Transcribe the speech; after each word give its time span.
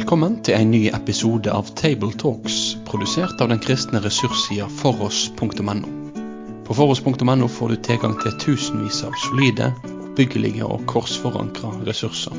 Velkommen 0.00 0.38
til 0.40 0.54
en 0.56 0.70
ny 0.72 0.88
episode 0.96 1.52
av 1.52 1.68
Tabletalks, 1.76 2.80
produsert 2.88 3.36
av 3.44 3.50
den 3.50 3.58
kristne 3.60 4.00
ressurssida 4.00 4.64
foross.no. 4.80 5.74
På 6.64 6.72
foross.no 6.78 7.48
får 7.52 7.68
du 7.68 7.76
tilgang 7.84 8.16
til 8.22 8.32
tusenvis 8.40 9.04
av 9.04 9.12
solide, 9.26 9.66
oppbyggelige 9.90 10.64
og 10.64 10.88
korsforankra 10.88 11.84
ressurser. 11.84 12.32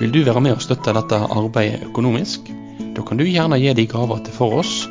Vil 0.00 0.10
du 0.16 0.26
være 0.26 0.42
med 0.42 0.56
og 0.56 0.62
støtte 0.66 0.96
dette 0.98 1.18
arbeidet 1.22 1.86
økonomisk? 1.92 2.40
Da 2.96 3.00
kan 3.06 3.18
du 3.22 3.26
gjerne 3.28 3.60
gi 3.62 3.70
de 3.78 3.86
gaver 3.94 4.18
til 4.26 4.34
Foross 4.34 4.90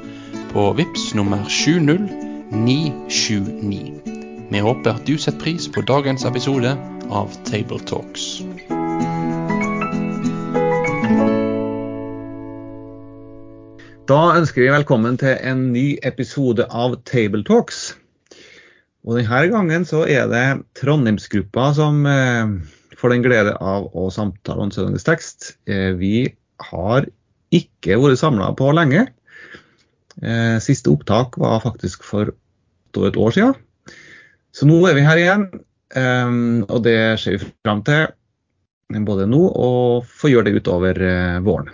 på 0.53 0.61
VIPS 0.79 1.03
nummer 1.19 1.43
70979. 1.51 3.91
Vi 4.55 4.59
håper 4.69 4.91
at 4.95 5.03
du 5.03 5.19
setter 5.19 5.43
pris 5.43 5.67
på 5.67 5.83
dagens 5.83 6.23
episode 6.31 6.71
av 7.11 7.27
Tabletalks. 7.43 8.39
Da 14.03 14.33
ønsker 14.35 14.65
vi 14.65 14.67
velkommen 14.67 15.15
til 15.15 15.37
en 15.47 15.69
ny 15.71 15.93
episode 16.03 16.65
av 16.75 16.97
Tabletalks. 17.07 17.93
Og 19.07 19.15
denne 19.15 19.37
gangen 19.47 19.85
så 19.87 20.01
er 20.11 20.25
det 20.27 20.41
Trondheimsgruppa 20.75 21.69
som 21.77 22.01
eh, 22.11 22.49
får 22.99 23.13
den 23.13 23.23
glede 23.23 23.53
av 23.63 23.85
å 23.95 24.09
samtale 24.11 24.65
om 24.65 24.73
søndagens 24.75 25.07
tekst. 25.07 25.53
Eh, 25.71 25.95
vi 25.95 26.33
har 26.67 27.07
ikke 27.55 27.95
vært 28.01 28.19
samla 28.19 28.49
på 28.59 28.73
lenge. 28.75 29.05
Eh, 30.19 30.57
siste 30.65 30.91
opptak 30.91 31.37
var 31.39 31.63
faktisk 31.63 32.03
for 32.03 32.33
et 32.33 33.21
år 33.23 33.37
siden. 33.37 33.55
Så 34.51 34.67
nå 34.67 34.81
er 34.89 34.97
vi 34.99 35.05
her 35.07 35.21
igjen, 35.21 35.47
eh, 35.95 36.35
og 36.67 36.83
det 36.83 36.97
ser 37.23 37.37
vi 37.37 37.53
fram 37.63 37.85
til 37.87 38.11
både 39.07 39.29
nå 39.31 39.45
og 39.47 40.11
får 40.11 40.35
gjøre 40.35 40.49
det 40.49 40.59
utover 40.59 41.01
eh, 41.07 41.39
våren. 41.47 41.71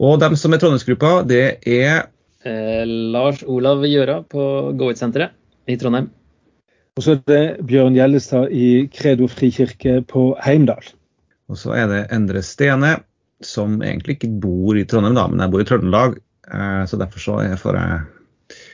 Og 0.00 0.16
dem 0.22 0.36
som 0.40 0.54
er 0.54 0.62
Trondheimsgruppa, 0.62 1.20
det 1.28 1.44
er 1.68 2.08
Eh, 2.40 2.86
Lars 2.86 3.42
Olav 3.44 3.82
Gjøra 3.84 4.22
på 4.24 4.42
Goit-senteret 4.80 5.34
i 5.68 5.76
Trondheim. 5.76 6.06
Og 6.96 7.04
så 7.04 7.18
er 7.18 7.20
det 7.28 7.66
Bjørn 7.68 7.96
Gjellestad 7.96 8.54
i 8.56 8.86
Kredo 8.92 9.28
frikirke 9.28 9.98
på 10.08 10.30
Heimdal. 10.40 10.88
Og 11.52 11.58
så 11.60 11.74
er 11.76 11.90
det 11.90 12.00
Endre 12.16 12.40
Stene, 12.44 12.94
som 13.44 13.76
egentlig 13.84 14.16
ikke 14.16 14.32
bor 14.40 14.78
i 14.78 14.86
Trondheim, 14.88 15.18
da, 15.18 15.26
men 15.28 15.44
jeg 15.44 15.52
bor 15.52 15.60
i 15.60 15.68
Trøndelag. 15.68 16.16
eh, 16.48 16.84
Så 16.86 16.96
derfor 16.96 17.20
så 17.20 17.36
er 17.40 17.48
jeg 17.50 17.58
for, 17.58 17.76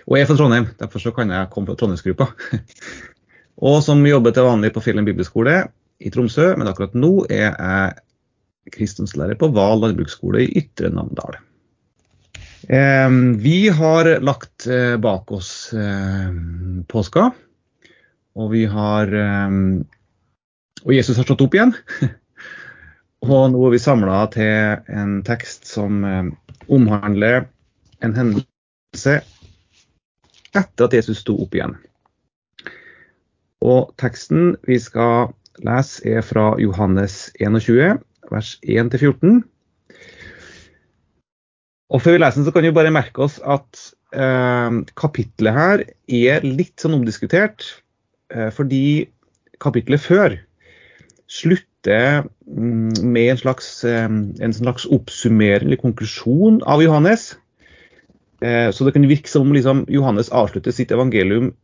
Og 0.07 0.17
jeg 0.17 0.23
er 0.23 0.27
fra 0.27 0.37
Trondheim, 0.37 0.67
derfor 0.79 0.99
så 0.99 1.11
kan 1.11 1.31
jeg 1.31 1.51
komme 1.51 1.67
fra 1.67 1.75
Trondheimsgruppa. 1.75 2.27
Og 3.67 3.83
som 3.83 4.07
jobber 4.07 4.31
til 4.31 4.43
vanlig 4.43 4.73
på 4.73 4.81
Fjellen 4.81 5.05
bibelskole 5.05 5.69
i 5.99 6.11
Tromsø, 6.11 6.55
men 6.57 6.69
akkurat 6.69 6.95
nå 6.95 7.27
er 7.31 7.51
jeg 7.51 7.95
kristendomslærer 8.75 9.39
på 9.39 9.51
Val 9.55 9.83
landbruksskole 9.83 10.45
i 10.45 10.63
Ytre 10.63 10.91
Namdal. 10.95 11.39
Eh, 12.69 13.11
Vi 13.43 13.69
har 13.69 14.21
lagt 14.21 14.67
eh, 14.67 14.97
bak 14.97 15.33
oss 15.33 15.73
eh, 15.73 16.31
påska, 16.89 17.31
og 18.37 18.51
vi 18.53 18.67
har 18.67 19.13
Og 20.87 20.93
Jesus 20.93 21.17
har 21.17 21.25
stått 21.25 21.41
opp 21.41 21.55
igjen. 21.57 21.73
Og 23.27 23.49
nå 23.51 23.63
er 23.67 23.73
vi 23.73 23.79
samla 23.81 24.19
til 24.31 24.77
en 24.93 25.17
tekst 25.27 25.67
som 25.67 26.05
omhandler 26.71 27.49
en 28.05 28.15
hendelse 28.15 29.17
etter 30.55 30.87
at 30.87 30.95
Jesus 30.95 31.25
sto 31.25 31.35
opp 31.43 31.57
igjen. 31.57 31.75
Og 33.67 33.91
teksten 33.99 34.55
vi 34.69 34.79
skal 34.79 35.33
lese 35.65 36.05
er 36.07 36.23
fra 36.23 36.53
Johannes 36.61 37.31
21, 37.41 37.97
vers 38.33 38.57
1-14. 38.63 39.43
Og 41.95 42.03
før 42.03 42.17
vi 42.17 42.23
leser 42.23 42.41
den, 42.41 42.47
så 42.49 42.55
kan 42.55 42.67
vi 42.67 42.75
bare 42.75 42.95
merke 42.95 43.23
oss 43.27 43.39
at 43.47 43.83
eh, 44.17 44.81
kapitlet 44.99 45.55
her 45.55 45.85
er 46.09 46.47
litt 46.47 46.83
sånn 46.83 46.97
omdiskutert. 46.99 47.63
Eh, 48.35 48.51
fordi 48.55 49.07
kapitlet 49.63 50.03
før 50.03 50.37
slutter 51.31 52.27
mm, 52.47 53.03
med 53.07 53.31
en 53.31 53.41
slags, 53.41 53.69
eh, 53.87 54.07
en 54.07 54.57
slags 54.57 54.87
oppsummering 54.91 55.71
eller 55.71 55.83
konklusjon 55.83 56.61
av 56.67 56.83
Johannes. 56.83 57.35
Eh, 58.43 58.71
Så 58.71 58.85
det 58.85 58.93
kan 58.95 59.09
virke 59.09 59.31
som 59.31 59.47
om 59.47 59.55
liksom, 59.55 59.87
Johannes 59.89 60.29
avslutter 60.29 60.75
sitt 60.75 60.91
evangelium 60.91 61.55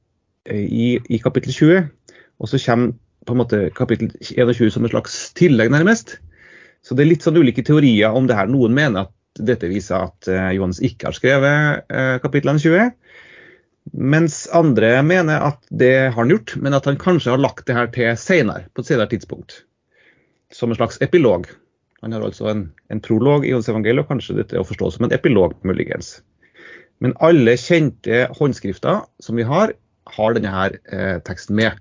eh, 0.47 0.65
i, 0.65 0.99
i 1.11 1.19
kapittel 1.19 1.53
20, 1.53 1.89
og 2.39 2.49
så 2.49 2.59
kommer 2.63 2.95
på 3.27 3.35
en 3.35 3.39
måte 3.39 3.71
kapittel 3.75 4.11
21 4.23 4.71
som 4.71 4.85
et 4.85 4.91
slags 4.95 5.33
tillegg, 5.39 5.71
nærmest. 5.71 6.19
Så 6.83 6.97
det 6.99 7.05
er 7.05 7.13
litt 7.13 7.27
sånn 7.27 7.39
ulike 7.39 7.65
teorier 7.67 8.15
om 8.17 8.27
det 8.29 8.37
her. 8.37 8.51
Noen 8.51 8.75
mener 8.75 9.07
at 9.07 9.45
dette 9.49 9.71
viser 9.71 10.09
at 10.09 10.29
eh, 10.29 10.55
Johannes 10.57 10.83
ikke 10.85 11.09
har 11.09 11.17
skrevet 11.17 11.93
eh, 11.93 12.17
kapitlene 12.23 12.61
20. 12.61 12.91
Mens 13.93 14.45
andre 14.55 14.95
mener 15.07 15.43
at 15.49 15.63
det 15.71 15.95
har 16.13 16.19
han 16.19 16.31
gjort, 16.31 16.55
men 16.63 16.77
at 16.77 16.87
han 16.87 17.01
kanskje 17.01 17.33
har 17.35 17.43
lagt 17.43 17.67
det 17.67 17.77
her 17.77 17.91
til 17.95 18.13
senere, 18.21 18.69
på 18.75 18.83
et 18.83 18.91
senere 18.93 19.11
tidspunkt. 19.11 19.63
Som 20.55 20.71
en 20.71 20.79
slags 20.79 21.01
epilog. 21.03 21.49
Han 22.03 22.15
har 22.15 22.25
altså 22.27 22.51
en, 22.51 22.67
en 22.91 23.01
prolog 23.03 23.47
i 23.47 23.53
Johannes 23.53 23.71
evangeliet, 23.71 24.05
og 24.05 24.11
kanskje 24.11 24.37
dette 24.41 24.59
er 24.59 24.63
å 24.63 24.69
forstå 24.69 24.91
som 24.95 25.07
en 25.07 25.15
epilog, 25.15 25.55
muligens. 25.67 26.17
Men 27.03 27.15
alle 27.23 27.57
kjente 27.59 28.27
håndskrifter 28.39 29.03
som 29.23 29.39
vi 29.39 29.47
har, 29.47 29.75
har 30.17 30.37
denne 30.37 30.51
her 30.51 30.77
eh, 30.91 31.19
teksten 31.27 31.59
med. 31.59 31.79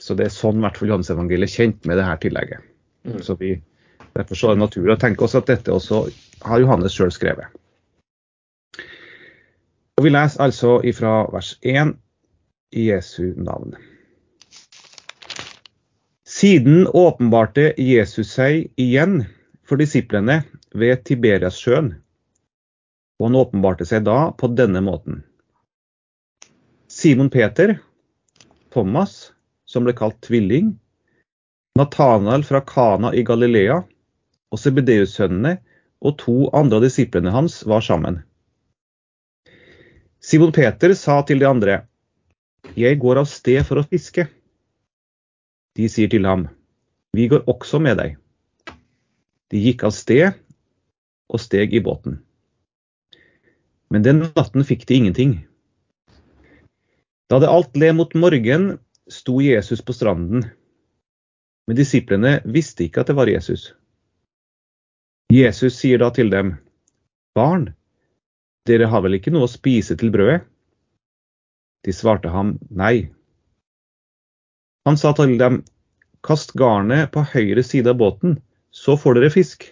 Så 0.00 0.16
det 0.18 0.26
er 0.26 0.34
sånn 0.34 0.58
i 0.58 0.64
hvert 0.64 0.78
fall 0.78 0.90
Johannes 0.90 1.10
evangeliet 1.12 1.54
kjent 1.54 1.86
med 1.86 2.00
det 2.00 2.06
her 2.06 2.18
tillegget. 2.22 2.66
Mm. 3.06 3.20
Så 3.26 3.36
vi, 3.38 3.56
derfor 4.14 4.34
så 4.34 4.50
er 4.50 4.58
det 4.58 4.64
naturlig 4.64 4.94
å 4.96 5.00
tenke 5.00 5.24
oss 5.26 5.36
at 5.38 5.48
dette 5.50 5.72
også 5.72 6.04
har 6.46 6.62
Johannes 6.62 6.96
sjøl 6.96 7.12
skrevet. 7.14 7.50
Og 10.00 10.06
Vi 10.06 10.12
leser 10.14 10.40
altså 10.40 10.78
ifra 10.86 11.26
vers 11.32 11.54
1 11.60 11.92
i 12.72 12.86
Jesu 12.88 13.34
navn. 13.36 13.74
Siden 16.24 16.86
åpenbarte 16.86 17.74
Jesus 17.76 18.30
seg 18.38 18.70
igjen 18.80 19.24
for 19.66 19.76
disiplene 19.76 20.38
ved 20.72 21.02
Tiberiassjøen, 21.04 21.90
og 23.20 23.26
han 23.26 23.36
åpenbarte 23.36 23.84
seg 23.84 24.06
da 24.06 24.30
på 24.32 24.48
denne 24.56 24.80
måten. 24.86 25.20
Simon 26.88 27.28
Peter, 27.30 27.76
Thomas, 28.72 29.34
som 29.68 29.84
ble 29.84 29.92
kalt 29.98 30.16
tvilling, 30.24 30.72
Nathanael 31.78 32.46
fra 32.46 32.62
Kana 32.66 33.12
i 33.14 33.22
Galilea 33.26 33.82
og 34.50 34.58
Sebedeus-sønnene 34.58 35.56
og 36.00 36.16
to 36.20 36.36
andre 36.56 36.80
av 36.80 36.86
disiplene 36.86 37.32
hans 37.34 37.60
var 37.68 37.84
sammen. 37.84 38.20
Simon 40.20 40.52
Peter 40.52 40.94
sa 40.94 41.22
til 41.26 41.40
de 41.40 41.48
andre, 41.48 41.86
Jeg 42.76 42.98
går 43.00 43.18
av 43.18 43.24
sted 43.24 43.64
for 43.64 43.80
å 43.80 43.86
fiske. 43.88 44.28
De 45.76 45.88
sier 45.88 46.08
til 46.08 46.26
ham, 46.26 46.48
Vi 47.16 47.26
går 47.28 47.48
også 47.48 47.80
med 47.80 47.96
deg. 47.96 48.16
De 49.50 49.58
gikk 49.58 49.84
av 49.84 49.90
sted 49.90 50.32
og 51.30 51.40
steg 51.40 51.74
i 51.74 51.80
båten. 51.80 52.20
Men 53.90 54.02
den 54.02 54.22
natten 54.36 54.64
fikk 54.64 54.86
de 54.86 54.94
ingenting. 54.94 55.32
Da 57.30 57.40
det 57.40 57.50
alt 57.50 57.76
led 57.76 57.96
mot 57.98 58.14
morgen, 58.14 58.78
sto 59.10 59.40
Jesus 59.42 59.82
på 59.82 59.94
stranden. 59.94 60.44
Men 61.66 61.78
disiplene 61.78 62.38
visste 62.44 62.86
ikke 62.86 63.02
at 63.02 63.10
det 63.10 63.18
var 63.18 63.30
Jesus. 63.30 63.72
Jesus 65.30 65.76
sier 65.78 66.00
da 66.02 66.08
til 66.10 66.30
dem, 66.32 66.56
Barn, 67.38 67.68
dere 68.66 68.88
har 68.90 69.04
vel 69.04 69.14
ikke 69.20 69.30
noe 69.30 69.46
å 69.46 69.50
spise 69.50 69.94
til 69.98 70.10
brødet? 70.10 70.42
De 71.86 71.94
svarte 71.94 72.32
ham 72.34 72.56
nei. 72.74 73.10
Han 74.88 74.98
sa 74.98 75.14
til 75.14 75.36
dem, 75.38 75.62
Kast 76.26 76.52
garnet 76.58 77.12
på 77.14 77.22
høyre 77.30 77.62
side 77.64 77.94
av 77.94 78.00
båten, 78.02 78.34
så 78.74 78.98
får 78.98 79.16
dere 79.16 79.30
fisk. 79.32 79.64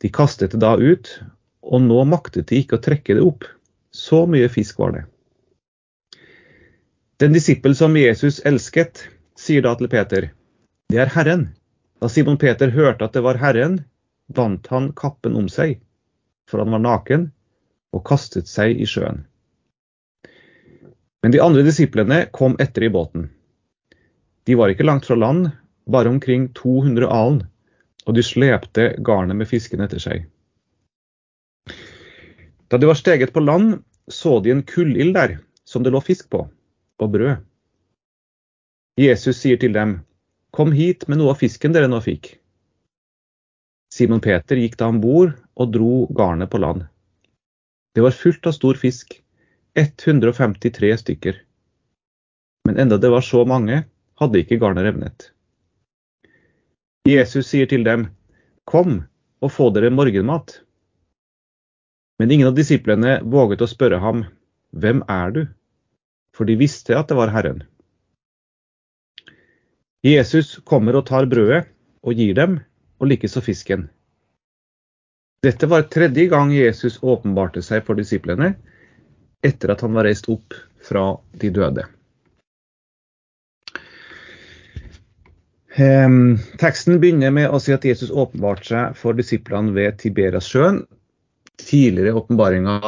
De 0.00 0.08
kastet 0.08 0.56
det 0.56 0.62
da 0.64 0.72
ut, 0.80 1.12
og 1.60 1.84
nå 1.84 2.00
maktet 2.08 2.48
de 2.48 2.64
ikke 2.64 2.80
å 2.80 2.82
trekke 2.82 3.14
det 3.14 3.22
opp. 3.22 3.44
Så 3.92 4.24
mye 4.30 4.48
fisk 4.50 4.80
var 4.80 4.96
det. 4.96 5.04
Den 7.20 7.36
disippel 7.36 7.76
som 7.76 7.94
Jesus 7.98 8.40
elsket, 8.48 9.04
sier 9.38 9.62
da 9.68 9.76
til 9.76 9.90
Peter, 9.92 10.30
det 10.90 11.04
er 11.04 11.12
Herren. 11.12 11.50
Da 12.00 12.08
Simon 12.08 12.38
Peter 12.40 12.72
hørte 12.72 13.04
at 13.04 13.16
det 13.16 13.22
var 13.24 13.40
Herren, 13.40 13.82
vant 14.32 14.66
han 14.72 14.90
kappen 14.96 15.36
om 15.36 15.50
seg, 15.52 15.76
for 16.48 16.62
han 16.62 16.72
var 16.72 16.82
naken, 16.84 17.28
og 17.92 18.06
kastet 18.06 18.48
seg 18.48 18.80
i 18.80 18.86
sjøen. 18.88 19.26
Men 21.20 21.34
de 21.34 21.42
andre 21.44 21.64
disiplene 21.66 22.22
kom 22.32 22.56
etter 22.62 22.86
i 22.86 22.92
båten. 22.92 23.28
De 24.48 24.56
var 24.56 24.72
ikke 24.72 24.86
langt 24.86 25.04
fra 25.10 25.18
land, 25.18 25.50
bare 25.90 26.08
omkring 26.08 26.48
200 26.56 27.10
alen, 27.12 27.42
og 28.06 28.16
de 28.16 28.24
slepte 28.24 28.94
garnet 29.04 29.36
med 29.36 29.50
fisken 29.50 29.82
etter 29.84 30.00
seg. 30.00 30.24
Da 32.70 32.78
de 32.78 32.88
var 32.88 32.96
steget 32.96 33.34
på 33.34 33.42
land, 33.44 33.82
så 34.08 34.38
de 34.40 34.54
en 34.54 34.64
kullild 34.64 35.12
der, 35.18 35.36
som 35.68 35.84
det 35.84 35.92
lå 35.92 36.00
fisk 36.00 36.30
på, 36.32 36.46
og 37.00 37.12
brød. 37.12 37.42
Jesus 39.00 39.42
sier 39.42 39.60
til 39.60 39.74
dem, 39.76 39.98
Kom 40.50 40.72
hit 40.72 41.06
med 41.08 41.20
noe 41.20 41.34
av 41.34 41.40
fisken 41.40 41.74
dere 41.74 41.90
nå 41.90 42.00
fikk. 42.02 42.32
Simon 43.94 44.22
Peter 44.22 44.58
gikk 44.58 44.76
da 44.78 44.88
om 44.90 45.00
bord 45.02 45.34
og 45.58 45.72
dro 45.74 46.06
garnet 46.16 46.50
på 46.50 46.60
land. 46.62 46.86
Det 47.94 48.02
var 48.02 48.14
fullt 48.14 48.46
av 48.46 48.54
stor 48.54 48.78
fisk, 48.78 49.16
153 49.78 50.90
stykker. 51.02 51.38
Men 52.66 52.78
enda 52.78 52.98
det 52.98 53.10
var 53.10 53.24
så 53.26 53.44
mange, 53.46 53.84
hadde 54.20 54.42
ikke 54.42 54.58
garnet 54.62 54.86
revnet. 54.86 55.30
Jesus 57.08 57.48
sier 57.48 57.70
til 57.70 57.86
dem, 57.86 58.10
Kom 58.68 59.00
og 59.40 59.50
få 59.50 59.70
dere 59.74 59.90
morgenmat. 59.90 60.60
Men 62.20 62.30
ingen 62.30 62.50
av 62.50 62.58
disiplene 62.58 63.18
våget 63.24 63.62
å 63.64 63.70
spørre 63.70 63.98
ham, 64.02 64.26
Hvem 64.70 65.02
er 65.10 65.32
du? 65.34 65.40
For 66.36 66.46
de 66.46 66.54
visste 66.60 66.94
at 66.94 67.08
det 67.10 67.16
var 67.18 67.32
Herren. 67.34 67.64
Jesus 70.06 70.56
kommer 70.64 70.96
og 70.96 71.06
tar 71.10 71.26
brødet 71.28 71.66
og 72.00 72.16
gir 72.16 72.32
dem, 72.36 72.60
og 73.00 73.10
likeså 73.10 73.42
fisken. 73.44 73.88
Dette 75.44 75.68
var 75.68 75.86
tredje 75.92 76.26
gang 76.28 76.52
Jesus 76.52 76.98
åpenbarte 77.00 77.62
seg 77.64 77.84
for 77.86 77.96
disiplene 77.96 78.54
etter 79.44 79.72
at 79.72 79.80
han 79.84 79.96
var 79.96 80.04
reist 80.04 80.28
opp 80.28 80.56
fra 80.84 81.04
de 81.40 81.48
døde. 81.56 81.86
Um, 85.80 86.36
teksten 86.60 86.98
begynner 87.00 87.32
med 87.32 87.48
å 87.48 87.60
si 87.62 87.72
at 87.72 87.84
Jesus 87.86 88.10
åpenbarte 88.10 88.68
seg 88.68 88.96
for 89.00 89.16
disiplene 89.16 89.72
ved 89.76 90.00
Tiberiasjøen. 90.00 90.82
Tidligere 91.60 92.16
åpenbaringer 92.20 92.84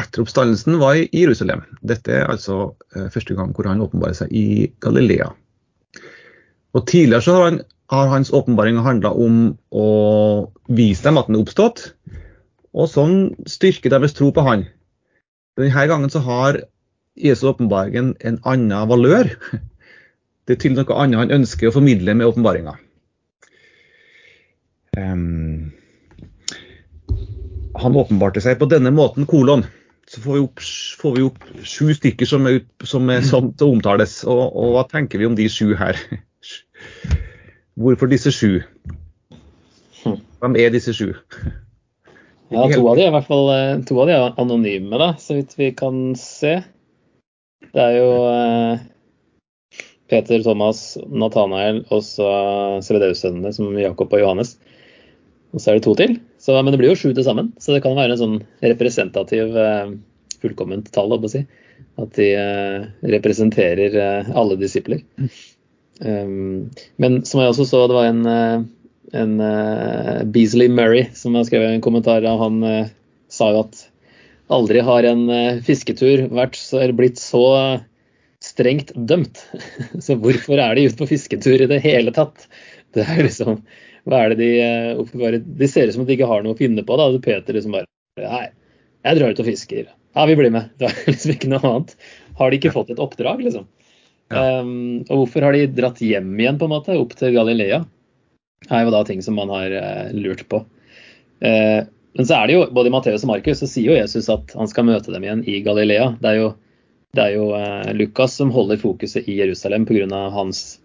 etter 0.00 0.24
oppstandelsen 0.24 0.80
var 0.80 0.98
i 0.98 1.08
Jerusalem. 1.12 1.64
Dette 1.84 2.18
er 2.20 2.28
altså 2.32 2.72
uh, 2.72 3.08
første 3.12 3.36
gang 3.38 3.52
hvor 3.56 3.68
han 3.70 3.84
åpenbarer 3.84 4.18
seg 4.24 4.32
i 4.32 4.72
Galilea. 4.84 5.30
Og 6.72 6.86
Tidligere 6.88 7.22
så 7.24 7.36
har 7.36 7.50
han 7.50 7.62
har 7.92 8.08
hans 8.08 8.32
åpenbaring 8.32 8.78
handla 8.80 9.12
om 9.12 9.40
å 9.70 9.88
vise 10.72 11.04
dem 11.04 11.18
at 11.20 11.28
den 11.28 11.36
er 11.36 11.44
oppstått, 11.44 11.82
og 12.72 12.88
sånn 12.88 13.16
styrke 13.50 13.92
deres 13.92 14.16
tro 14.16 14.30
på 14.32 14.44
han. 14.46 14.64
Denne 15.60 15.84
gangen 15.90 16.12
så 16.12 16.22
har 16.24 16.62
Jesu 17.20 17.44
åpenbaringen 17.50 18.14
en 18.24 18.40
annen 18.48 18.88
valør. 18.88 19.34
Det 20.48 20.56
er 20.56 20.62
til 20.64 20.72
noe 20.74 20.96
annet 20.98 21.20
han 21.20 21.36
ønsker 21.36 21.68
å 21.68 21.74
formidle 21.76 22.16
med 22.18 22.26
åpenbaringa. 22.26 22.72
Um, 24.98 25.70
han 27.78 28.00
åpenbarte 28.00 28.42
seg 28.42 28.58
på 28.58 28.66
denne 28.72 28.90
måten, 28.90 29.28
kolon. 29.28 29.62
Så 30.10 30.24
får 30.24 30.34
vi 30.34 30.42
opp, 30.48 30.64
får 30.98 31.14
vi 31.14 31.28
opp 31.28 31.46
sju 31.62 31.92
stykker 31.94 32.26
som, 32.26 32.48
er, 32.50 32.64
som, 32.82 33.06
er, 33.12 33.22
som 33.28 33.52
omtales. 33.68 34.18
Og, 34.26 34.42
og 34.50 34.74
hva 34.74 34.88
tenker 34.90 35.22
vi 35.22 35.28
om 35.28 35.38
de 35.38 35.46
sju 35.52 35.76
her? 35.78 36.00
Hvorfor 37.80 38.10
disse 38.10 38.32
sju? 38.34 38.60
Hm. 40.02 40.18
Hvem 40.42 40.56
er 40.60 40.72
disse 40.74 40.92
sju? 40.96 41.12
Ja, 42.52 42.66
to 42.68 42.84
av 42.84 42.98
de 42.98 43.06
er 43.06 43.08
i 43.08 43.14
hvert 43.14 43.28
fall 43.28 43.48
eh, 43.54 43.82
to 43.88 43.96
av 44.02 44.08
de 44.10 44.14
er 44.14 44.40
anonyme, 44.42 44.98
da, 45.00 45.12
så 45.20 45.38
vidt 45.38 45.54
vi 45.56 45.70
kan 45.76 46.12
se. 46.20 46.58
Det 47.72 47.80
er 47.80 47.96
jo 47.96 48.10
eh, 48.28 48.82
Peter, 50.12 50.42
Thomas, 50.44 50.82
Nathanael 51.08 51.80
og 51.88 52.02
så 52.04 52.28
Svedeus-sønnene 52.84 53.54
som 53.56 53.72
Jakob 53.80 54.12
og 54.12 54.20
Johannes. 54.20 54.58
Og 55.56 55.62
så 55.62 55.72
er 55.72 55.78
det 55.78 55.86
to 55.86 55.96
til. 55.96 56.18
Så, 56.40 56.58
men 56.60 56.74
det 56.74 56.80
blir 56.82 56.92
jo 56.92 56.98
sju 56.98 57.08
til 57.16 57.24
sammen, 57.24 57.52
så 57.60 57.72
det 57.72 57.80
kan 57.84 57.96
være 57.96 58.16
en 58.16 58.20
sånn 58.20 58.38
representativ 58.60 59.56
eh, 59.56 59.96
fullkomment 60.44 60.92
tall. 60.92 61.16
å 61.16 61.32
si. 61.32 61.46
At 62.00 62.12
de 62.16 62.28
representerer 63.04 63.96
alle 64.38 64.56
disipler. 64.60 65.00
Um, 66.02 66.70
men 67.02 67.22
som 67.28 67.42
jeg 67.42 67.52
også 67.52 67.66
så, 67.68 67.84
det 67.86 67.96
var 67.96 68.08
en, 68.10 68.24
eh, 68.26 68.64
en 69.22 69.36
uh, 69.38 70.22
Beasley 70.34 70.70
Murray 70.72 71.06
som 71.14 71.36
har 71.38 71.46
skrevet 71.46 71.76
en 71.76 71.84
kommentar. 71.84 72.26
og 72.26 72.42
Han 72.42 72.58
uh, 72.66 72.90
sa 73.32 73.52
jo 73.54 73.64
at 73.66 73.84
aldri 74.52 74.82
har 74.84 75.06
en 75.08 75.22
fisketur 75.64 76.26
vært 76.34 76.58
blitt 76.98 77.20
så 77.22 77.44
strengt 78.44 78.90
dømt. 78.92 79.38
så 80.04 80.18
hvorfor 80.20 80.60
er 80.60 80.76
de 80.76 80.88
ute 80.90 80.98
på 80.98 81.08
fisketur 81.14 81.62
i 81.62 81.70
det 81.70 81.78
hele 81.86 82.12
tatt? 82.12 82.48
Det 82.92 83.06
er 83.06 83.22
liksom, 83.24 83.62
hva 84.04 84.18
er 84.26 84.34
det 84.34 84.42
de 84.42 84.50
oppbevarer? 85.00 85.40
De 85.40 85.68
ser 85.70 85.88
ut 85.88 85.96
som 85.96 86.04
at 86.04 86.10
de 86.10 86.18
ikke 86.18 86.28
har 86.28 86.44
noe 86.44 86.52
å 86.52 86.58
finne 86.58 86.84
på. 86.84 86.98
da, 87.00 87.08
det 87.14 87.22
Peter 87.24 87.56
liksom 87.56 87.78
bare 87.78 87.88
Nei, 88.20 88.50
jeg 89.06 89.16
drar 89.16 89.32
ut 89.32 89.40
og 89.40 89.48
fisker. 89.48 89.86
Ja, 90.12 90.26
vi 90.28 90.36
blir 90.36 90.52
med. 90.52 90.68
Det 90.78 90.90
er 90.90 90.98
liksom 91.08 91.32
ikke 91.32 91.48
noe 91.54 91.64
annet. 91.64 91.94
Har 92.36 92.52
de 92.52 92.60
ikke 92.60 92.74
fått 92.74 92.92
et 92.92 93.00
oppdrag, 93.00 93.40
liksom? 93.46 93.64
Um, 94.32 95.02
og 95.08 95.22
hvorfor 95.22 95.46
har 95.46 95.56
de 95.56 95.66
dratt 95.76 96.00
hjem 96.02 96.32
igjen, 96.40 96.58
på 96.60 96.68
en 96.68 96.74
måte, 96.74 96.96
opp 96.98 97.14
til 97.18 97.34
Galilea? 97.36 97.82
Er 98.70 98.84
jo 98.86 98.92
da 98.94 99.02
ting 99.06 99.22
som 99.24 99.36
man 99.38 99.50
har 99.52 99.74
uh, 99.74 100.12
lurt 100.14 100.44
på. 100.50 100.62
Uh, 101.42 101.82
men 102.12 102.28
så 102.28 102.38
er 102.38 102.48
det 102.48 102.56
jo, 102.56 102.66
både 102.74 102.90
i 102.90 102.94
Matteus 102.94 103.24
og 103.24 103.32
Markus 103.32 103.62
så 103.62 103.68
sier 103.70 103.92
jo 103.92 103.98
Jesus 103.98 104.28
at 104.32 104.52
han 104.58 104.68
skal 104.70 104.86
møte 104.88 105.14
dem 105.14 105.24
igjen 105.24 105.42
i 105.48 105.62
Galilea. 105.64 106.12
Det 106.20 106.30
er 106.30 106.38
jo, 106.38 106.52
det 107.16 107.24
er 107.24 107.36
jo 107.36 107.50
uh, 107.56 107.90
Lukas 107.96 108.36
som 108.38 108.52
holder 108.54 108.80
fokuset 108.80 109.28
i 109.28 109.38
Jerusalem 109.40 109.86
pga. 109.88 110.28
hans 110.36 110.78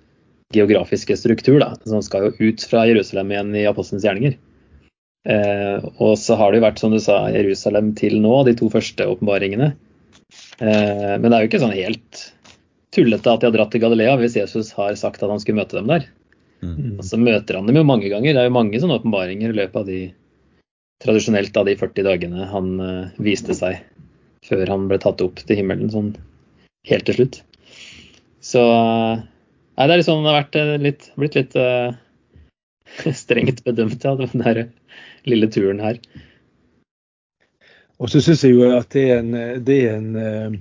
geografiske 0.56 1.18
struktur. 1.20 1.60
da, 1.60 1.76
Så 1.84 2.00
han 2.00 2.06
skal 2.06 2.30
jo 2.30 2.52
ut 2.52 2.64
fra 2.64 2.86
Jerusalem 2.88 3.32
igjen 3.32 3.56
i 3.56 3.68
apostelens 3.68 4.06
gjerninger. 4.08 4.38
og 6.00 6.14
så 6.16 6.38
har 6.40 6.54
det 6.54 6.62
jo 6.62 6.64
vært, 6.64 6.80
som 6.80 6.94
du 6.94 7.02
sa, 7.04 7.26
Jerusalem 7.28 7.90
til 8.00 8.22
nå, 8.24 8.46
de 8.48 8.54
to 8.56 8.70
første 8.72 9.04
åpenbaringene. 9.04 9.74
men 10.62 11.26
det 11.26 11.34
er 11.34 11.42
jo 11.44 11.50
ikke 11.50 11.60
sånn 11.60 11.76
helt 11.76 12.22
tullete 12.96 13.32
at 13.32 13.42
de 13.42 13.50
har 13.50 13.56
dratt 13.56 13.74
til 13.74 13.84
Galilea 13.84 14.16
hvis 14.20 14.38
Jesus 14.40 14.72
har 14.78 14.96
sagt 15.00 15.24
at 15.24 15.32
han 15.32 15.42
skulle 15.44 15.62
møte 15.62 15.78
dem 15.80 15.90
der. 15.92 16.08
Mm. 16.64 16.98
Og 16.98 17.04
så 17.06 17.20
møter 17.22 17.60
han 17.60 17.68
dem 17.70 17.78
jo 17.80 17.86
mange 17.88 18.10
ganger. 18.12 18.34
Det 18.34 18.42
er 18.42 18.50
jo 18.50 18.56
mange 18.56 18.80
sånne 18.82 18.98
åpenbaringer 19.02 19.54
i 19.54 19.60
løpet 19.60 19.82
av 19.82 19.90
de 19.90 20.00
tradisjonelt 21.04 21.58
av 21.60 21.68
de 21.68 21.76
40 21.78 22.08
dagene 22.08 22.48
han 22.50 22.70
uh, 22.82 23.10
viste 23.22 23.54
seg 23.58 23.84
før 24.48 24.70
han 24.72 24.88
ble 24.90 24.98
tatt 25.02 25.22
opp 25.22 25.44
til 25.44 25.60
himmelen 25.60 25.92
sånn 25.94 26.14
helt 26.90 27.06
til 27.10 27.20
slutt. 27.20 27.42
Så 28.42 28.64
uh, 28.64 29.26
Nei, 29.78 29.86
det 29.86 29.94
er 29.94 30.00
liksom 30.00 30.24
det 30.24 30.32
har 30.32 30.40
vært 30.40 30.56
uh, 30.58 30.72
litt, 30.82 31.04
blitt 31.22 31.36
litt 31.38 31.58
strengt 33.22 33.62
bedømt, 33.68 34.02
ja, 34.02 34.16
den 34.18 34.42
der 34.42 34.64
lille 35.28 35.52
turen 35.54 35.84
her. 35.84 36.00
Og 38.02 38.10
så 38.10 38.22
syns 38.24 38.42
jeg 38.46 38.56
jo 38.56 38.72
at 38.74 38.90
det 38.94 39.04
er 39.12 39.20
en, 39.22 39.38
det 39.66 39.78
er 39.86 40.00
en 40.00 40.58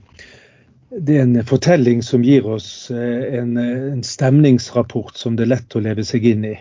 det 0.99 1.17
er 1.17 1.23
en 1.23 1.45
fortelling 1.45 2.03
som 2.03 2.25
gir 2.25 2.47
oss 2.49 2.91
eh, 2.91 3.39
en, 3.39 3.57
en, 3.57 4.03
stemningsrapport 4.05 5.17
som 5.17 5.37
det 5.37 5.47
er 5.47 5.53
lett 5.57 5.77
å 5.77 5.83
leve 5.85 6.05
seg 6.07 6.25
inn 6.31 6.45
i. 6.49 6.55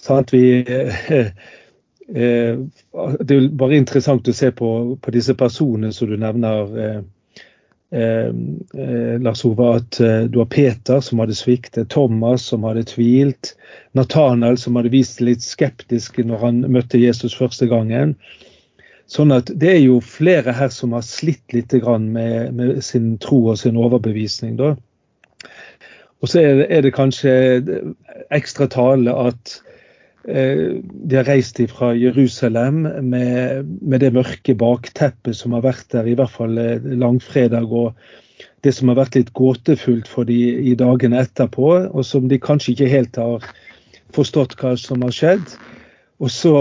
Sånn 0.00 0.28
vi, 0.30 0.42
eh, 0.62 1.30
eh, 2.14 2.60
det 3.20 3.36
er 3.36 3.48
bare 3.58 3.78
interessant 3.80 4.28
å 4.28 4.34
se 4.36 4.52
på, 4.54 4.70
på 5.02 5.14
disse 5.14 5.34
personene 5.34 5.92
som 5.92 6.10
du 6.10 6.16
nevner, 6.20 6.76
eh, 6.84 7.00
eh, 7.90 9.16
Lars 9.20 9.44
Ove. 9.48 9.72
At 9.80 10.00
eh, 10.00 10.22
du 10.30 10.40
har 10.40 10.50
Peter 10.52 11.02
som 11.04 11.22
hadde 11.22 11.38
sviktet, 11.38 11.90
Thomas 11.90 12.46
som 12.52 12.64
hadde 12.68 12.86
tvilt, 12.92 13.56
Nathanael 13.98 14.58
som 14.58 14.78
hadde 14.78 14.94
vist 14.94 15.20
litt 15.24 15.42
skeptisk 15.42 16.22
når 16.22 16.46
han 16.46 16.62
møtte 16.70 17.02
Jesus 17.02 17.34
første 17.36 17.68
gangen. 17.70 18.14
Sånn 19.10 19.34
at 19.34 19.50
Det 19.58 19.72
er 19.72 19.80
jo 19.82 19.98
flere 20.04 20.54
her 20.54 20.70
som 20.70 20.94
har 20.94 21.02
slitt 21.02 21.54
litt 21.54 21.72
med, 21.74 22.54
med 22.54 22.84
sin 22.84 23.16
tro 23.18 23.48
og 23.50 23.58
sin 23.58 23.76
overbevisning. 23.76 24.56
da. 24.56 24.76
Og 26.20 26.28
så 26.28 26.40
er 26.40 26.54
det, 26.60 26.66
er 26.70 26.82
det 26.84 26.94
kanskje 26.94 27.32
ekstra 28.30 28.68
tale 28.70 29.10
at 29.16 29.56
eh, 30.28 30.78
de 30.84 31.16
har 31.16 31.26
reist 31.26 31.58
fra 31.72 31.94
Jerusalem 31.96 32.84
med, 32.84 33.66
med, 33.80 34.00
det 34.00 34.12
mørke 34.14 34.54
bakteppet 34.54 35.36
som 35.36 35.56
har 35.56 35.64
vært 35.64 35.88
der, 35.90 36.06
i 36.06 36.14
hvert 36.14 36.30
fall 36.36 36.60
eh, 36.60 36.78
langfredag, 37.00 37.72
og 37.72 37.96
det 38.62 38.74
som 38.76 38.92
har 38.92 39.00
vært 39.00 39.16
litt 39.16 39.32
gåtefullt 39.32 40.08
for 40.08 40.28
de 40.28 40.38
i 40.70 40.76
dagene 40.76 41.24
etterpå, 41.24 41.72
og 41.88 42.04
som 42.04 42.28
de 42.28 42.38
kanskje 42.38 42.76
ikke 42.76 42.92
helt 42.92 43.16
har 43.16 43.50
forstått 44.14 44.58
hva 44.60 44.76
som 44.78 45.02
har 45.06 45.16
skjedd. 45.16 45.56
Og 46.20 46.28
så 46.28 46.54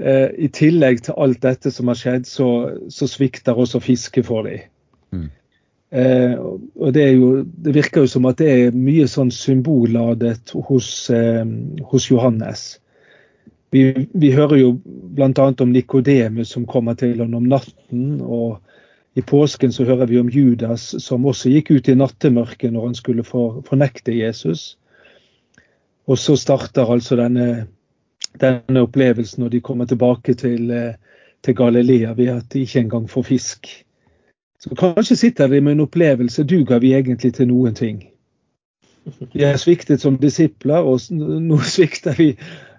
eh, 0.00 0.28
i 0.38 0.48
tillegg 0.52 1.04
til 1.06 1.16
alt 1.20 1.42
dette 1.44 1.72
som 1.74 1.90
har 1.90 1.98
skjedd, 1.98 2.26
så, 2.28 2.48
så 2.92 3.08
svikter 3.10 3.58
også 3.58 3.82
fisket 3.84 4.28
for 4.28 4.48
dem. 4.48 4.66
Mm. 5.14 5.28
Eh, 5.90 6.34
og 6.38 6.92
det, 6.94 7.06
jo, 7.16 7.30
det, 7.44 7.74
virker 7.74 8.04
jo 8.04 8.12
som 8.12 8.28
at 8.30 8.38
det 8.38 8.50
er 8.50 8.76
mye 8.76 9.08
sånn 9.10 9.32
symbolladet 9.34 10.54
hos, 10.68 10.90
eh, 11.14 11.42
hos 11.90 12.10
Johannes. 12.10 12.72
Vi, 13.74 13.84
vi, 14.10 14.32
hører 14.34 14.58
jo 14.58 14.72
bl.a. 14.84 15.30
om 15.62 15.70
Nikodemus 15.74 16.54
som 16.56 16.66
kommer 16.66 16.98
til 16.98 17.20
ham 17.22 17.34
om 17.38 17.46
natten. 17.50 18.20
og 18.20 18.58
i 19.18 19.22
påsken 19.26 19.72
så 19.74 19.84
hører 19.84 20.06
vi 20.06 20.20
om 20.20 20.28
Judas 20.30 20.92
som 21.02 21.26
også 21.26 21.50
gikk 21.50 21.72
ut 21.74 21.88
i 21.90 21.96
nattemørket 21.98 22.70
når 22.72 22.84
han 22.86 22.94
skulle 22.94 23.24
fornekte 23.26 24.14
Jesus. 24.14 24.76
Og 26.06 26.18
så 26.18 26.36
starter 26.38 26.90
altså 26.90 27.18
denne 27.18 27.66
denne 28.40 28.84
opplevelsen 28.84 29.42
når 29.42 29.48
de 29.56 29.60
kommer 29.60 29.88
tilbake 29.90 30.34
til, 30.34 30.70
eh, 30.70 30.94
til 31.42 31.56
Galilea 31.56 32.12
ved 32.12 32.28
at 32.36 32.52
de 32.52 32.60
ikke 32.60 32.80
engang 32.80 33.10
får 33.10 33.22
fisk. 33.22 33.68
Så 34.60 34.76
kanskje 34.76 35.16
sitter 35.16 35.48
de 35.48 35.60
med 35.60 35.72
en 35.72 35.86
opplevelse 35.86 36.44
duger 36.44 36.78
vi 36.78 36.94
egentlig 36.94 37.34
til 37.34 37.48
noen 37.48 37.74
ting. 37.74 38.02
Vi 39.32 39.42
har 39.42 39.56
sviktet 39.56 40.00
som 40.00 40.18
disipler, 40.20 40.84
og 40.84 41.00
nå 41.10 41.58
svikter 41.76 42.14
vi 42.18 42.34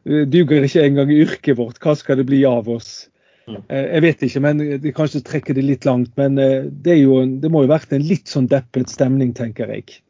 duger 0.06 0.64
ikke 0.64 0.86
engang 0.86 1.12
i 1.12 1.22
yrket 1.24 1.58
vårt. 1.58 1.82
Hva 1.82 1.96
skal 1.98 2.18
det 2.18 2.28
bli 2.30 2.44
av 2.46 2.70
oss? 2.70 3.10
Eh, 3.48 3.86
Jeg 3.96 4.02
vet 4.02 4.24
ikke, 4.28 4.40
men 4.40 4.62
de 4.82 4.94
kanskje 4.94 5.24
trekker 5.26 5.58
det 5.58 5.66
litt 5.66 5.86
langt. 5.86 6.14
Men 6.18 6.38
eh, 6.38 6.70
det, 6.70 6.94
er 6.94 7.02
jo, 7.04 7.22
det 7.26 7.52
må 7.52 7.64
jo 7.64 7.70
ha 7.70 7.78
vært 7.78 7.94
en 7.98 8.06
litt 8.06 8.32
sånn 8.32 8.50
deppet 8.52 8.90
stemning, 8.90 9.34
tenker 9.38 9.74
jeg. 9.74 10.02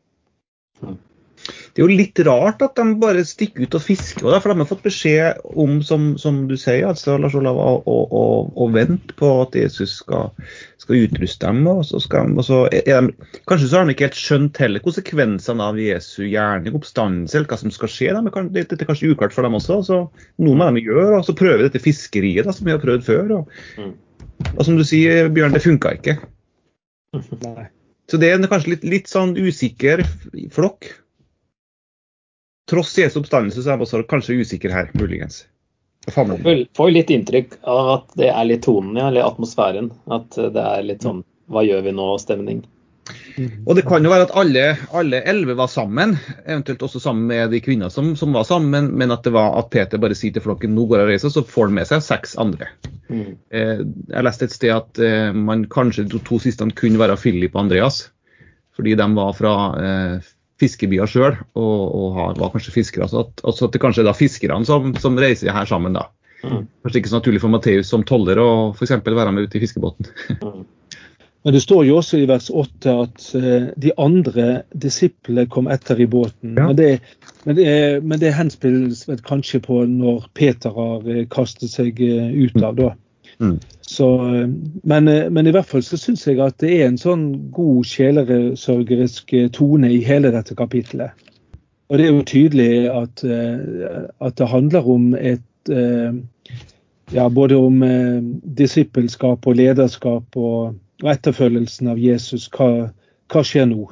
Det 1.71 1.79
er 1.79 1.85
jo 1.87 1.97
litt 2.01 2.19
rart 2.27 2.59
at 2.65 2.75
de 2.75 2.83
bare 2.99 3.21
stikker 3.23 3.63
ut 3.63 3.75
og 3.77 3.83
fisker, 3.85 4.25
og 4.27 4.41
for 4.43 4.51
de 4.51 4.59
har 4.59 4.67
fått 4.67 4.83
beskjed 4.83 5.37
om, 5.55 5.77
som, 5.87 6.09
som 6.19 6.41
du 6.49 6.57
sier, 6.59 6.83
altså, 6.89 7.15
Lars 7.21 7.37
Olav, 7.39 7.55
å, 7.55 7.77
å, 7.87 7.95
å, 8.11 8.23
å 8.51 8.67
vente 8.73 9.15
på 9.15 9.29
at 9.45 9.55
Jesus 9.55 9.93
skal, 10.01 10.33
skal 10.83 11.05
utruste 11.05 11.47
dem. 11.47 11.63
og 11.71 11.85
så 11.87 12.01
skal 12.03 12.35
og 12.35 12.43
så 12.43 12.61
de, 12.73 12.97
Kanskje 13.47 13.71
så 13.71 13.79
har 13.79 13.87
de 13.87 13.95
ikke 13.95 14.09
helt 14.09 14.19
skjønt 14.19 14.59
heller 14.59 14.83
konsekvensene 14.83 15.71
av 15.71 15.79
Jesu 15.79 16.25
gjerning, 16.27 16.75
oppstandelse, 16.75 17.39
eller 17.39 17.51
hva 17.53 17.61
som 17.63 17.73
skal 17.73 17.93
skje. 17.95 18.13
De, 18.19 18.23
dette 18.27 18.51
det, 18.51 18.67
det 18.75 18.83
er 18.83 18.91
kanskje 18.91 19.13
uklart 19.15 19.35
for 19.35 19.47
dem 19.47 19.55
også. 19.59 19.81
så 19.87 20.01
Noe 20.43 20.59
må 20.59 20.67
de 20.75 20.83
gjøre, 20.83 21.21
og 21.21 21.27
så 21.27 21.37
prøver 21.39 21.69
dette 21.69 21.83
fiskeriet 21.83 22.49
da, 22.49 22.55
som 22.55 22.67
vi 22.67 22.75
har 22.75 22.83
prøvd 22.83 23.07
før. 23.07 23.37
Og, 23.39 23.59
Mm. 23.79 23.93
og 24.57 24.65
som 24.65 24.75
du 24.75 24.83
sier, 24.83 25.29
Bjørn, 25.31 25.53
det 25.55 25.61
funka 25.63 25.93
ikke. 25.99 26.17
Nei. 27.45 27.69
Så 28.11 28.17
det 28.19 28.27
er 28.27 28.41
kanskje 28.51 28.73
litt, 28.73 28.81
litt 28.83 29.07
sånn 29.07 29.37
usikker 29.39 30.01
flokk. 30.51 30.89
Tross 32.71 32.93
Jesu 32.97 33.19
oppstandelse 33.19 33.63
så 33.65 33.73
er 33.73 33.81
også 33.83 34.03
kanskje 34.07 34.39
usikker 34.39 34.71
her, 34.71 34.91
muligens. 34.95 35.43
Får 36.09 36.87
jo 36.87 36.93
litt 36.95 37.11
inntrykk 37.13 37.59
av 37.69 37.89
at 37.97 38.13
det 38.17 38.31
er 38.31 38.47
litt 38.47 38.63
tonen, 38.65 38.95
ja, 38.97 39.09
eller 39.11 39.27
atmosfæren. 39.27 39.91
At 40.09 40.37
det 40.39 40.63
er 40.63 40.85
litt 40.87 41.03
sånn 41.05 41.21
hva 41.51 41.65
gjør 41.67 41.83
vi 41.85 41.93
nå-stemning. 41.97 42.63
Og 43.65 43.75
det 43.75 43.83
kan 43.87 44.03
jo 44.05 44.11
være 44.11 44.27
at 44.27 44.33
alle, 44.37 44.63
alle 44.95 45.21
elleve 45.27 45.55
var 45.59 45.69
sammen, 45.71 46.13
eventuelt 46.45 46.83
også 46.85 47.01
sammen 47.03 47.27
med 47.31 47.51
de 47.51 47.61
kvinnene 47.63 47.91
som, 47.91 48.13
som 48.19 48.35
var 48.35 48.45
sammen, 48.47 48.91
men 48.97 49.13
at 49.13 49.25
det 49.25 49.33
var 49.35 49.57
at 49.59 49.71
Peter 49.73 50.01
bare 50.01 50.15
sier 50.17 50.35
til 50.35 50.45
flokken 50.45 50.75
nå 50.75 50.85
går 50.87 51.01
jeg 51.01 51.07
og 51.07 51.11
reiser, 51.11 51.33
så 51.33 51.43
får 51.47 51.69
han 51.69 51.77
med 51.79 51.89
seg 51.89 52.03
seks 52.05 52.35
andre. 52.41 52.69
Mm. 53.09 53.33
Eh, 53.51 53.83
jeg 54.13 54.27
leste 54.27 54.47
et 54.47 54.55
sted 54.55 54.75
at 54.75 55.01
eh, 55.03 55.31
man 55.35 55.65
kanskje 55.71 56.05
de 56.05 56.15
to, 56.15 56.21
to 56.27 56.39
siste 56.43 56.67
kunne 56.77 57.01
være 57.01 57.17
Philip 57.19 57.55
og 57.55 57.65
Andreas, 57.65 58.03
fordi 58.77 58.95
de 58.99 59.09
var 59.17 59.35
fra 59.37 59.55
eh, 59.81 60.31
fiskebyer 60.61 61.09
sjøl 61.09 61.35
og, 61.57 61.79
og 61.83 62.17
har, 62.17 62.35
var 62.39 62.53
kanskje 62.53 62.75
fiskere. 62.75 63.09
Så 63.11 63.25
at, 63.25 63.41
altså 63.43 63.67
at 63.67 63.75
det 63.75 63.81
kanskje 63.83 64.05
er 64.05 64.11
da 64.11 64.17
fiskerne 64.17 64.67
som, 64.67 64.93
som 65.01 65.19
reiser 65.19 65.53
her 65.55 65.69
sammen, 65.69 65.97
da. 65.97 66.07
Mm. 66.41 66.65
Kanskje 66.81 67.01
ikke 67.01 67.11
så 67.11 67.19
naturlig 67.19 67.41
for 67.43 67.53
Matteus 67.53 67.89
som 67.91 68.05
toller 68.07 68.39
å 68.41 68.51
f.eks. 68.73 68.95
være 69.05 69.33
med 69.33 69.49
ute 69.49 69.59
i 69.59 69.65
fiskebåten. 69.65 70.13
Mm. 70.41 70.61
Men 71.43 71.55
det 71.55 71.63
står 71.63 71.85
jo 71.87 71.95
også 71.97 72.19
i 72.21 72.27
vers 72.29 72.51
8 72.53 72.91
at 73.01 73.23
eh, 73.37 73.69
de 73.81 73.91
andre 73.97 74.61
disiplene 74.77 75.47
kom 75.49 75.69
etter 75.73 75.97
i 76.03 76.05
båten. 76.05 76.53
Ja. 76.53 76.67
Men, 76.67 76.75
det, 76.77 76.89
men, 77.47 77.55
det, 77.57 77.71
men 78.05 78.21
det 78.21 78.35
henspilles 78.37 79.07
kanskje 79.25 79.63
på 79.65 79.79
når 79.89 80.27
Peter 80.37 80.75
har 80.75 81.07
eh, 81.09 81.23
kastet 81.33 81.73
seg 81.73 82.01
eh, 82.05 82.29
ut 82.43 82.61
av, 82.61 82.77
da. 82.77 82.91
Mm. 83.41 83.60
Så, 83.81 84.36
eh, 84.36 84.50
men, 84.83 85.07
eh, 85.07 85.29
men 85.29 85.48
i 85.48 85.51
hvert 85.51 85.65
fall 85.65 85.83
så 85.83 85.98
syns 85.98 86.27
jeg 86.27 86.39
at 86.39 86.60
det 86.62 86.69
er 86.77 86.88
en 86.88 87.00
sånn 87.01 87.25
god 87.55 87.88
sjelesørgerisk 87.89 89.33
eh, 89.33 89.50
tone 89.51 89.89
i 89.91 90.03
hele 90.05 90.31
dette 90.31 90.55
kapitlet. 90.55 91.17
Og 91.91 92.00
det 92.00 92.05
er 92.05 92.13
jo 92.13 92.24
tydelig 92.24 92.74
at, 92.88 93.21
at 94.24 94.36
det 94.39 94.45
handler 94.48 94.86
om 94.88 95.10
et 95.19 95.71
ja, 97.12 97.25
både 97.27 97.57
om 97.60 97.81
disippelskap 98.55 99.43
og 99.43 99.57
lederskap 99.60 100.39
og, 100.39 100.77
etterfølgelsen 101.03 101.89
av 101.91 102.00
Jesus. 102.00 102.45
Hva, 102.55 102.88
hva 103.27 103.43
skjer 103.43 103.67
nå 103.74 103.89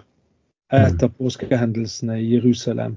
etter 0.71 1.11
påskehendelsene 1.11 2.21
i 2.21 2.37
Jerusalem? 2.37 2.95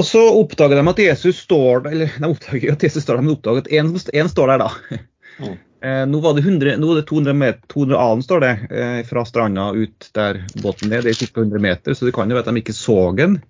Og 0.00 0.06
så 0.08 0.20
oppdager 0.32 0.78
de 0.78 0.88
at 0.88 1.02
Jesus 1.04 1.42
står 1.44 1.84
der, 1.84 1.96
eller 1.96 2.14
de 2.16 2.30
oppdager 2.30 2.72
at 2.72 2.86
Jesus 2.86 3.04
står 3.04 3.18
der, 3.18 3.26
men 3.26 3.34
oppdager 3.34 3.64
at 3.64 3.72
en, 3.76 3.92
en 3.92 4.30
står 4.32 4.54
der, 4.54 4.64
da. 4.64 5.00
Mm. 5.42 5.58
Eh, 5.82 6.04
nå, 6.06 6.20
var 6.22 6.36
det 6.36 6.44
100, 6.46 6.76
nå 6.78 6.92
er 6.92 7.00
det 7.00 7.08
200 7.10 7.34
meter, 7.34 7.60
200 7.72 7.98
alen, 7.98 8.22
står 8.22 8.44
det, 8.44 8.52
eh, 8.70 8.98
fra 9.08 9.24
stranda 9.26 9.72
ut 9.74 10.08
der 10.14 10.44
båten 10.62 10.92
er. 10.94 11.02
Det 11.02 11.16
er 11.16 11.18
ca. 11.26 11.42
100 11.42 11.64
meter, 11.64 11.96
så 11.98 12.06
det 12.06 12.14
kan 12.14 12.30
jo 12.30 12.38
være 12.38 12.46
at 12.46 12.54
de 12.54 12.62
ikke 12.62 12.76
så 12.76 12.98
den. 13.18 13.40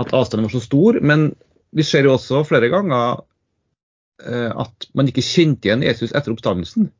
At 0.00 0.12
avstanden 0.16 0.48
var 0.48 0.56
så 0.56 0.64
stor. 0.64 0.98
Men 1.00 1.28
vi 1.76 1.84
ser 1.86 2.08
jo 2.08 2.16
også 2.16 2.42
flere 2.48 2.70
ganger 2.72 3.22
eh, 4.24 4.50
at 4.50 4.88
man 4.98 5.12
ikke 5.12 5.24
kjente 5.24 5.68
igjen 5.68 5.84
Jesus 5.86 6.14
etter 6.16 6.34
oppstandelsen. 6.34 6.90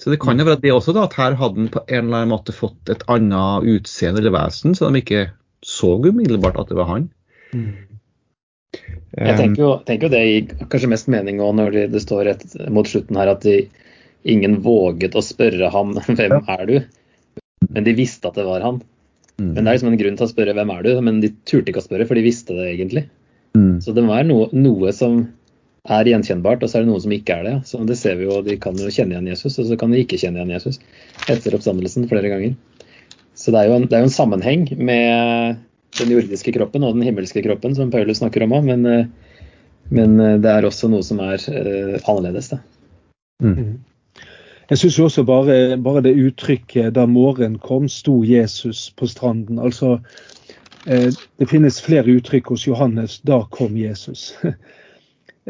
Så 0.00 0.12
det 0.12 0.20
kan 0.20 0.38
jo 0.40 0.46
være 0.48 0.60
det 0.60 0.72
også, 0.72 0.92
da, 0.96 1.06
at 1.08 1.16
her 1.16 1.36
hadde 1.40 1.60
han 1.60 1.72
på 1.72 1.82
en 1.86 2.06
eller 2.06 2.22
annen 2.22 2.32
måte 2.32 2.56
fått 2.56 2.92
et 2.92 3.02
annet 3.12 3.66
utseende 3.68 4.22
eller 4.22 4.32
vesen, 4.32 4.76
så 4.76 4.88
de 4.88 5.02
ikke 5.02 5.26
så 5.64 5.96
umiddelbart 6.00 6.56
at 6.60 6.70
det 6.72 6.78
var 6.78 6.88
han. 6.88 7.10
Jeg 7.50 9.36
tenker 9.36 9.60
jo, 9.62 9.70
tenker 9.86 10.06
jo 10.06 10.12
det 10.12 10.22
gir 10.22 10.66
kanskje 10.70 10.90
mest 10.92 11.08
mening 11.10 11.40
også 11.42 11.58
når 11.58 11.78
det, 11.92 12.02
står 12.04 12.24
rett 12.28 12.44
mot 12.70 12.86
slutten 12.86 13.18
her 13.18 13.32
at 13.32 13.42
de, 13.46 13.64
ingen 14.28 14.60
våget 14.62 15.16
å 15.16 15.24
spørre 15.24 15.70
ham 15.72 15.96
hvem 16.18 16.36
er 16.38 16.64
du, 16.68 16.76
men 17.70 17.86
de 17.86 17.96
visste 17.96 18.28
at 18.28 18.38
det 18.38 18.46
var 18.46 18.62
han. 18.64 18.80
Mm. 19.40 19.54
Men 19.54 19.64
det 19.64 19.66
er 19.66 19.74
liksom 19.74 19.92
en 19.92 20.00
grunn 20.00 20.20
til 20.20 20.26
å 20.26 20.30
spørre 20.30 20.54
hvem 20.56 20.72
er 20.74 20.86
du, 20.86 20.92
men 21.06 21.20
de 21.24 21.32
turte 21.48 21.72
ikke 21.72 21.82
å 21.82 21.86
spørre, 21.86 22.06
for 22.08 22.18
de 22.18 22.24
visste 22.26 22.56
det 22.56 22.68
egentlig. 22.74 23.06
Mm. 23.56 23.80
Så 23.82 23.94
det 23.96 24.04
være 24.06 24.28
noe, 24.28 24.48
noe 24.54 24.92
som 24.94 25.22
er 25.90 26.10
gjenkjennbart, 26.10 26.62
og 26.62 26.70
så 26.70 26.78
er 26.78 26.84
det 26.84 26.92
noe 26.92 27.02
som 27.02 27.14
ikke 27.14 27.38
er 27.40 27.46
det. 27.48 27.54
Så 27.68 27.80
det 27.88 27.96
ser 27.98 28.18
vi 28.20 28.28
jo, 28.28 28.42
De 28.44 28.58
kan 28.60 28.76
jo 28.76 28.92
kjenne 28.92 29.16
igjen 29.16 29.30
Jesus, 29.32 29.56
og 29.58 29.70
så 29.70 29.78
kan 29.80 29.94
de 29.94 30.02
ikke 30.04 30.20
kjenne 30.20 30.42
igjen 30.42 30.52
Jesus 30.58 30.80
etter 31.32 31.56
oppstandelsen 31.56 32.08
flere 32.10 32.32
ganger. 32.32 32.54
Så 33.38 33.54
det 33.54 33.62
er 33.62 33.70
jo 33.70 33.78
en, 33.78 33.88
det 33.88 33.96
er 33.96 34.04
jo 34.04 34.10
en 34.10 34.18
sammenheng 34.18 34.66
med 34.76 35.60
den 35.98 36.12
jordiske 36.14 36.52
kroppen 36.54 36.84
og 36.86 36.96
den 36.96 37.06
himmelske 37.08 37.42
kroppen, 37.44 37.74
som 37.76 37.90
Paulus 37.90 38.20
snakker 38.22 38.44
om 38.46 38.54
òg, 38.56 38.66
men, 38.68 38.86
eh, 38.86 39.06
men 39.90 40.18
eh, 40.20 40.38
det 40.42 40.50
er 40.50 40.68
også 40.68 40.90
noe 40.92 41.02
som 41.06 41.22
er 41.24 41.42
eh, 41.50 41.96
annerledes. 42.04 42.52
Da. 42.52 42.60
Jeg 44.70 44.78
syns 44.78 45.00
også 45.02 45.24
bare, 45.26 45.76
bare 45.82 46.02
det 46.06 46.14
uttrykket 46.14 46.94
'da 46.94 47.06
morgenen 47.06 47.58
kom, 47.58 47.88
sto 47.88 48.22
Jesus 48.22 48.90
på 48.94 49.08
stranden'. 49.10 49.58
Altså, 49.58 49.98
eh, 50.86 51.10
Det 51.38 51.48
finnes 51.48 51.80
flere 51.80 52.06
uttrykk 52.06 52.52
hos 52.54 52.66
Johannes 52.66 53.20
'da 53.24 53.42
kom 53.50 53.74
Jesus'. 53.74 54.34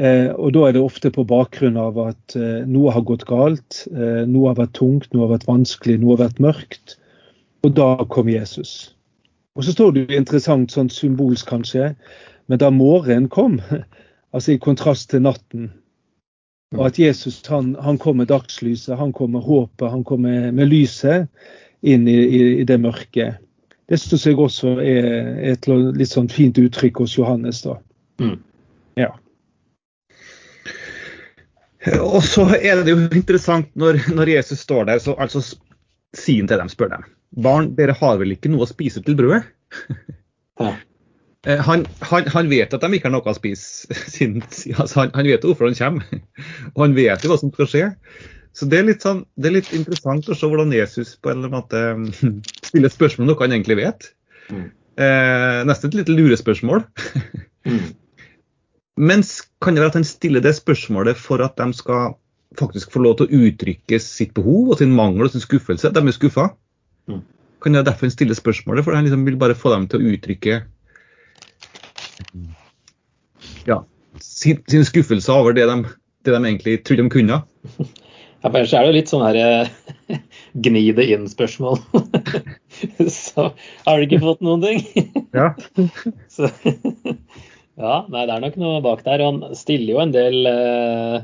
Eh, 0.01 0.31
og 0.39 0.53
Da 0.55 0.69
er 0.69 0.73
det 0.73 0.81
ofte 0.81 1.11
på 1.11 1.27
bakgrunn 1.27 1.77
av 1.77 1.99
at 1.99 2.37
eh, 2.39 2.65
noe 2.65 2.93
har 2.95 3.03
gått 3.03 3.27
galt, 3.27 3.87
eh, 3.91 4.23
noe 4.25 4.49
har 4.49 4.57
vært 4.57 4.73
tungt, 4.79 5.13
noe 5.13 5.27
har 5.27 5.35
vært 5.35 5.49
vanskelig, 5.51 5.99
noe 6.01 6.17
har 6.17 6.29
vært 6.29 6.41
mørkt. 6.41 6.95
Og 7.67 7.75
da 7.77 7.97
kom 8.09 8.31
Jesus. 8.31 8.95
Og 9.59 9.66
så 9.66 9.75
står 9.75 9.92
det 9.92 10.02
jo 10.07 10.19
interessant, 10.21 10.73
sånn 10.73 10.90
symbolsk 10.92 11.49
kanskje, 11.50 11.92
men 12.50 12.61
da 12.62 12.71
morgenen 12.71 13.28
kom, 13.33 13.59
altså 14.35 14.54
i 14.54 14.62
kontrast 14.62 15.11
til 15.11 15.25
natten, 15.26 15.71
og 16.78 16.85
at 16.87 17.00
Jesus 17.02 17.40
han, 17.50 17.73
han 17.83 17.99
kom 17.99 18.21
med 18.21 18.30
dagslyset, 18.30 18.95
han 18.99 19.12
kom 19.12 19.33
med 19.35 19.42
håpet, 19.42 19.88
han 19.90 20.04
kom 20.07 20.23
med, 20.23 20.52
med 20.54 20.71
lyset 20.71 21.26
inn 21.83 22.07
i, 22.09 22.14
i, 22.14 22.42
i 22.62 22.66
det 22.66 22.78
mørket. 22.78 23.40
Det 23.90 23.99
syns 23.99 24.28
jeg 24.28 24.38
også 24.38 24.76
er 24.78 25.09
et 25.50 25.66
litt 25.66 26.12
sånn 26.12 26.30
fint 26.30 26.59
uttrykk 26.62 27.02
hos 27.02 27.16
Johannes. 27.19 27.64
da. 27.64 27.75
Mm. 28.23 28.37
Ja. 29.00 29.11
Og 31.99 32.23
så 32.23 32.45
er 32.54 32.85
det 32.85 32.95
jo 32.95 33.09
interessant 33.09 33.71
når, 33.75 34.04
når 34.14 34.30
Jesus 34.37 34.62
står 34.62 34.87
der, 34.92 35.02
så 35.02 35.16
altså 35.19 35.42
sier 35.42 36.45
han 36.45 36.52
til 36.52 36.62
dem, 36.62 36.71
spør 36.71 36.95
dem. 36.95 37.09
Barn, 37.37 37.75
dere 37.79 37.95
har 37.95 38.19
vel 38.21 38.35
ikke 38.35 38.51
noe 38.51 38.67
å 38.67 38.71
spise 38.71 39.03
til 39.07 39.19
brødet? 39.19 39.45
Ja. 40.61 40.75
Eh, 41.47 41.61
Han, 41.65 41.87
han, 42.11 42.27
han 42.35 42.51
vet 42.51 42.75
at 42.75 42.83
de 42.83 42.97
ikke 42.97 43.09
har 43.09 43.15
noe 43.15 43.31
å 43.31 43.37
spise, 43.37 43.95
siden, 44.15 44.43
altså 44.75 45.05
han, 45.05 45.15
han 45.15 45.31
vet 45.31 45.45
jo 45.45 45.53
hvorfor 45.53 45.71
han 45.71 45.79
kommer. 45.79 46.21
Og 46.75 46.85
han 46.85 46.99
vet 46.99 47.25
jo 47.25 47.33
hva 47.33 47.39
som 47.41 47.53
skal 47.55 47.71
skje. 47.71 47.87
Så 48.57 48.67
det 48.67 48.81
er 48.81 48.89
litt, 48.89 49.05
sånn, 49.07 49.23
det 49.39 49.51
er 49.51 49.57
litt 49.61 49.71
interessant 49.77 50.27
å 50.27 50.37
se 50.37 50.49
hvordan 50.51 50.75
Jesus 50.75 51.15
på 51.23 51.31
en 51.31 51.39
eller 51.39 51.55
annen 51.55 52.11
måte 52.11 52.33
stiller 52.69 52.93
spørsmål 52.93 53.29
om 53.29 53.33
noe 53.33 53.45
han 53.45 53.55
egentlig 53.55 53.79
vet. 53.79 54.11
Mm. 54.51 54.67
Eh, 55.01 55.61
nesten 55.71 55.93
et 55.93 56.01
lite 56.01 56.17
lurespørsmål. 56.17 56.83
Mm. 57.69 57.85
Men 59.01 59.23
kan 59.63 59.77
det 59.77 59.85
være 59.85 59.95
at 59.95 60.01
han 60.01 60.09
stiller 60.09 60.43
det 60.45 60.57
spørsmålet 60.59 61.17
for 61.17 61.41
at 61.45 61.55
de 61.61 61.71
skal 61.79 62.17
faktisk 62.59 62.91
få 62.93 63.05
lov 63.05 63.17
til 63.17 63.29
å 63.29 63.45
uttrykke 63.47 64.01
sitt 64.03 64.35
behov 64.37 64.75
og 64.75 64.81
sin 64.81 64.93
mangel 64.93 65.29
og 65.29 65.33
sin 65.33 65.45
skuffelse? 65.45 65.93
De 65.95 66.03
er 66.03 66.17
skuffa. 66.17 66.51
Mm. 67.11 67.23
Kan 67.61 67.76
jeg 67.76 67.87
derfor 67.87 68.12
stille 68.12 68.37
spørsmålet? 68.37 68.87
For 68.87 68.97
han 68.97 69.05
liksom 69.07 69.26
vil 69.29 69.38
bare 69.40 69.59
få 69.59 69.75
dem 69.75 69.88
til 69.90 70.00
å 70.00 70.12
uttrykke 70.14 70.61
ja, 73.69 73.81
sin, 74.21 74.61
sin 74.71 74.85
skuffelse 74.88 75.33
over 75.33 75.57
det 75.57 75.67
de, 75.69 75.81
det 76.25 76.35
de 76.35 76.40
egentlig 76.40 76.79
trodde 76.87 77.05
de 77.05 77.12
kunne. 77.12 77.43
Ja, 78.40 78.49
for 78.49 78.57
ellers 78.57 78.73
er 78.73 78.85
det 78.85 78.88
jo 78.88 78.97
litt 78.97 79.11
sånn 79.12 79.25
her 79.26 79.37
eh, 79.37 80.21
gni 80.64 80.87
det 80.97 81.07
inn-spørsmål. 81.12 81.83
så 83.21 83.50
har 83.85 83.99
du 84.00 84.07
ikke 84.07 84.23
fått 84.25 84.45
noen 84.47 84.64
ting. 84.64 84.85
Ja. 85.37 85.52
så, 86.26 86.49
ja, 87.79 87.93
nei, 88.11 88.25
det 88.26 88.33
er 88.35 88.40
nok 88.43 88.57
noe 88.59 88.81
bak 88.83 89.05
der. 89.05 89.23
Og 89.23 89.45
han 89.45 89.59
stiller 89.59 89.93
jo 89.93 90.00
en 90.02 90.14
del 90.17 90.49
eh, 90.49 91.21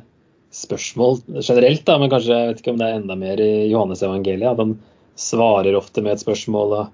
spørsmål 0.55 1.19
generelt, 1.40 1.83
da, 1.88 1.97
men 1.99 2.12
kanskje 2.12 2.37
jeg 2.37 2.52
vet 2.52 2.61
ikke 2.62 2.76
om 2.76 2.78
det 2.78 2.90
er 2.90 3.00
enda 3.00 3.16
mer 3.19 3.40
i 3.43 3.50
Johannes-evangeliet. 3.73 4.52
At 4.52 4.62
han 4.62 4.76
svarer 5.17 5.77
ofte 5.79 6.05
med 6.05 6.17
et 6.17 6.23
spørsmål. 6.23 6.89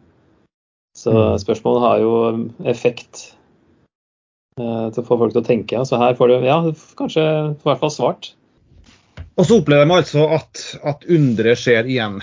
Så 0.97 1.13
Mm. 1.13 1.39
spørsmål 1.41 1.81
har 1.81 1.99
jo 2.03 2.13
effekt 2.69 3.35
eh, 4.61 4.91
til 4.93 5.03
å 5.03 5.07
få 5.07 5.19
folk 5.19 5.33
til 5.33 5.43
å 5.43 5.47
tenke. 5.47 5.85
Så 5.89 5.99
her 5.99 6.15
får 6.15 6.29
du 6.29 6.47
ja, 6.47 6.59
kanskje 6.99 7.25
i 7.51 7.65
hvert 7.65 7.81
fall 7.81 7.91
svart. 7.91 8.33
Og 9.37 9.47
så 9.49 9.61
opplever 9.61 9.89
de 9.89 9.97
altså 9.97 10.27
at, 10.29 10.65
at 10.85 11.07
underet 11.09 11.59
skjer 11.59 11.89
igjen. 11.89 12.21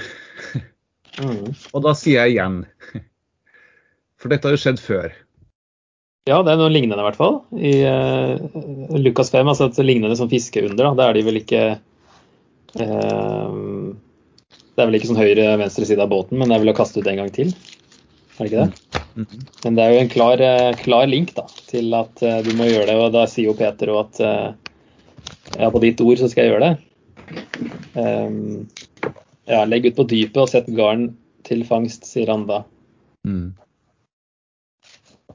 Mm. 1.19 1.55
Og 1.73 1.81
da 1.83 1.95
sier 1.97 2.21
jeg 2.21 2.37
igjen. 2.37 2.61
For 4.21 4.31
dette 4.31 4.47
har 4.47 4.53
jo 4.53 4.61
skjedd 4.61 4.79
før. 4.83 5.11
Ja, 6.29 6.43
det 6.45 6.53
er 6.53 6.59
noe 6.59 6.69
lignende 6.71 7.01
i 7.01 7.07
hvert 7.07 7.17
fall. 7.17 7.39
I 7.55 7.73
uh, 7.89 8.37
Lukas 8.99 9.31
5, 9.33 9.47
altså 9.49 9.69
et 9.69 9.79
lignende 9.81 10.17
som 10.19 10.29
fiskeunder. 10.29 10.77
Da, 10.77 10.93
Det 10.93 11.05
er 11.07 11.17
de 11.17 11.23
vel 11.25 11.39
ikke 11.39 11.63
uh, 12.77 13.49
Det 14.79 14.85
er 14.85 14.87
vel 14.87 14.95
ikke 15.01 15.09
sånn 15.09 15.19
høyre-venstre 15.19 15.87
side 15.89 16.03
av 16.05 16.11
båten, 16.13 16.39
men 16.39 16.47
det 16.47 16.55
er 16.55 16.63
vel 16.63 16.71
å 16.71 16.77
kaste 16.77 17.01
ut 17.01 17.07
en 17.11 17.19
gang 17.19 17.31
til. 17.35 17.51
Er 18.37 18.39
det 18.39 18.47
ikke 18.47 18.63
det? 18.63 18.99
Mm 19.19 19.25
-hmm. 19.25 19.41
Men 19.65 19.75
det 19.75 19.83
er 19.83 19.91
jo 19.91 19.99
en 19.99 20.11
klar, 20.13 20.41
uh, 20.41 20.75
klar 20.79 21.07
link 21.07 21.33
da, 21.35 21.43
til 21.67 21.93
at 21.93 22.23
du 22.45 22.51
må 22.55 22.63
gjøre 22.69 22.85
det. 22.87 22.95
Og 22.95 23.11
da 23.11 23.25
sier 23.27 23.49
jo 23.51 23.57
Peter 23.59 23.91
òg 23.91 23.99
at 24.05 24.55
ja, 25.59 25.69
på 25.69 25.81
ditt 25.83 26.01
ord 26.01 26.17
så 26.17 26.29
skal 26.29 26.45
jeg 26.45 26.53
gjøre 26.53 26.69
det. 26.69 26.77
Um, 27.95 28.67
ja, 29.49 29.65
legg 29.65 29.85
ut 29.89 29.97
på 29.97 30.07
dypet 30.07 30.37
og 30.37 30.49
sett 30.51 30.69
garn 30.77 31.09
til 31.47 31.65
fangst, 31.67 32.05
sier 32.07 32.29
han 32.31 32.45
da. 32.49 32.63
Mm. 33.27 33.55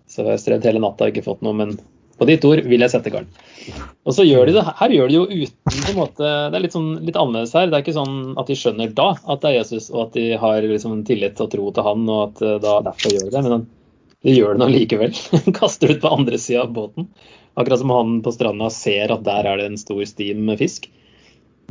Så 0.08 0.22
jeg 0.22 0.30
har 0.30 0.38
strevd 0.42 0.68
hele 0.68 0.82
natta 0.82 1.06
og 1.06 1.12
ikke 1.12 1.26
fått 1.26 1.42
noe, 1.42 1.56
men 1.58 1.74
på 2.20 2.28
ditt 2.28 2.44
ord 2.46 2.62
vil 2.68 2.84
jeg 2.84 2.92
sette 2.92 3.10
garn. 3.10 3.26
Og 4.04 4.16
så 4.16 4.24
gjør 4.26 4.48
de 4.48 4.56
det, 4.56 4.64
her 4.80 4.92
gjør 4.94 5.10
de 5.10 5.16
jo 5.16 5.24
uten 5.28 5.76
på 5.84 5.92
en 5.92 5.98
måte, 5.98 6.24
Det 6.24 6.58
er 6.58 6.64
litt, 6.64 6.74
sånn, 6.74 6.90
litt 7.06 7.18
annerledes 7.20 7.54
her. 7.56 7.70
Det 7.70 7.78
er 7.78 7.84
ikke 7.84 7.96
sånn 7.96 8.18
at 8.40 8.50
de 8.50 8.56
skjønner 8.58 8.92
da 8.96 9.06
at 9.16 9.44
det 9.44 9.50
er 9.50 9.56
Jesus, 9.60 9.88
og 9.92 10.08
at 10.08 10.18
de 10.18 10.26
har 10.40 10.66
liksom 10.68 11.04
tillit 11.08 11.40
og 11.40 11.52
tro 11.54 11.70
til 11.74 11.86
han, 11.86 12.04
og 12.08 12.20
at 12.26 12.44
eh, 12.44 12.58
da 12.64 12.74
derfor 12.90 13.14
gjør 13.14 13.30
de 13.30 13.36
det. 13.36 13.44
Men 13.46 13.64
de 14.24 14.34
gjør 14.34 14.56
det 14.56 14.64
nå 14.64 14.68
likevel. 14.72 15.16
Kaster 15.58 15.94
ut 15.94 16.02
på 16.02 16.12
andre 16.18 16.40
sida 16.40 16.66
av 16.66 16.74
båten. 16.76 17.08
Akkurat 17.54 17.80
som 17.80 17.94
han 17.94 18.18
på 18.24 18.34
stranda 18.34 18.70
ser 18.74 19.14
at 19.14 19.24
der 19.26 19.48
er 19.48 19.60
det 19.60 19.70
en 19.70 19.80
stor 19.80 20.02
stim 20.10 20.44
med 20.48 20.60
fisk. 20.62 20.90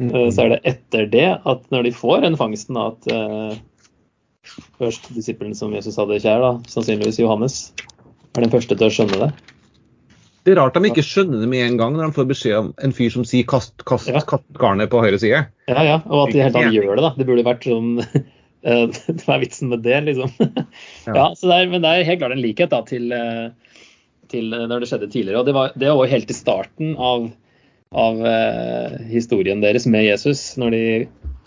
Eh, 0.02 0.30
så 0.34 0.46
er 0.46 0.56
det 0.56 0.62
etter 0.74 1.08
det 1.12 1.30
at 1.38 1.66
når 1.74 1.90
de 1.90 1.96
får 1.96 2.24
den 2.26 2.38
fangsten, 2.40 2.80
at 2.80 3.10
uh, 3.14 3.54
først 4.80 5.12
disippelen 5.14 5.54
som 5.58 5.74
Jesus 5.76 6.00
hadde 6.00 6.22
kjær, 6.24 6.42
da, 6.44 6.54
sannsynligvis 6.72 7.22
Johannes, 7.22 7.58
er 8.34 8.46
den 8.46 8.54
første 8.54 8.78
til 8.78 8.90
å 8.90 8.94
skjønne 8.94 9.28
det. 9.28 9.53
Det 10.44 10.52
er 10.52 10.60
rart 10.60 10.76
de 10.76 10.90
ikke 10.90 11.06
skjønner 11.06 11.40
det 11.40 11.48
med 11.48 11.64
en 11.64 11.78
gang 11.80 11.94
når 11.96 12.10
de 12.10 12.16
får 12.18 12.26
beskjed 12.28 12.56
om 12.60 12.70
en 12.84 12.94
fyr 12.96 13.12
som 13.14 13.24
sier 13.28 13.48
'kast, 13.48 13.86
kast, 13.88 14.10
ja. 14.12 14.20
kast 14.28 14.44
garnet 14.60 14.92
på 14.92 15.00
høyre 15.04 15.20
side'. 15.22 15.46
Ja, 15.72 15.84
ja, 15.88 16.00
og 16.04 16.28
at 16.28 16.34
de 16.36 16.44
helt 16.44 16.74
gjør 16.76 16.96
det. 16.98 17.04
da. 17.06 17.12
Det 17.18 17.28
burde 17.30 17.46
vært 17.48 17.68
sånn 17.70 17.94
Hva 18.64 19.36
er 19.36 19.42
vitsen 19.44 19.72
med 19.72 19.84
det, 19.84 19.98
liksom? 20.08 20.32
ja, 21.08 21.14
ja 21.16 21.26
det 21.36 21.56
er, 21.56 21.70
Men 21.72 21.84
det 21.84 21.92
er 21.92 22.08
helt 22.08 22.22
klart 22.22 22.36
en 22.36 22.44
likhet 22.44 22.72
da, 22.72 22.80
til, 22.88 23.12
eh, 23.12 23.80
til 24.32 24.52
når 24.52 24.84
det 24.84 24.92
skjedde 24.92 25.10
tidligere. 25.12 25.42
og 25.42 25.48
Det 25.48 25.56
var, 25.56 25.74
det 25.80 25.92
var 25.92 26.12
helt 26.12 26.32
i 26.32 26.38
starten 26.38 26.94
av, 26.96 27.30
av 27.92 28.24
uh, 28.24 28.96
historien 29.12 29.64
deres 29.64 29.88
med 29.88 30.08
Jesus, 30.08 30.54
når 30.60 30.76
de 30.76 30.84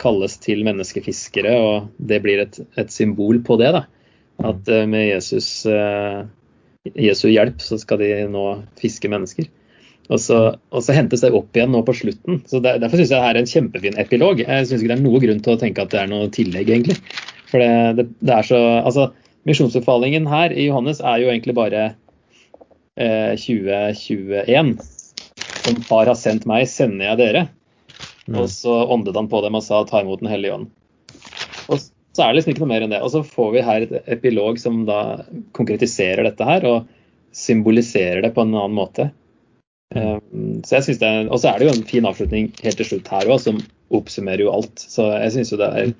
kalles 0.00 0.37
til 0.45 0.61
menneskefiskere, 0.69 1.57
og 1.57 1.88
det 1.97 2.21
blir 2.25 2.45
et, 2.45 2.61
et 2.76 2.93
symbol 2.93 3.41
på 3.45 3.57
det. 3.61 3.73
da. 3.76 3.87
At 4.45 4.69
uh, 4.69 4.85
med 4.85 5.09
Jesus 5.09 5.49
uh, 5.65 6.29
Jesu 6.95 7.28
hjelp, 7.31 7.61
så 7.62 7.78
skal 7.81 8.00
de 8.02 8.11
nå 8.31 8.45
fiske 8.81 9.11
mennesker. 9.11 9.49
Og 10.07 10.21
så, 10.23 10.38
og 10.71 10.85
så, 10.87 10.95
hentes 10.95 11.25
det 11.25 11.33
opp 11.35 11.57
igjen 11.57 11.73
nå 11.75 11.83
på 11.87 11.95
slutten. 11.99 12.43
så 12.47 12.61
der, 12.62 12.78
Derfor 12.83 13.00
syns 13.00 13.11
jeg 13.11 13.23
det 13.23 13.31
er 13.31 13.40
en 13.40 13.50
kjempefin 13.50 13.99
epilog. 13.99 14.43
Jeg 14.45 14.69
syns 14.69 14.83
ikke 14.83 14.93
det 14.93 14.99
er 15.00 15.07
noe 15.07 15.23
grunn 15.23 15.43
til 15.43 15.57
å 15.57 15.61
tenke 15.61 15.83
at 15.83 15.95
det 15.95 16.02
er 16.02 16.11
noe 16.12 16.28
tillegg, 16.35 16.71
egentlig. 16.71 16.99
For 17.50 17.62
det, 17.62 17.71
det, 17.99 18.07
det 18.23 18.37
er 18.37 18.47
så 18.47 18.61
Altså, 18.78 19.09
misjonsbefalingen 19.49 20.28
her 20.31 20.55
i 20.55 20.69
Johannes 20.69 21.02
er 21.02 21.23
jo 21.23 21.33
egentlig 21.33 21.57
bare 21.59 21.83
eh, 22.95 23.35
2021. 23.35 24.76
Som 25.66 25.82
far 25.89 26.06
har 26.06 26.19
sendt 26.19 26.47
meg, 26.47 26.69
sender 26.71 27.10
jeg 27.10 27.23
dere. 27.25 27.47
Mm. 28.26 28.41
Og 28.43 28.50
så 28.50 28.78
åndet 28.95 29.19
han 29.19 29.30
på 29.30 29.43
dem 29.43 29.58
og 29.58 29.65
sa 29.67 29.82
ta 29.87 30.02
imot 30.02 30.23
Den 30.23 30.30
hellige 30.30 30.60
ånd. 30.60 30.71
Så 32.17 32.25
er 32.25 32.33
det 32.33 32.39
liksom 32.39 32.55
ikke 32.55 32.65
noe 32.65 32.73
mer 32.73 32.87
enn 32.87 32.95
det. 32.95 33.02
Og 33.05 33.13
så 33.13 33.21
får 33.26 33.52
vi 33.52 33.65
her 33.67 33.85
et 33.85 34.11
epilog 34.17 34.61
som 34.61 34.85
da 34.89 35.00
konkretiserer 35.57 36.25
dette 36.25 36.49
her, 36.49 36.65
og 36.65 36.87
symboliserer 37.37 38.23
det 38.25 38.33
på 38.33 38.47
en 38.47 38.55
annen 38.55 38.76
måte. 38.76 39.11
Um, 39.95 40.63
så 40.67 40.79
jeg 40.79 40.87
synes 40.89 40.99
det 40.99 41.09
er, 41.09 41.29
Og 41.31 41.39
så 41.39 41.52
er 41.52 41.61
det 41.61 41.69
jo 41.69 41.75
en 41.76 41.85
fin 41.87 42.09
avslutning 42.09 42.49
helt 42.65 42.81
til 42.81 42.89
slutt 42.89 43.11
her 43.13 43.29
òg, 43.29 43.39
som 43.45 43.61
oppsummerer 43.95 44.47
jo 44.47 44.55
alt. 44.55 44.81
Så 44.81 45.11
jeg 45.13 45.35
syns 45.37 45.52
jo 45.52 45.61
det 45.61 45.69
er 45.69 45.93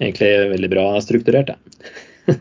egentlig 0.00 0.32
veldig 0.56 0.72
bra 0.72 0.86
strukturert, 1.04 1.52
ja. 1.52 1.58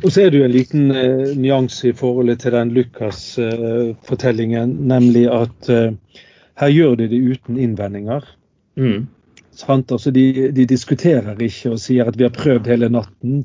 Og 0.00 0.08
så 0.08 0.22
er 0.22 0.30
det 0.32 0.38
jo 0.40 0.44
en 0.46 0.54
liten 0.54 0.92
eh, 0.96 1.32
nyanse 1.36 1.90
i 1.90 1.96
forholdet 1.96 2.40
til 2.40 2.54
den 2.54 2.70
Lukas-fortellingen, 2.72 4.70
eh, 4.72 4.86
nemlig 4.94 5.26
at 5.28 5.68
eh, 5.68 6.22
her 6.62 6.70
gjør 6.72 6.94
de 7.02 7.08
det 7.10 7.20
uten 7.20 7.58
innvendinger. 7.60 8.24
Mm. 8.80 9.04
Altså 9.68 10.10
de, 10.10 10.52
de, 10.52 10.66
diskuterer 10.66 11.40
ikke 11.40 11.74
og 11.74 11.80
sier 11.80 12.08
at 12.08 12.18
vi 12.18 12.24
har 12.24 12.34
prøvd 12.34 12.70
hele 12.70 12.88
natten, 12.88 13.44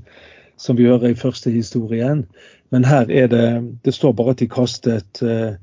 som 0.58 0.78
vi 0.78 0.88
hører 0.88 1.12
i 1.12 1.20
første 1.20 1.52
historien. 1.52 2.26
Men 2.72 2.86
her 2.86 3.12
er 3.12 3.28
det 3.28 3.48
Det 3.86 3.94
står 3.94 4.14
bare 4.14 4.32
at 4.32 4.40
de 4.40 4.48
kastet 4.48 5.22
uh, 5.22 5.56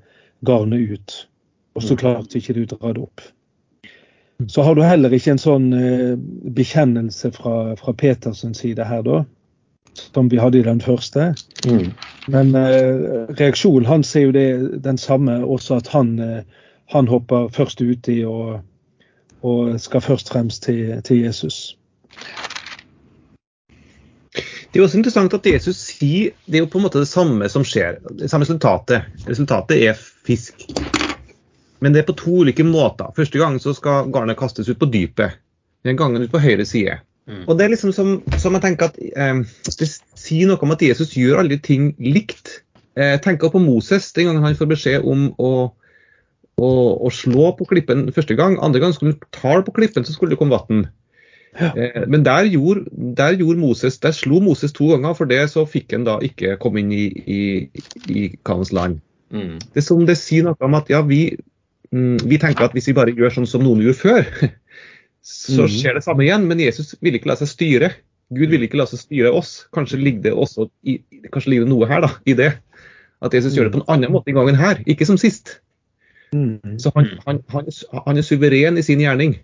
garnet 0.44 0.90
ut. 0.90 1.28
Og 1.74 1.82
så 1.82 1.94
mm. 1.94 1.98
klarte 1.98 2.38
ikke 2.38 2.54
de 2.54 2.66
å 2.66 2.76
dra 2.76 2.92
det 2.92 3.02
opp. 3.02 3.20
Så 4.48 4.62
har 4.62 4.74
du 4.74 4.82
heller 4.82 5.12
ikke 5.12 5.32
en 5.34 5.42
sånn 5.42 5.72
uh, 5.72 6.16
bekjennelse 6.54 7.32
fra, 7.32 7.74
fra 7.76 7.92
Petersens 7.92 8.60
side 8.60 8.84
her, 8.84 9.02
da. 9.02 9.24
Som 9.94 10.28
vi 10.28 10.38
hadde 10.42 10.58
i 10.58 10.66
den 10.66 10.80
første. 10.80 11.32
Mm. 11.66 11.90
Men 12.28 12.54
uh, 12.54 13.26
reaksjonen 13.32 13.88
hans 13.88 14.14
er 14.16 14.28
jo 14.28 14.36
det, 14.36 14.48
den 14.84 14.98
samme, 14.98 15.40
også 15.44 15.80
at 15.80 15.90
han, 15.94 16.14
han 16.92 17.08
hopper 17.08 17.48
først 17.48 17.80
uti 17.80 18.20
og 18.24 18.60
og 19.44 19.74
skal 19.80 20.02
først 20.04 20.30
og 20.30 20.38
fremst 20.38 20.64
til, 20.64 21.00
til 21.04 21.24
Jesus. 21.26 21.76
Det 24.74 24.80
er 24.80 24.88
også 24.88 24.98
interessant 24.98 25.34
at 25.36 25.46
Jesus 25.46 25.78
sier 25.92 26.32
det 26.50 26.58
er 26.58 26.64
jo 26.64 26.70
på 26.70 26.80
en 26.80 26.88
måte 26.88 26.98
det 26.98 27.10
samme 27.10 27.46
som 27.52 27.62
skjer. 27.62 28.00
Det 28.18 28.26
samme 28.30 28.42
resultatet. 28.42 29.06
Resultatet 29.28 29.84
er 29.86 30.00
fisk. 30.26 30.64
Men 31.78 31.94
det 31.94 32.02
er 32.02 32.08
på 32.08 32.16
to 32.18 32.40
ulike 32.42 32.64
måter. 32.66 33.12
Første 33.14 33.38
gang 33.38 33.60
så 33.62 33.74
skal 33.76 34.10
garnet 34.10 34.38
kastes 34.40 34.68
ut 34.72 34.80
på 34.80 34.88
dypet. 34.90 35.36
Den 35.86 36.00
gangen 36.00 36.24
ut 36.24 36.32
på 36.32 36.42
høyre 36.42 36.66
side. 36.66 36.98
Mm. 37.28 37.44
Og 37.46 37.58
Det 37.58 37.64
er 37.64 37.72
liksom 37.72 37.92
som, 37.92 38.16
som 38.40 38.56
jeg 38.56 38.64
tenker 38.64 38.90
at 38.90 38.98
eh, 38.98 39.44
det 39.78 39.88
sier 40.18 40.48
noe 40.48 40.60
om 40.60 40.74
at 40.74 40.82
Jesus 40.82 41.14
gjør 41.14 41.44
alle 41.44 41.60
ting 41.62 41.92
likt. 42.00 42.64
Eh, 42.98 43.14
tenker 43.22 43.52
på 43.54 43.62
Moses 43.62 44.10
den 44.12 44.26
gangen 44.26 44.42
han 44.42 44.58
får 44.58 44.72
beskjed 44.74 45.06
om 45.06 45.28
å 45.38 45.52
å, 46.60 47.10
slå 47.12 47.52
på 47.58 47.66
klippen 47.70 48.06
første 48.14 48.36
gang. 48.38 48.58
Andre 48.62 48.82
gang 48.82 48.94
skulle 48.94 49.16
du 49.16 49.26
ta 49.34 49.56
på 49.64 49.74
klippen, 49.74 50.06
så 50.06 50.14
skulle 50.14 50.34
det 50.34 50.40
komme 50.40 50.58
vann. 50.58 50.86
Ja. 51.58 51.70
Eh, 51.78 52.04
men 52.10 52.24
der 52.26 52.48
gjorde, 52.50 52.86
der 52.90 53.36
gjorde, 53.38 53.60
Moses, 53.60 53.98
der 54.02 54.14
slo 54.14 54.40
Moses 54.42 54.74
to 54.74 54.90
ganger, 54.90 55.14
for 55.14 55.30
det 55.30 55.42
så 55.52 55.66
fikk 55.70 55.94
han 55.94 56.06
da 56.06 56.18
ikke 56.24 56.58
komme 56.62 56.82
inn 56.82 56.92
i, 56.94 57.06
i, 57.26 57.42
i 58.10 58.24
Kanens 58.46 58.72
land. 58.74 59.00
Mm. 59.34 59.58
Det 59.58 59.82
er 59.82 59.86
som 59.86 60.06
det 60.06 60.18
sier 60.20 60.46
noe 60.46 60.58
om 60.62 60.76
at 60.78 60.90
ja, 60.90 61.02
vi, 61.06 61.36
mm, 61.94 62.24
vi, 62.26 62.40
tenker 62.42 62.68
at 62.68 62.74
hvis 62.74 62.90
vi 62.90 62.96
bare 62.96 63.14
gjør 63.14 63.38
sånn 63.38 63.50
som 63.50 63.64
noen 63.66 63.82
gjorde 63.84 64.02
før, 64.02 64.26
så 65.34 65.64
mm. 65.64 65.72
skjer 65.78 65.98
det 65.98 66.04
samme 66.06 66.26
igjen. 66.26 66.46
Men 66.50 66.62
Jesus 66.62 66.94
vil 67.02 67.18
ikke 67.18 67.32
la 67.32 67.38
seg 67.40 67.50
styre. 67.50 67.94
Gud 68.34 68.50
vil 68.50 68.66
ikke 68.66 68.80
la 68.80 68.86
seg 68.90 69.02
styre 69.02 69.34
oss. 69.34 69.64
Kanskje 69.74 70.00
ligger 70.00 70.30
det 70.30 70.34
også 70.34 70.68
i, 70.86 70.98
kanskje 71.30 71.54
ligger 71.54 71.68
det 71.68 71.74
noe 71.74 71.90
her 71.90 72.02
da, 72.06 72.14
i 72.26 72.36
det. 72.38 72.54
At 73.24 73.34
Jesus 73.36 73.54
gjør 73.56 73.68
det 73.68 73.76
på 73.76 73.82
en 73.82 73.90
annen 73.94 74.12
måte 74.12 74.32
i 74.32 74.36
gangen 74.36 74.58
her, 74.58 74.80
ikke 74.90 75.06
som 75.08 75.18
sist. 75.20 75.58
Mm. 76.34 76.78
Så 76.82 76.90
han, 76.96 77.08
han, 77.26 77.40
han, 77.52 77.70
han, 77.94 78.18
er 78.18 78.26
suveren 78.26 78.80
i 78.80 78.82
sin 78.82 79.02
gjerning. 79.02 79.36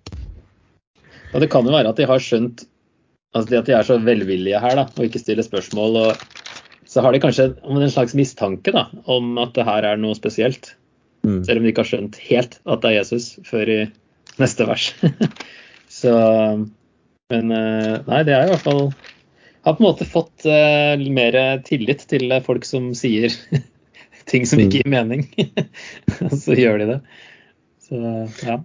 Ja, 1.31 1.38
Det 1.38 1.50
kan 1.53 1.66
jo 1.66 1.74
være 1.74 1.92
at 1.92 2.00
de 2.00 2.09
har 2.11 2.22
skjønt 2.22 2.64
altså 3.37 3.61
at 3.61 3.68
de 3.68 3.76
er 3.76 3.87
så 3.87 4.00
velvillige 4.03 4.59
her 4.59 4.74
da, 4.79 4.88
og 4.90 5.07
ikke 5.07 5.22
stiller 5.22 5.46
spørsmål. 5.46 6.00
og 6.03 6.83
Så 6.90 7.05
har 7.05 7.14
de 7.14 7.22
kanskje 7.22 7.53
en 7.62 7.92
slags 7.92 8.16
mistanke 8.18 8.74
da, 8.74 8.88
om 9.07 9.38
at 9.38 9.55
det 9.55 9.66
her 9.68 9.87
er 9.92 10.00
noe 10.00 10.18
spesielt. 10.18 10.74
Mm. 11.22 11.44
Selv 11.44 11.61
om 11.61 11.64
de 11.64 11.70
ikke 11.70 11.85
har 11.85 11.92
skjønt 11.92 12.18
helt 12.26 12.59
at 12.64 12.83
det 12.83 12.90
er 12.90 12.98
Jesus 13.03 13.33
før 13.46 13.70
i 13.70 13.81
neste 14.40 14.66
vers. 14.66 14.90
så, 16.00 16.12
men 17.31 17.55
eh, 17.55 17.96
nei, 18.09 18.22
det 18.26 18.35
er 18.35 18.48
i 18.48 18.55
hvert 18.55 18.64
fall 18.64 18.87
Har 19.66 19.74
på 19.76 19.83
en 19.83 19.90
måte 19.90 20.07
fått 20.09 20.46
uh, 20.48 20.96
mer 21.12 21.35
tillit 21.66 22.07
til 22.09 22.33
folk 22.46 22.64
som 22.64 22.94
sier 22.96 23.35
ting 24.31 24.47
som 24.47 24.62
ikke 24.62 24.81
gir 24.81 24.90
mening. 24.90 25.27
så 26.45 26.57
gjør 26.57 26.81
de 26.83 26.88
det. 26.95 27.01
Så 27.85 27.99
ja. 28.47 28.61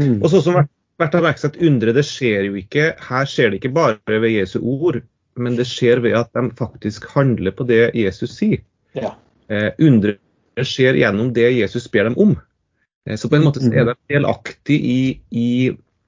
Mm. 0.00 0.20
Og 0.20 0.30
så 0.30 0.40
som 0.42 0.58
vært 0.58 1.16
har 1.16 1.26
merket 1.26 1.58
undre, 1.62 1.94
det 1.94 2.04
skjer 2.06 2.48
jo 2.48 2.56
ikke 2.58 2.92
Her 3.02 3.28
skjer 3.30 3.52
det 3.52 3.60
ikke 3.60 3.74
bare 3.74 4.20
ved 4.22 4.32
Jesu 4.34 4.58
ord, 4.60 5.00
men 5.38 5.58
det 5.58 5.66
skjer 5.70 6.02
ved 6.04 6.16
at 6.18 6.30
de 6.36 6.48
faktisk 6.58 7.08
handler 7.14 7.54
på 7.54 7.66
det 7.66 7.88
Jesus 7.98 8.36
sier. 8.38 8.62
Ja. 8.94 9.16
Eh, 9.50 9.72
undre 9.82 10.16
skjer 10.62 11.00
gjennom 11.00 11.32
det 11.34 11.48
Jesus 11.56 11.88
ber 11.90 12.06
dem 12.08 12.18
om. 12.20 12.36
Eh, 13.08 13.18
så 13.18 13.30
på 13.30 13.38
en 13.38 13.48
måte 13.48 13.62
er 13.66 13.90
de 13.90 13.96
delaktig 14.12 14.78
i, 14.78 15.00
i, 15.34 15.48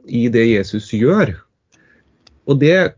i 0.07 0.29
det 0.33 0.47
Jesus 0.47 0.93
gjør. 0.95 1.35
Og 2.47 2.61
det, 2.63 2.95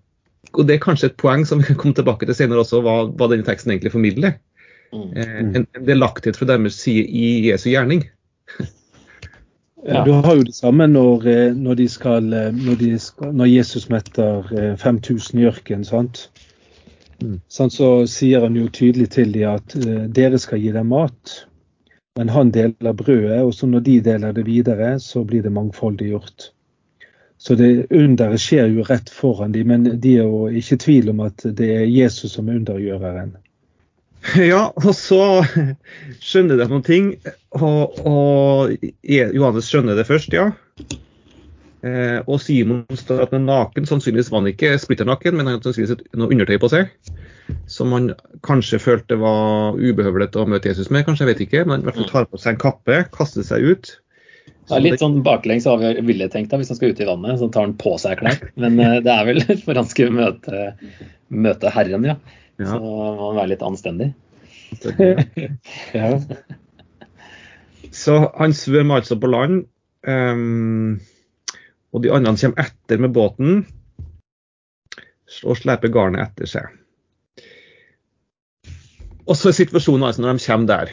og 0.53 0.67
det, 0.69 0.77
er 0.77 0.85
kanskje 0.85 1.09
et 1.09 1.19
poeng 1.21 1.47
som 1.49 1.63
vi 1.63 1.71
kan 1.71 1.81
komme 1.81 1.97
tilbake 1.97 2.29
til 2.29 2.37
senere 2.37 2.61
også, 2.61 2.83
hva, 2.85 2.99
hva 3.09 3.31
denne 3.33 3.47
teksten 3.47 3.73
egentlig 3.73 3.95
formidler. 3.97 4.37
Mm. 4.93 5.09
En, 5.17 5.51
en 5.57 5.87
delaktighet 5.87 6.39
fra 6.39 6.49
deres 6.49 6.79
side 6.81 7.05
i 7.07 7.27
Jesu 7.51 7.69
gjerning. 7.71 8.07
Ja. 9.87 10.03
Du 10.05 10.11
har 10.11 10.35
jo 10.35 10.43
det 10.43 10.57
samme 10.57 10.89
når, 10.91 11.23
når, 11.55 11.77
de 11.79 11.85
skal, 11.89 12.25
når, 12.27 12.79
de 12.81 12.89
skal, 12.99 13.31
når 13.35 13.47
Jesus 13.47 13.87
metter 13.93 14.49
5000 14.77 15.39
i 15.39 15.47
ørkenen. 15.47 15.85
sant? 15.87 16.25
Mm. 17.23 17.39
Sånn, 17.51 17.71
så 17.71 17.91
sier 18.11 18.43
han 18.43 18.59
jo 18.59 18.67
tydelig 18.75 19.13
til 19.15 19.31
dem 19.35 19.55
at 19.55 19.77
dere 20.15 20.41
skal 20.43 20.61
gi 20.63 20.75
dem 20.75 20.91
mat. 20.91 21.45
Men 22.19 22.33
han 22.35 22.51
deler 22.51 22.97
brødet, 22.99 23.43
og 23.47 23.55
så 23.55 23.71
når 23.71 23.85
de 23.87 24.01
deler 24.03 24.35
det 24.35 24.47
videre, 24.49 24.97
så 24.99 25.23
blir 25.25 25.45
det 25.47 25.55
mangfoldig 25.55 26.11
gjort. 26.11 26.51
Så 27.39 27.55
det 27.55 27.87
underet 27.95 28.43
skjer 28.43 28.73
jo 28.75 28.83
rett 28.87 29.11
foran 29.15 29.55
dem, 29.55 29.71
men 29.71 29.85
de 30.03 30.17
er 30.19 30.27
jo 30.27 30.49
ikke 30.51 30.75
i 30.75 30.83
tvil 30.83 31.13
om 31.13 31.23
at 31.29 31.45
det 31.61 31.69
er 31.77 31.85
Jesus 31.87 32.35
som 32.35 32.49
er 32.51 32.59
undergjøreren. 32.59 33.37
Ja, 34.51 34.69
og 34.77 34.95
så 34.97 35.21
skjønner 36.21 36.59
de 36.59 36.67
noen 36.71 36.87
ting. 36.87 37.13
Og, 37.57 38.01
og, 38.07 38.89
Johannes 39.05 39.71
skjønner 39.71 39.99
det 39.99 40.09
først, 40.09 40.35
ja. 40.37 40.51
Eh, 41.87 42.19
og 42.27 42.41
Simon 42.43 42.83
står 42.91 43.23
at 43.25 43.35
han 43.35 43.45
er 43.45 43.53
naken. 43.53 43.87
Sannsynligvis 43.89 44.33
var 44.33 44.43
han 44.43 44.51
ikke 44.51 44.75
splitter 44.83 45.09
naken, 45.09 45.39
men 45.39 45.47
han 45.47 45.59
hadde 45.59 45.71
sannsynligvis 45.71 46.19
noe 46.19 46.35
undertøy 46.35 46.59
på 46.63 46.73
seg. 46.73 46.91
Som 47.71 47.95
han 47.97 48.11
kanskje 48.45 48.81
følte 48.83 49.17
var 49.21 49.79
ubehøvlet 49.79 50.37
å 50.37 50.45
møte 50.51 50.73
Jesus 50.73 50.91
med, 50.93 51.07
kanskje, 51.07 51.25
jeg 51.25 51.33
vet 51.33 51.47
ikke. 51.47 51.65
Men 51.71 51.83
i 51.83 51.89
hvert 51.89 52.01
fall 52.01 52.13
tar 52.13 52.29
på 52.29 52.41
seg 52.41 52.57
en 52.57 52.63
kappe, 52.67 53.01
kaster 53.15 53.47
seg 53.47 53.65
ut. 53.65 53.95
Ja, 54.69 54.81
litt 54.85 55.01
sånn 55.01 55.23
baklengs 55.25 55.65
ville 55.65 56.27
jeg 56.27 56.33
tenkt 56.35 56.51
da, 56.53 56.59
hvis 56.61 56.69
han 56.73 56.77
skal 56.77 56.93
ut 56.93 57.01
i 57.01 57.09
vannet. 57.09 57.39
Så 57.41 57.49
tar 57.53 57.65
han 57.65 57.79
på 57.81 57.95
seg 58.01 58.21
klær. 58.21 58.43
Men 58.61 58.77
uh, 58.83 58.99
det 59.05 59.15
er 59.15 59.31
vel 59.31 59.41
for 59.65 59.79
han 59.79 59.89
skulle 59.89 60.19
møte, 60.19 60.73
møte 61.33 61.73
Herren, 61.73 62.05
ja. 62.11 62.19
Ja. 62.59 62.73
Så 62.73 62.79
må 62.83 63.29
han 63.31 63.39
være 63.39 63.53
litt 63.53 63.65
anstendig. 63.67 64.13
ja. 65.99 66.09
Så 67.95 68.19
han 68.35 68.55
svømmer 68.57 69.01
altså 69.01 69.19
på 69.21 69.31
land. 69.31 69.63
Um, 70.09 70.99
og 71.93 72.05
de 72.05 72.13
andre 72.13 72.35
kommer 72.39 72.67
etter 72.67 73.01
med 73.03 73.15
båten 73.17 73.63
og 75.45 75.59
sleper 75.59 75.91
garnet 75.93 76.25
etter 76.25 76.49
seg. 76.49 76.69
Og 79.29 79.37
så 79.37 79.51
er 79.51 79.59
situasjonen 79.59 80.07
altså 80.09 80.25
når 80.25 80.39
de 80.39 80.45
kommer 80.47 80.69
der, 80.71 80.93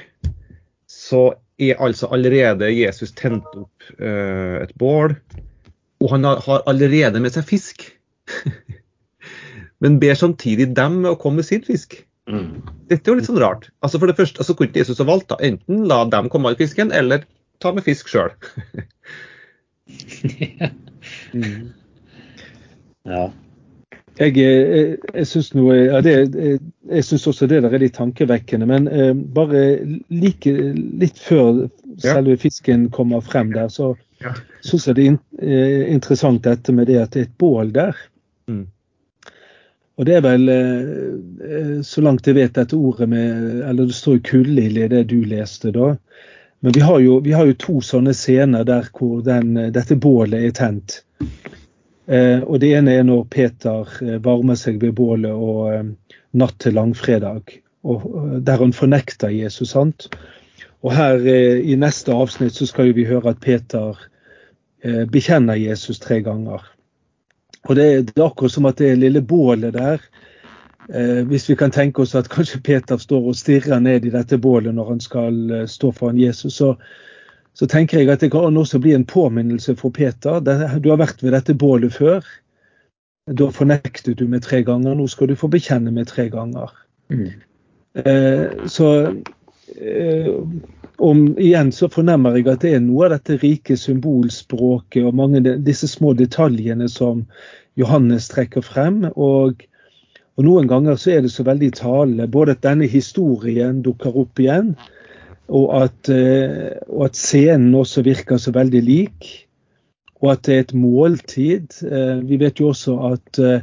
så 0.92 1.24
er 1.62 1.80
altså 1.80 2.10
allerede 2.12 2.68
Jesus 2.76 3.14
tent 3.16 3.46
opp 3.56 3.86
uh, 4.02 4.60
et 4.60 4.74
bål, 4.76 5.16
og 6.04 6.12
han 6.12 6.28
har 6.28 6.66
allerede 6.68 7.22
med 7.24 7.32
seg 7.36 7.48
fisk. 7.48 7.88
Men 9.84 10.00
ber 10.00 10.16
samtidig 10.18 10.70
dem 10.78 11.02
med 11.04 11.12
å 11.12 11.20
komme 11.20 11.42
med 11.42 11.48
sin 11.50 11.64
fisk. 11.66 11.98
Mm. 12.32 12.64
Dette 12.90 13.10
er 13.10 13.14
jo 13.14 13.20
litt 13.20 13.30
sånn 13.30 13.42
rart. 13.42 13.70
Altså 13.86 14.02
For 14.02 14.10
det 14.10 14.18
første 14.18 14.42
altså 14.42 14.56
kunne 14.58 14.80
Jesus 14.80 15.02
ha 15.02 15.08
valgt 15.08 15.30
da, 15.32 15.40
enten 15.46 15.86
la 15.90 16.04
dem 16.10 16.30
komme 16.34 16.54
med 16.54 16.62
fisken, 16.62 16.94
eller 16.96 17.26
ta 17.64 17.74
med 17.76 17.86
fisk 17.86 18.10
sjøl. 18.12 18.32
mm. 21.36 21.74
Ja. 23.06 23.26
Jeg, 24.16 24.32
jeg, 24.40 24.96
jeg 25.12 25.28
syns 25.28 25.52
ja, 25.52 26.00
også 27.30 27.48
det 27.52 27.60
der 27.66 27.74
er 27.74 27.82
litt 27.84 27.98
tankevekkende. 27.98 28.68
Men 28.70 28.88
eh, 28.88 29.12
bare 29.36 29.64
like, 30.10 30.54
litt 31.04 31.20
før 31.20 31.66
selve 32.02 32.38
fisken 32.40 32.88
kommer 32.96 33.24
frem 33.24 33.52
der, 33.56 33.68
så 33.72 33.92
ja. 34.24 34.32
syns 34.64 34.88
jeg 34.88 34.98
det 34.98 35.04
er 35.04 35.12
in, 35.12 35.20
eh, 35.44 35.82
interessant 35.92 36.46
dette 36.48 36.76
med 36.76 36.88
det 36.90 37.02
at 37.02 37.12
det 37.14 37.26
er 37.26 37.28
et 37.28 37.38
bål 37.44 37.76
der. 37.76 38.00
Mm. 38.48 38.66
Og 39.96 40.08
det 40.08 40.18
er 40.18 40.24
vel, 40.26 40.50
eh, 40.50 40.94
eh 41.50 41.76
så 41.84 42.02
langt 42.04 42.28
jeg 42.28 42.36
vet, 42.36 42.54
dette 42.56 42.76
ordet 42.76 43.08
med 43.10 43.62
Eller 43.70 43.86
det 43.86 43.96
står 43.96 44.18
jo 44.18 44.28
kullilje 44.32 44.86
i 44.86 44.92
det 44.92 45.04
du 45.08 45.22
leste, 45.24 45.72
da. 45.72 45.96
Men 46.60 46.72
vi 46.72 46.80
har, 46.82 47.00
jo, 47.00 47.20
vi 47.20 47.32
har 47.32 47.46
jo 47.46 47.54
to 47.62 47.82
sånne 47.82 48.14
scener 48.14 48.64
der 48.66 48.88
hvor 48.92 49.22
den, 49.22 49.54
dette 49.72 49.96
bålet 49.96 50.48
er 50.48 50.56
tent. 50.56 51.04
Eh, 52.08 52.42
og 52.44 52.60
Det 52.60 52.72
ene 52.78 52.94
er 52.94 53.06
når 53.06 53.26
Peter 53.34 53.90
eh, 54.02 54.18
varmer 54.22 54.58
seg 54.60 54.80
ved 54.82 54.96
bålet 54.98 55.34
og 55.34 55.74
eh, 55.74 55.86
natt 56.38 56.58
til 56.62 56.78
langfredag, 56.78 57.58
og, 57.86 58.06
der 58.46 58.62
han 58.62 58.74
fornekter 58.74 59.34
Jesus. 59.34 59.74
sant? 59.74 60.10
Og 60.86 60.94
her 60.94 61.22
I 61.26 61.76
neste 61.82 62.14
avsnitt 62.14 62.54
så 62.54 62.68
skal 62.70 62.92
vi 62.94 63.08
høre 63.10 63.32
at 63.32 63.40
Peter 63.42 63.98
bekjenner 65.10 65.58
Jesus 65.58 65.98
tre 65.98 66.20
ganger. 66.22 66.62
Og 67.66 67.76
det, 67.76 67.86
det, 68.12 68.20
er 68.20 68.28
akkurat 68.28 68.54
som 68.54 68.70
at 68.70 68.78
det 68.78 68.96
lille 69.00 69.22
bålet 69.22 69.74
der 69.74 70.02
Hvis 71.26 71.48
vi 71.50 71.56
kan 71.58 71.72
tenke 71.74 72.04
oss 72.04 72.14
at 72.14 72.28
kanskje 72.30 72.60
Peter 72.62 72.98
står 73.02 73.32
og 73.32 73.36
stirrer 73.36 73.80
ned 73.82 74.06
i 74.06 74.12
dette 74.14 74.38
bålet 74.38 74.76
når 74.76 74.90
han 74.92 75.00
skal 75.02 75.66
stå 75.66 75.90
foran 75.92 76.20
Jesus, 76.22 76.60
så, 76.62 76.76
så 77.58 77.66
tenker 77.66 78.00
jeg 78.00 78.12
at 78.14 78.22
det 78.22 78.30
kan 78.32 78.58
også 78.58 78.78
bli 78.84 78.94
en 78.94 79.06
påminnelse 79.06 79.74
for 79.80 79.90
Peter. 79.90 80.38
Du 80.78 80.90
har 80.92 81.02
vært 81.02 81.24
ved 81.26 81.34
dette 81.34 81.58
bålet 81.58 81.94
før. 81.94 82.22
Da 83.26 83.48
fornektet 83.50 84.20
du 84.20 84.28
med 84.30 84.44
tre 84.46 84.62
ganger, 84.62 84.94
nå 84.94 85.08
skal 85.10 85.32
du 85.32 85.36
få 85.36 85.50
bekjenne 85.50 85.90
med 85.92 86.06
tre 86.12 86.28
ganger. 86.30 86.70
Mm. 87.10 87.32
Eh, 87.96 88.68
så 88.70 88.90
eh, 89.02 89.16
om, 90.98 91.22
igjen 91.42 91.72
så 91.76 91.90
fornemmer 91.92 92.38
jeg 92.38 92.48
at 92.52 92.64
det 92.64 92.74
er 92.78 92.84
noe 92.84 93.08
av 93.08 93.16
dette 93.16 93.38
rike 93.42 93.76
symbolspråket 93.80 95.08
og 95.08 95.18
mange 95.18 95.42
av 95.42 95.64
disse 95.66 95.90
små 95.92 96.14
detaljene 96.18 96.88
som 96.92 97.26
Johannes 97.80 98.30
trekker 98.32 98.64
frem. 98.66 99.04
Og, 99.16 99.64
og 100.36 100.48
noen 100.48 100.70
ganger 100.72 101.00
så 101.00 101.16
er 101.16 101.26
det 101.26 101.34
så 101.34 101.46
veldig 101.48 101.72
talende 101.78 102.30
både 102.32 102.56
at 102.56 102.64
denne 102.66 102.88
historien 102.92 103.82
dukker 103.86 104.16
opp 104.24 104.42
igjen, 104.42 104.76
og 105.46 105.74
at, 105.84 106.10
eh, 106.10 106.72
og 106.90 107.10
at, 107.10 107.20
scenen 107.20 107.76
også 107.78 108.02
virker 108.06 108.40
så 108.42 108.54
veldig 108.56 108.82
lik. 108.82 109.28
Og 110.24 110.32
at 110.32 110.46
det 110.48 110.56
er 110.56 110.64
et 110.64 110.74
måltid. 110.74 111.76
Eh, 111.86 112.24
vi 112.26 112.40
vet 112.42 112.60
jo 112.60 112.72
også 112.72 112.96
at 113.12 113.42
eh, 113.44 113.62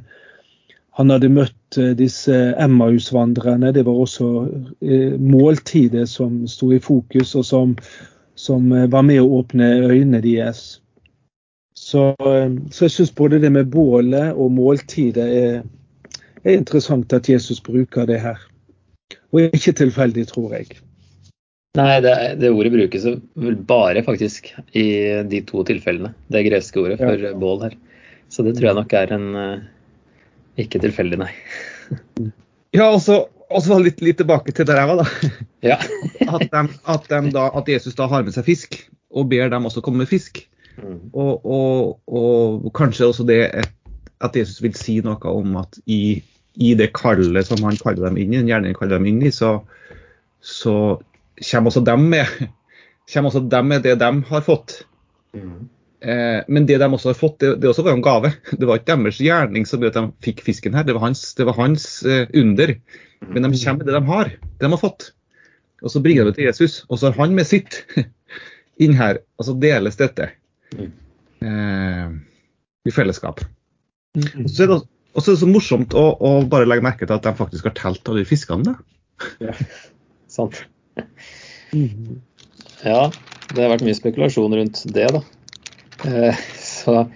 han 0.99 1.13
hadde 1.13 1.31
møtt 1.33 1.79
disse 1.97 2.37
Emmaus-vandrerne. 2.61 3.73
Det 3.73 3.85
var 3.87 4.01
også 4.05 4.27
måltidet 5.19 6.05
som 6.11 6.43
sto 6.51 6.69
i 6.77 6.81
fokus, 6.83 7.33
og 7.39 7.47
som, 7.49 7.75
som 8.37 8.69
var 8.69 9.07
med 9.09 9.23
å 9.23 9.41
åpne 9.41 9.71
øynene 9.89 10.21
deres. 10.25 10.83
Så, 11.73 12.13
så 12.71 12.85
jeg 12.87 12.95
syns 12.95 13.15
både 13.17 13.41
det 13.43 13.51
med 13.55 13.73
bålet 13.73 14.37
og 14.37 14.53
måltidet 14.55 15.25
er, 15.25 15.63
er 16.45 16.55
interessant 16.61 17.13
at 17.17 17.29
Jesus 17.29 17.63
bruker 17.65 18.07
det 18.07 18.21
her. 18.23 18.39
Og 19.33 19.49
ikke 19.49 19.73
tilfeldig, 19.81 20.29
tror 20.29 20.59
jeg. 20.59 20.77
Nei, 21.79 22.03
det, 22.05 22.15
det, 22.37 22.51
ordet 22.53 22.75
brukes 22.75 23.07
vel 23.09 23.55
bare 23.65 24.05
faktisk 24.05 24.51
i 24.77 24.87
de 25.25 25.41
to 25.49 25.65
tilfellene. 25.65 26.13
Det 26.29 26.45
greske 26.45 26.83
ordet 26.83 26.99
for 27.01 27.17
ja. 27.17 27.33
bål 27.33 27.65
her. 27.65 27.79
Så 28.29 28.45
det 28.45 28.59
tror 28.59 28.69
jeg 28.69 28.79
nok 28.79 28.93
er 28.97 29.15
en 29.17 29.29
ikke 30.61 30.81
tilfeldig, 30.83 31.21
nei. 31.23 31.31
ja, 32.79 32.89
og 32.89 33.01
så 33.03 33.79
litt, 33.81 34.01
litt, 34.05 34.19
tilbake 34.21 34.55
til 34.57 34.69
der 34.69 34.81
jeg 34.81 34.91
var, 34.91 35.03
da. 35.03 35.33
Ja. 35.73 35.79
at, 36.35 36.49
de, 36.51 36.63
at, 36.91 37.07
de 37.11 37.35
da, 37.35 37.47
at, 37.55 37.69
Jesus 37.71 37.97
da 37.99 38.09
har 38.11 38.25
med 38.27 38.35
seg 38.35 38.49
fisk, 38.49 38.81
og 39.13 39.29
ber 39.31 39.53
dem 39.53 39.69
også 39.69 39.85
komme 39.85 40.03
med 40.03 40.11
fisk. 40.11 40.43
Mm. 40.81 41.13
Og, 41.13 41.45
og, 41.45 42.01
og, 42.09 42.71
kanskje 42.75 43.11
også 43.11 43.27
det 43.29 43.43
at 44.23 44.37
Jesus 44.39 44.63
vil 44.65 44.75
si 44.79 45.01
noe 45.05 45.21
om 45.29 45.59
at 45.61 45.77
i, 45.91 46.23
i 46.55 46.73
det 46.79 46.93
kallet 46.97 47.49
som 47.49 47.61
han 47.67 47.77
kaller 47.81 48.07
dem 48.09 48.19
inn 48.23 48.33
i, 48.33 48.41
gjerne 48.49 48.73
kaller 48.79 48.97
dem 48.97 49.09
inn 49.11 49.21
i, 49.27 49.33
så, 49.35 49.59
så 50.41 50.75
kommer 51.43 51.73
også 51.73 51.85
dem 51.85 52.09
med, 52.15 52.31
kommer 53.13 53.33
også 53.33 53.45
dem 53.53 53.71
med 53.75 53.85
det 53.85 53.99
de 54.01 54.11
har 54.31 54.47
fått. 54.47 54.83
Mm. 55.37 55.69
Eh, 56.03 56.43
men 56.49 56.67
det 56.67 56.81
de 56.83 56.89
også 56.89 57.13
har 57.13 57.19
fått, 57.19 57.39
det, 57.43 57.55
det 57.63 57.71
også 57.71 57.85
var 57.87 57.95
en 57.95 58.05
gave. 58.05 58.33
Det 58.51 58.67
var 58.67 58.81
ikke 58.81 58.97
deres 58.97 59.21
gjerning 59.23 59.67
som 59.69 59.83
gjorde 59.83 60.01
at 60.01 60.11
de 60.11 60.27
fikk 60.27 60.43
fisken 60.47 60.75
her, 60.75 60.87
det 60.89 60.97
var 60.97 61.07
hans, 61.07 61.25
det 61.39 61.47
var 61.47 61.59
hans 61.61 61.87
eh, 62.03 62.25
under. 62.39 62.75
Men 63.29 63.47
de 63.47 63.53
kommer 63.55 63.83
med 63.83 63.91
det 63.91 63.99
de 63.99 64.03
har, 64.09 64.33
det 64.35 64.67
de 64.67 64.73
har 64.73 64.83
fått. 64.83 65.13
Og 65.83 65.93
så 65.95 66.03
bringer 66.03 66.27
de 66.27 66.33
det 66.33 66.39
til 66.39 66.49
Jesus, 66.49 66.81
og 66.89 66.99
så 66.99 67.11
har 67.11 67.19
han 67.21 67.37
med 67.39 67.47
sitt 67.47 67.83
inn 68.83 68.97
her. 68.99 69.23
Og 69.39 69.47
så 69.47 69.55
deles 69.63 69.99
dette 70.01 70.31
eh, 70.79 72.09
i 72.83 72.95
fellesskap. 72.95 73.45
Mm. 74.19 74.45
Og 74.45 74.51
så 74.51 74.65
er 74.65 74.73
det 74.73 74.81
også 75.19 75.37
så 75.39 75.49
morsomt 75.49 75.95
å, 75.99 76.05
å, 76.19 76.33
bare 76.51 76.67
legge 76.67 76.85
merke 76.85 77.07
til 77.07 77.15
at 77.15 77.27
de 77.27 77.35
faktisk 77.39 77.69
har 77.69 77.77
telt 77.79 78.11
alle 78.11 78.25
fiskene. 78.27 78.75
Ja, 79.43 79.55
sant. 80.31 80.65
Ja, 82.83 83.07
det 83.53 83.61
har 83.61 83.71
vært 83.71 83.87
mye 83.87 83.97
spekulasjon 83.97 84.59
rundt 84.59 84.83
det, 84.97 85.07
da. 85.15 85.23
Eh, 86.05 86.35
så 86.59 87.07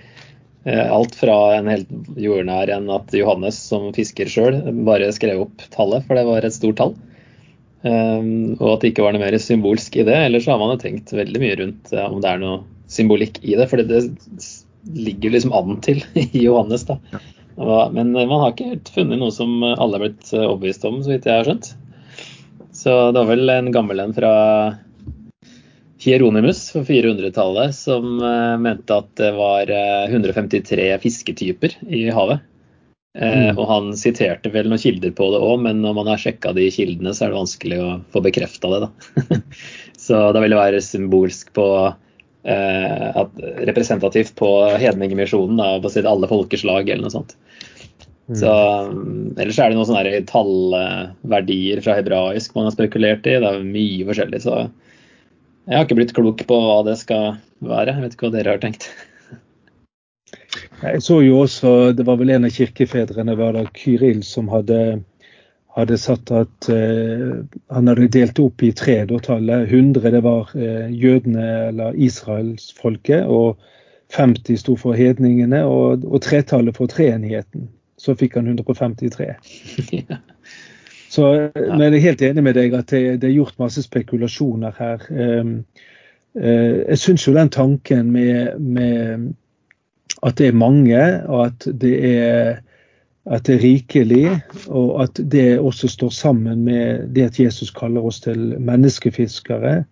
eh, 0.65 0.93
alt 0.93 1.15
fra 1.15 1.57
en 1.57 1.71
helt 1.71 1.91
jordnær 2.17 2.71
en 2.71 2.91
at 2.95 3.15
Johannes 3.17 3.59
som 3.71 3.89
fisker 3.97 4.31
sjøl 4.31 4.61
bare 4.87 5.13
skrev 5.15 5.47
opp 5.47 5.65
tallet, 5.75 6.07
for 6.07 6.19
det 6.19 6.27
var 6.29 6.47
et 6.47 6.57
stort 6.57 6.79
tall. 6.81 6.95
Eh, 7.87 8.23
og 8.59 8.69
at 8.75 8.85
det 8.85 8.93
ikke 8.93 9.07
var 9.07 9.17
noe 9.17 9.25
mer 9.25 9.39
symbolsk 9.43 9.99
i 9.99 10.07
det. 10.07 10.19
Ellers 10.29 10.49
har 10.51 10.61
man 10.63 10.75
jo 10.75 10.83
tenkt 10.85 11.15
veldig 11.17 11.43
mye 11.43 11.59
rundt 11.63 11.97
om 12.07 12.21
det 12.23 12.33
er 12.33 12.43
noe 12.43 12.63
symbolikk 12.93 13.41
i 13.43 13.57
det. 13.59 13.69
For 13.71 13.83
det 13.83 14.05
ligger 14.95 15.35
liksom 15.35 15.57
an 15.57 15.81
til 15.85 16.05
i 16.27 16.47
Johannes, 16.47 16.87
da. 16.89 17.01
Men 17.57 18.11
man 18.13 18.41
har 18.43 18.51
ikke 18.53 18.69
helt 18.75 18.91
funnet 18.93 19.17
noe 19.17 19.33
som 19.33 19.63
alle 19.65 19.97
er 19.97 20.03
blitt 20.03 20.33
overbevist 20.37 20.85
om, 20.85 20.99
så 21.01 21.15
vidt 21.15 21.29
jeg 21.29 21.41
har 21.41 21.47
skjønt. 21.49 21.71
Så 22.77 22.93
det 23.09 23.23
var 23.23 23.31
vel 23.31 23.49
en 23.49 23.71
gammel 23.73 24.03
en 24.03 24.13
fra 24.13 24.33
Hieronymus 26.07 26.61
på 26.73 26.83
400-tallet 26.87 27.75
som 27.75 28.19
uh, 28.23 28.57
mente 28.63 28.95
at 28.95 29.09
det 29.19 29.33
var 29.37 29.71
uh, 29.71 30.07
153 30.09 30.91
fisketyper 31.03 31.77
i 31.89 32.07
havet. 32.15 32.45
Uh, 33.17 33.51
mm. 33.51 33.59
Og 33.59 33.65
han 33.71 33.93
siterte 33.99 34.53
vel 34.55 34.71
noen 34.71 34.83
kilder 34.83 35.13
på 35.17 35.29
det 35.35 35.43
òg, 35.43 35.61
men 35.67 35.83
når 35.85 35.99
man 35.99 36.11
har 36.13 36.23
sjekka 36.23 36.55
de 36.57 36.69
kildene, 36.73 37.15
så 37.17 37.27
er 37.27 37.33
det 37.35 37.41
vanskelig 37.41 37.83
å 37.83 37.93
få 38.15 38.23
bekrefta 38.25 38.73
det, 38.73 38.83
da. 38.87 39.41
så 40.07 40.27
da 40.37 40.43
vil 40.45 40.55
det 40.55 40.63
være 40.63 40.83
symbolsk 40.85 41.55
på 41.57 41.69
at, 42.47 43.41
representativt 43.67 44.37
på 44.39 44.49
hedningemisjonen, 44.79 45.59
basert 45.83 46.07
alle 46.07 46.29
folkeslag 46.31 46.87
eller 46.87 47.09
noe 47.09 47.15
sånt. 47.17 47.33
Mm. 48.31 48.37
Så, 48.39 48.53
um, 48.87 49.35
ellers 49.35 49.59
er 49.59 49.71
det 49.71 49.79
noen 49.79 49.89
sånne 49.89 50.21
tallverdier 50.31 51.83
fra 51.83 51.97
hebraisk 51.99 52.55
man 52.55 52.69
har 52.69 52.75
spekulert 52.75 53.27
i. 53.27 53.35
Det 53.43 53.51
er 53.51 53.67
mye 53.67 54.07
forskjellig. 54.07 54.45
så 54.47 54.69
jeg 55.67 55.75
har 55.75 55.87
ikke 55.87 55.99
blitt 55.99 56.15
klok 56.15 56.43
på 56.47 56.57
hva 56.63 56.79
det 56.87 56.95
skal 57.01 57.41
være. 57.67 57.97
Jeg 57.97 58.05
vet 58.05 58.15
ikke 58.15 58.29
hva 58.29 58.35
dere 58.37 58.55
har 58.55 58.63
tenkt. 58.63 58.87
Jeg 60.83 61.03
så 61.03 61.21
jo 61.25 61.41
også, 61.43 61.93
Det 61.93 62.07
var 62.07 62.17
vel 62.21 62.31
en 62.31 62.47
av 62.47 62.55
kirkefedrene, 62.55 63.37
var 63.37 63.57
det 63.57 63.67
Kyril, 63.75 64.23
som 64.23 64.49
hadde, 64.49 65.03
hadde 65.75 65.99
satt 65.99 66.31
at 66.31 66.69
uh, 66.71 67.43
han 67.73 67.91
hadde 67.91 68.09
delt 68.15 68.39
opp 68.39 68.63
i 68.63 68.71
tre. 68.73 69.01
Da 69.11 69.19
tallet 69.19 69.73
100 69.73 70.13
det 70.15 70.23
var 70.23 70.53
uh, 70.55 70.87
jødene 70.93 71.49
eller 71.73 71.99
israelsfolket, 71.99 73.27
og 73.27 73.59
50 74.15 74.63
sto 74.63 74.77
for 74.79 74.95
hedningene, 74.95 75.65
og, 75.67 76.07
og 76.07 76.23
tretallet 76.23 76.79
for 76.79 76.87
treenigheten. 76.87 77.67
Så 77.99 78.15
fikk 78.15 78.39
han 78.39 78.53
153. 78.55 79.33
ja. 79.99 80.23
Så 81.09 81.51
men 81.55 81.81
jeg 81.81 81.95
er 81.95 82.05
helt 82.09 82.23
enig 82.27 82.45
med 82.45 82.57
deg 82.59 82.75
at 82.77 82.91
det, 82.91 83.03
det 83.23 83.31
er 83.31 83.39
gjort 83.39 83.59
masse 83.63 83.85
spekulasjoner 83.85 84.75
her. 84.79 85.03
Um, 85.11 85.59
uh, 86.39 86.83
jeg 86.83 87.01
syns 87.03 87.27
jo 87.29 87.35
den 87.37 87.51
tanken 87.55 88.11
med, 88.15 88.59
med, 88.59 89.29
at 90.23 90.39
det 90.39 90.51
er 90.51 90.59
mange, 90.59 91.03
og 91.29 91.47
at 91.47 91.69
det 91.81 91.95
er, 92.11 92.57
at 93.27 93.47
det 93.47 93.57
er 93.57 93.65
rikelig, 93.65 94.25
og 94.67 95.03
at 95.05 95.21
det 95.33 95.59
også 95.59 95.91
står 95.95 96.15
sammen 96.15 96.65
med 96.67 97.07
det 97.15 97.31
at 97.31 97.41
Jesus 97.41 97.71
kaller 97.71 98.07
oss 98.07 98.21
til 98.27 98.57
menneskefiskere, 98.59 99.85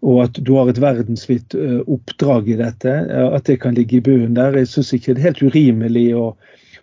og 0.00 0.22
at 0.24 0.38
du 0.46 0.54
har 0.56 0.70
et 0.70 0.80
verdensvidt 0.80 1.58
uh, 1.58 1.82
oppdrag 1.90 2.54
i 2.54 2.60
dette, 2.62 2.94
at 3.10 3.50
det 3.50 3.60
kan 3.60 3.74
ligge 3.76 3.98
i 3.98 4.04
bunnen 4.04 4.38
der. 4.38 4.56
Jeg 4.56 4.70
syns 4.70 4.94
ikke 4.94 5.14
det 5.14 5.24
er 5.24 5.32
helt 5.32 5.42
urimelig 5.50 6.08
å 6.16 6.30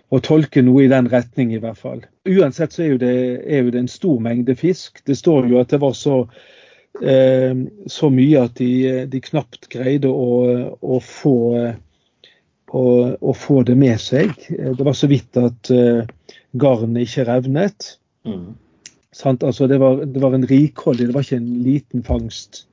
å 0.08 0.20
tolke 0.24 0.62
noe 0.63 0.86
i 0.86 0.91
den 0.91 1.10
retning, 1.12 1.52
i 1.54 1.60
hvert 1.62 1.80
fall. 1.80 2.04
Uansett 2.28 2.76
så 2.76 2.86
er 2.86 2.93
jo, 2.93 3.00
det, 3.02 3.15
er 3.43 3.65
jo 3.65 3.74
det 3.74 3.82
en 3.82 3.91
stor 3.91 4.22
mengde 4.24 4.56
fisk. 4.56 5.02
Det 5.08 5.17
står 5.20 5.50
jo 5.52 5.60
at 5.60 5.74
det 5.74 5.82
var 5.84 5.96
så, 5.98 6.22
eh, 7.02 7.58
så 7.91 8.12
mye 8.13 8.46
at 8.48 8.56
de, 8.62 8.72
de, 9.12 9.22
knapt 9.26 9.67
greide 9.74 10.12
å, 10.12 10.30
å, 10.80 11.02
få, 11.04 11.36
å, 12.72 12.86
å, 13.20 13.36
få, 13.36 13.60
det 13.67 13.76
med 13.80 14.00
seg. 14.04 14.32
Det 14.48 14.88
var 14.88 14.96
så 14.96 15.12
vidt 15.12 15.39
at 15.41 15.74
eh, 15.76 16.08
garnet 16.56 17.04
ikke 17.04 17.28
revnet. 17.28 17.98
Mm. 18.28 18.56
Altså, 19.26 19.67
det, 19.67 19.82
var, 19.82 20.06
det 20.06 20.22
var 20.24 20.36
en 20.38 20.48
rikholdig, 20.48 21.10
det 21.10 21.15
var 21.17 21.26
ikke 21.26 21.41
en 21.41 21.54
liten 21.65 22.08
fangst. 22.08 22.66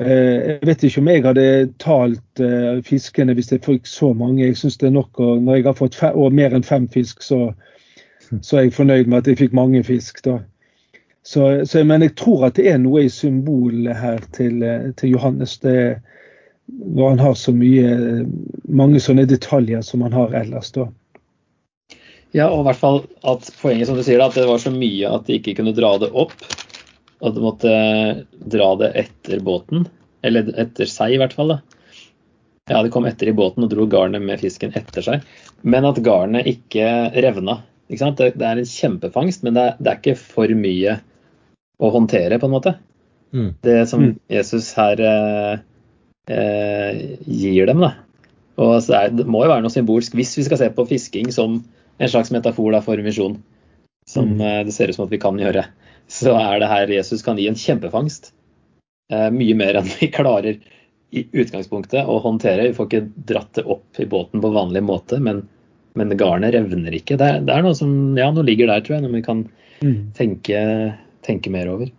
Eh, 0.00 0.08
jeg 0.08 0.64
vet 0.64 0.84
ikke 0.88 1.00
om 1.02 1.08
jeg 1.10 1.22
hadde 1.26 1.42
talt 1.82 2.40
uh, 2.40 2.78
fiskene 2.86 3.34
hvis 3.36 3.50
jeg 3.52 3.60
fikk 3.64 3.88
så 3.88 4.12
mange. 4.16 4.46
Jeg 4.46 4.56
synes 4.56 4.78
det 4.80 4.88
er 4.88 4.94
nok 4.96 5.20
Og 5.20 5.42
Når 5.42 5.58
jeg 5.58 5.66
har 5.66 5.76
fått 5.76 5.98
fem, 5.98 6.16
mer 6.32 6.56
enn 6.56 6.64
fem 6.64 6.88
fisk, 6.88 7.20
så, 7.22 7.52
så, 8.40 8.56
er 8.56 8.62
jeg 8.62 8.72
fornøyd 8.78 9.10
med 9.10 9.18
at 9.20 9.28
jeg 9.28 9.42
fikk 9.42 9.52
mange 9.52 9.84
fisk. 9.84 10.24
da. 10.24 10.38
Så, 11.22 11.66
så, 11.68 11.84
men 11.84 12.02
jeg 12.02 12.16
tror 12.16 12.46
at 12.48 12.56
det 12.56 12.70
er 12.72 12.80
noe 12.80 13.04
i 13.04 13.12
symbolet 13.12 13.96
her 14.00 14.24
til, 14.32 14.62
eh, 14.64 14.88
til 14.96 15.12
Johannes. 15.12 15.58
Det, 15.60 16.00
når 16.72 17.08
han 17.08 17.22
har 17.22 17.36
så 17.36 17.52
mye, 17.52 18.24
mange 18.64 19.00
sånne 19.00 19.28
detaljer 19.28 19.84
som 19.84 20.02
han 20.08 20.16
har 20.16 20.32
ellers. 20.40 20.72
da. 20.72 20.88
Ja, 22.32 22.48
og 22.48 22.62
i 22.62 22.66
hvert 22.70 22.80
fall 22.80 23.02
at 23.28 23.52
poenget 23.60 23.90
som 23.90 23.98
du 23.98 24.02
sier, 24.06 24.24
at 24.24 24.34
det 24.40 24.48
var 24.48 24.60
så 24.62 24.72
mye 24.72 25.10
at 25.12 25.28
de 25.28 25.36
ikke 25.36 25.58
kunne 25.60 25.76
dra 25.76 25.98
det 26.00 26.08
opp. 26.16 26.32
At 27.22 27.36
du 27.36 27.42
måtte 27.44 27.72
dra 28.52 28.72
det 28.80 28.92
etter 29.04 29.42
båten. 29.44 29.86
Eller 30.26 30.48
etter 30.58 30.90
seg, 30.90 31.14
i 31.14 31.20
hvert 31.22 31.34
fall. 31.36 31.54
da. 31.54 31.82
Ja, 32.70 32.82
det 32.82 32.92
kom 32.94 33.06
etter 33.08 33.30
i 33.30 33.34
båten 33.34 33.66
og 33.66 33.72
dro 33.72 33.88
garnet 33.90 34.22
med 34.22 34.42
fisken 34.42 34.74
etter 34.78 35.04
seg. 35.04 35.26
Men 35.66 35.86
at 35.88 36.00
garnet 36.04 36.48
ikke 36.50 36.86
revna. 37.24 37.60
Ikke 37.90 38.04
sant? 38.04 38.22
Det, 38.22 38.46
er 38.46 38.60
en 38.60 38.68
kjempefangst, 38.68 39.42
men 39.46 39.58
det 39.58 39.64
er, 39.64 39.74
det 39.80 39.90
er, 39.90 39.98
ikke 40.00 40.18
for 40.20 40.54
mye 40.56 40.96
å 41.82 41.90
håndtere, 41.92 42.38
på 42.38 42.48
en 42.48 42.54
måte. 42.54 42.76
Mm. 43.34 43.50
Det 43.64 43.76
som 43.90 44.06
mm. 44.06 44.14
Jesus 44.30 44.70
her 44.78 45.02
eh, 45.02 45.52
eh, 46.30 47.02
gir 47.26 47.68
dem, 47.68 47.82
da. 47.82 47.94
Og 48.62 48.76
er, 48.92 49.10
Det 49.16 49.26
må 49.26 49.42
jo 49.42 49.50
være 49.50 49.64
noe 49.64 49.72
symbolsk 49.72 50.14
hvis 50.16 50.36
vi 50.38 50.46
skal 50.46 50.60
se 50.60 50.68
på 50.76 50.86
fisking 50.88 51.32
som 51.34 51.62
en 51.98 52.10
slags 52.12 52.30
metafor 52.34 52.70
da, 52.74 52.82
for 52.84 53.00
misjon. 53.02 53.40
Som 54.08 54.36
mm. 54.36 54.42
eh, 54.46 54.60
det 54.68 54.76
ser 54.76 54.92
ut 54.92 54.98
som 54.98 55.08
at 55.08 55.14
vi 55.14 55.20
kan 55.22 55.40
gjøre 55.40 55.66
så 56.12 56.36
er 56.36 56.60
det 56.60 56.68
her 56.68 56.92
Jesus 56.92 57.24
kan 57.24 57.40
gi 57.40 57.48
en 57.48 57.58
kjempefangst. 57.58 58.32
Eh, 59.12 59.28
mye 59.32 59.56
mer 59.56 59.80
enn 59.80 59.88
vi 59.96 60.10
klarer 60.12 60.58
i 61.12 61.24
utgangspunktet 61.32 62.08
å 62.08 62.18
håndtere. 62.24 62.70
Vi 62.70 62.76
får 62.76 62.88
ikke 62.88 63.26
dratt 63.28 63.58
det 63.58 63.66
opp 63.68 64.00
i 64.00 64.08
båten 64.08 64.42
på 64.44 64.52
vanlig 64.54 64.84
måte, 64.88 65.18
men, 65.24 65.42
men 65.98 66.16
garnet 66.20 66.54
revner 66.56 66.96
ikke. 66.96 67.18
Det 67.20 67.28
er, 67.28 67.42
det 67.44 67.54
er, 67.54 67.64
noe 67.64 67.76
som 67.76 67.92
ja, 68.18 68.30
noe 68.32 68.46
ligger 68.48 68.70
der, 68.70 68.84
tror 68.84 68.98
jeg, 68.98 69.04
når 69.06 69.14
vi 69.18 69.24
kan 69.26 69.44
mm. 69.84 69.98
tenke, 70.16 70.62
tenke, 71.26 71.52
mer 71.52 71.68
over. 71.72 71.92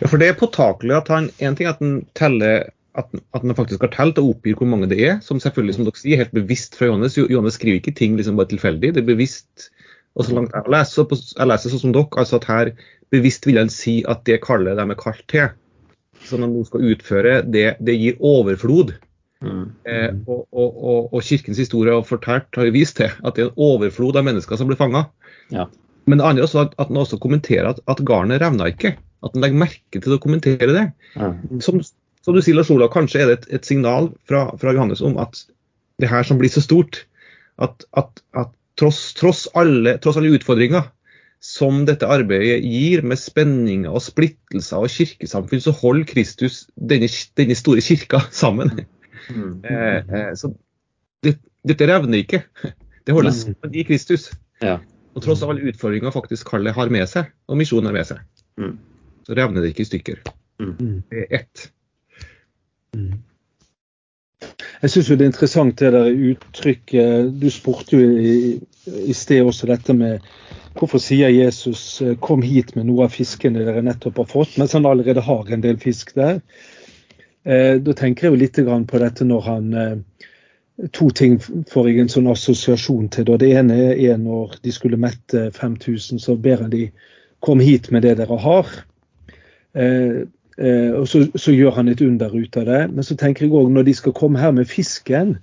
Ja, 0.00 0.08
for 0.08 0.20
det 0.20 0.28
er 0.28 0.36
påtakelig 0.36 0.92
at 0.98 1.08
han 1.08 1.30
En 1.40 1.54
ting 1.56 1.64
er 1.64 1.72
at 1.72 1.80
han 1.80 1.94
teller 2.18 2.66
at, 2.98 3.08
at 3.32 3.40
han 3.40 3.56
faktisk 3.56 3.80
har 3.86 3.92
telt 3.94 4.18
og 4.20 4.34
oppgir 4.34 4.58
hvor 4.58 4.68
mange 4.68 4.90
det 4.90 4.98
er, 5.00 5.14
som 5.24 5.40
selvfølgelig, 5.40 5.78
som 5.78 5.86
dere 5.86 6.00
sier, 6.00 6.20
helt 6.20 6.34
bevisst 6.36 6.76
fra 6.76 6.90
Johannes. 6.90 7.16
Johannes 7.16 7.56
skriver 7.56 7.80
ikke 7.80 7.96
ting 7.96 8.18
liksom 8.18 8.36
bare 8.36 8.52
tilfeldig. 8.52 8.92
Det 8.92 9.00
er 9.00 9.08
bevisst 9.08 9.70
og 10.12 10.26
så 10.26 10.36
langt 10.36 10.54
jeg 10.56 10.72
leser, 10.72 11.06
så, 11.08 11.20
jeg 11.38 11.48
leser 11.48 11.72
sånn 11.72 11.84
som 11.86 11.94
dere, 11.96 12.20
altså 12.20 12.38
at 12.38 12.48
her 12.50 12.72
bevisst 13.12 13.46
vil 13.48 13.60
han 13.60 13.72
si 13.72 14.00
at 14.08 14.24
det 14.28 14.40
kallet 14.44 14.78
de 14.78 14.84
er 14.84 15.00
kalt 15.00 15.24
til, 15.30 15.52
som 16.26 16.42
de 16.44 16.50
nå 16.50 16.64
skal 16.68 16.84
utføre, 16.92 17.38
det, 17.48 17.66
det 17.82 17.96
gir 17.98 18.20
overflod. 18.22 18.94
Mm. 19.42 19.62
Eh, 19.90 20.10
og, 20.30 20.44
og, 20.54 20.68
og, 20.70 20.98
og, 21.10 21.22
Kirkens 21.26 21.58
historie 21.58 21.94
har 21.94 22.04
fortalt, 22.06 22.50
har 22.54 22.68
jo 22.68 22.74
vist 22.76 23.00
til 23.00 23.10
at 23.10 23.34
det 23.36 23.46
er 23.46 23.50
en 23.50 23.64
overflod 23.70 24.18
av 24.20 24.26
mennesker 24.28 24.58
som 24.58 24.70
blir 24.70 24.78
fanga. 24.78 25.06
Ja. 25.54 25.66
Men 26.06 26.20
det 26.20 26.28
andre 26.28 26.46
er 26.46 26.60
at, 26.62 26.76
at 26.78 26.90
han 26.90 27.00
også 27.02 27.18
kommenterer 27.22 27.72
at, 27.72 27.82
at 27.90 28.04
garnet 28.06 28.42
revna 28.42 28.70
ikke. 28.70 28.94
At 29.22 29.34
han 29.34 29.44
legger 29.44 29.62
merke 29.64 30.02
til 30.02 30.16
å 30.16 30.20
kommentere 30.22 30.70
det. 30.70 30.86
Ja. 31.14 31.32
Som, 31.62 31.82
som, 31.82 32.34
du 32.34 32.42
sier, 32.42 32.56
Lars 32.58 32.70
Olav, 32.74 32.90
kanskje 32.94 33.22
er 33.22 33.30
det 33.30 33.38
et, 33.40 33.48
et 33.58 33.68
signal 33.68 34.10
fra, 34.30 34.48
fra, 34.58 34.74
Johannes 34.74 35.02
om 35.04 35.18
at 35.22 35.44
det 36.02 36.10
her 36.10 36.26
som 36.26 36.40
blir 36.40 36.50
så 36.50 36.62
stort, 36.64 37.04
at, 37.62 37.84
at, 37.98 38.22
at 38.38 38.50
tross, 38.80 39.00
tross, 39.18 39.46
alle, 39.58 39.96
tross 40.02 40.18
alle 40.20 40.32
utfordringer 40.36 40.88
som 41.42 41.82
dette 41.88 42.06
arbeidet 42.06 42.60
gir, 42.62 43.02
med 43.02 43.18
spenninger 43.18 43.90
og 43.90 44.04
splittelser 44.04 44.84
og 44.84 44.92
kirkesamfunn, 44.94 45.62
så 45.64 45.74
holder 45.74 46.06
Kristus 46.12 46.60
denne, 46.78 47.08
denne 47.38 47.56
store 47.58 47.82
kirka 47.82 48.22
sammen. 48.42 48.84
Mm. 49.26 49.56
Eh, 49.66 49.98
eh, 49.98 50.30
så 50.38 50.52
det, 51.26 51.36
dette 51.66 51.88
revner 51.90 52.22
ikke. 52.22 52.44
Det 53.02 53.16
holdes 53.16 53.42
mm. 53.42 53.56
sammen 53.56 53.74
i 53.74 53.84
Kristus. 53.88 54.28
Ja. 54.62 54.78
Og 55.18 55.26
tross 55.26 55.42
alle 55.42 55.66
utfordringer 55.72 56.14
faktisk 56.14 56.46
Kalle 56.52 56.72
har 56.74 56.94
med 56.94 57.10
seg, 57.10 57.34
og 57.50 57.58
misjonen 57.58 57.90
har 57.90 57.98
med 57.98 58.06
seg, 58.08 58.22
mm. 58.62 58.76
så 59.26 59.36
revner 59.36 59.64
det 59.64 59.74
ikke 59.74 59.84
i 59.84 59.90
stykker. 59.90 60.22
Mm. 60.62 61.02
Det 61.10 61.24
er 61.24 61.36
ett. 61.42 61.66
Mm. 62.94 63.18
Jeg 64.82 64.90
syns 64.90 65.08
det 65.12 65.20
er 65.20 65.30
interessant 65.30 65.78
det 65.78 65.92
der 65.94 66.08
uttrykket 66.10 67.34
Du 67.38 67.48
spurte 67.54 67.96
jo 67.96 68.16
i, 68.18 68.36
i 69.06 69.14
sted 69.14 69.44
også 69.46 69.68
dette 69.70 69.94
med 69.94 70.24
hvorfor 70.78 70.98
sier 71.02 71.28
Jesus 71.28 72.00
eh, 72.02 72.16
'kom 72.16 72.42
hit 72.42 72.74
med 72.76 72.86
noe 72.88 73.04
av 73.04 73.12
fiskene 73.12 73.60
dere 73.60 73.82
nettopp 73.84 74.22
har 74.22 74.28
fått', 74.30 74.56
mens 74.58 74.72
han 74.72 74.86
allerede 74.88 75.20
har 75.20 75.50
en 75.52 75.60
del 75.60 75.76
fisk 75.76 76.14
der. 76.16 76.40
Eh, 77.44 77.76
da 77.76 77.92
tenker 77.92 78.26
jeg 78.26 78.32
jo 78.32 78.40
litt 78.40 78.88
på 78.88 78.98
dette 78.98 79.24
når 79.24 79.40
han 79.40 79.74
eh, 79.74 79.96
To 80.96 81.10
ting 81.10 81.36
får 81.38 81.88
jeg 81.88 81.98
en 82.00 82.08
sånn 82.08 82.30
assosiasjon 82.32 83.10
til. 83.12 83.26
Da. 83.28 83.36
Det 83.36 83.50
ene 83.52 83.74
er 83.92 84.16
når 84.18 84.56
de 84.64 84.72
skulle 84.72 84.96
mette 84.96 85.50
5000, 85.52 86.18
så 86.18 86.34
ber 86.34 86.62
han 86.64 86.70
de 86.70 86.90
'kom 87.40 87.60
hit 87.60 87.90
med 87.90 88.02
det 88.02 88.16
dere 88.16 88.38
har'. 88.40 88.72
Eh, 89.74 90.24
og 90.58 91.08
så, 91.08 91.24
så, 91.36 91.52
gjør 91.52 91.70
han 91.78 91.88
et 91.88 92.00
under 92.04 92.34
ut 92.34 92.56
av 92.56 92.66
det. 92.68 92.82
Men 92.92 93.04
så 93.04 93.16
tenker 93.16 93.46
jeg 93.46 93.54
òg 93.56 93.70
når 93.72 93.88
de 93.88 93.94
skal 93.94 94.12
komme 94.12 94.38
her 94.38 94.52
med 94.52 94.68
fisken 94.68 95.38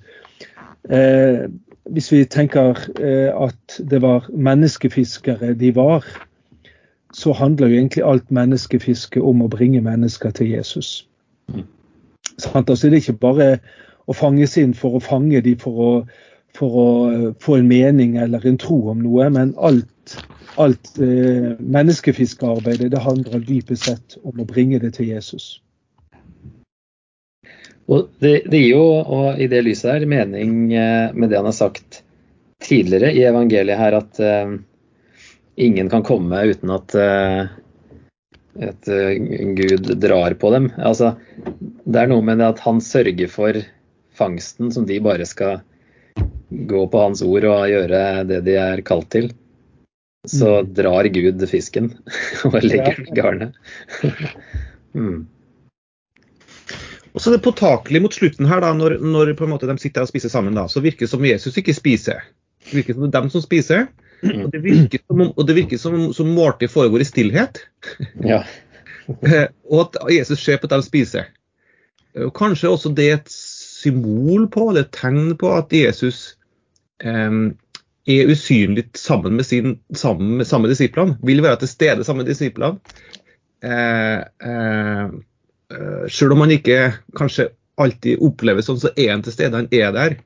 eh, 0.90 1.50
Hvis 1.90 2.12
vi 2.12 2.24
tenker 2.26 2.78
eh, 3.02 3.34
at 3.34 3.80
det 3.90 4.02
var 4.02 4.30
menneskefiskere 4.30 5.56
de 5.58 5.76
var, 5.76 6.06
så 7.14 7.34
handler 7.34 7.68
jo 7.68 7.76
egentlig 7.76 8.04
alt 8.06 8.32
menneskefiske 8.32 9.22
om 9.22 9.42
å 9.42 9.50
bringe 9.50 9.82
mennesker 9.82 10.30
til 10.30 10.52
Jesus. 10.54 11.08
Mm. 11.48 11.66
Altså, 12.54 12.88
det 12.88 12.94
er 12.94 13.02
ikke 13.02 13.14
bare 13.26 13.48
å 14.06 14.14
fanges 14.14 14.58
inn 14.58 14.76
for 14.78 14.98
å 14.98 15.02
fange 15.02 15.42
dem 15.42 15.58
for 15.58 15.82
å, 15.82 15.92
for 16.58 16.78
å 16.78 16.88
få 17.42 17.58
en 17.58 17.68
mening 17.70 18.18
eller 18.22 18.46
en 18.46 18.58
tro 18.62 18.78
om 18.94 19.02
noe, 19.02 19.30
men 19.34 19.56
alt 19.58 19.90
alt, 20.60 20.92
eh, 21.00 21.56
menneskefiskearbeidet 21.60 22.92
det 22.92 23.04
handler 23.04 23.44
dypest 23.46 23.90
sett 23.90 24.18
om 24.24 24.40
å 24.40 24.48
bringe 24.48 24.80
det 24.82 24.94
til 24.98 25.12
Jesus. 25.14 25.60
Og 27.90 28.10
det, 28.22 28.44
det 28.52 28.62
gir 28.62 28.76
jo, 28.76 28.86
og 29.02 29.40
i 29.42 29.48
det 29.50 29.64
lyset 29.66 29.96
her, 29.96 30.10
mening 30.10 30.74
eh, 30.74 31.14
med 31.14 31.32
det 31.32 31.40
han 31.40 31.50
har 31.50 31.58
sagt 31.58 32.04
tidligere 32.62 33.14
i 33.16 33.24
evangeliet 33.26 33.80
her, 33.80 33.98
at 33.98 34.20
eh, 34.22 34.60
ingen 35.60 35.90
kan 35.90 36.04
komme 36.04 36.44
uten 36.46 36.72
at, 36.72 36.96
uh, 36.96 37.48
at 38.64 38.88
uh, 38.88 39.10
Gud 39.58 39.90
drar 40.00 40.34
på 40.40 40.52
dem. 40.54 40.70
Altså, 40.78 41.16
det 41.84 42.04
er 42.04 42.12
noe 42.12 42.24
med 42.24 42.40
det 42.40 42.48
at 42.54 42.62
han 42.64 42.80
sørger 42.84 43.32
for 43.32 43.60
fangsten 44.16 44.72
som 44.72 44.86
de 44.88 45.00
bare 45.04 45.28
skal 45.28 45.60
gå 46.50 46.86
på 46.92 47.02
hans 47.02 47.22
ord 47.24 47.46
og 47.48 47.68
gjøre 47.72 48.24
det 48.30 48.40
de 48.48 48.56
er 48.60 48.84
kalt 48.88 49.10
til. 49.12 49.30
Så 50.28 50.48
mm. 50.60 50.74
drar 50.74 51.08
Gud 51.14 51.44
fisken 51.48 51.94
og 52.50 52.58
legger 52.64 52.98
den 52.98 53.08
i 53.08 53.16
garnet. 53.16 53.60
mm. 54.98 55.28
Og 57.14 57.22
så 57.22 57.32
er 57.32 57.38
det 57.38 57.46
påtakelig 57.46 58.02
mot 58.04 58.14
slutten 58.14 58.48
her, 58.50 58.62
da, 58.62 58.74
når, 58.76 59.00
når 59.02 59.32
de 59.34 59.78
sitter 59.82 60.04
og 60.04 60.12
spiser 60.12 60.30
sammen, 60.30 60.58
da, 60.58 60.68
så 60.70 60.84
virker 60.84 61.08
det 61.08 61.14
som 61.14 61.26
Jesus 61.26 61.58
ikke 61.58 61.74
spiser. 61.74 62.22
Det 62.68 62.82
virker 62.82 62.94
som 62.94 63.08
det 63.08 63.10
er 63.10 63.22
dem 63.24 63.32
som 63.34 63.44
spiser. 63.44 63.88
Og 64.24 64.52
det 64.52 64.62
virker 64.64 65.02
som, 65.08 65.22
og 65.32 65.48
det 65.48 65.56
virker 65.56 65.80
som, 65.80 65.98
som 66.14 66.34
måltid 66.36 66.70
foregår 66.72 67.02
i 67.02 67.08
stillhet. 67.08 67.62
Ja. 68.26 68.44
og 69.74 69.80
at 69.86 69.98
Jesus 70.14 70.44
ser 70.44 70.60
på 70.60 70.70
at 70.70 70.76
de 70.76 70.86
spiser. 70.86 71.32
Og 72.20 72.34
kanskje 72.36 72.70
også 72.70 72.92
det 72.94 73.08
er 73.08 73.18
et 73.22 73.32
symbol 73.32 74.50
på, 74.52 74.70
eller 74.70 74.86
et 74.86 74.94
tegn 74.94 75.34
på, 75.40 75.54
at 75.56 75.74
Jesus 75.74 76.36
eh, 77.02 77.32
er 78.10 78.32
usynlig 78.34 78.90
sammen 78.98 79.38
med, 79.38 79.46
sin, 79.46 79.78
sammen 79.94 80.46
samme 80.48 80.72
disiplene. 80.72 81.20
Vil 81.26 81.44
være 81.46 81.62
til 81.64 81.72
stede 81.72 82.06
sammen 82.08 82.26
med 82.26 82.32
disiplene. 82.34 82.80
Eh, 83.64 84.22
eh, 84.50 85.18
Eh, 85.74 86.08
selv 86.10 86.34
om 86.34 86.44
han 86.44 86.56
ikke 86.56 86.80
kanskje 87.18 87.52
alltid 87.80 88.24
opplever 88.26 88.66
sånn, 88.66 88.82
så 88.82 88.92
er 88.98 89.14
han 89.14 89.24
til 89.26 89.36
stede. 89.36 89.60
Han 89.60 89.70
er 89.76 89.94
der. 89.96 90.18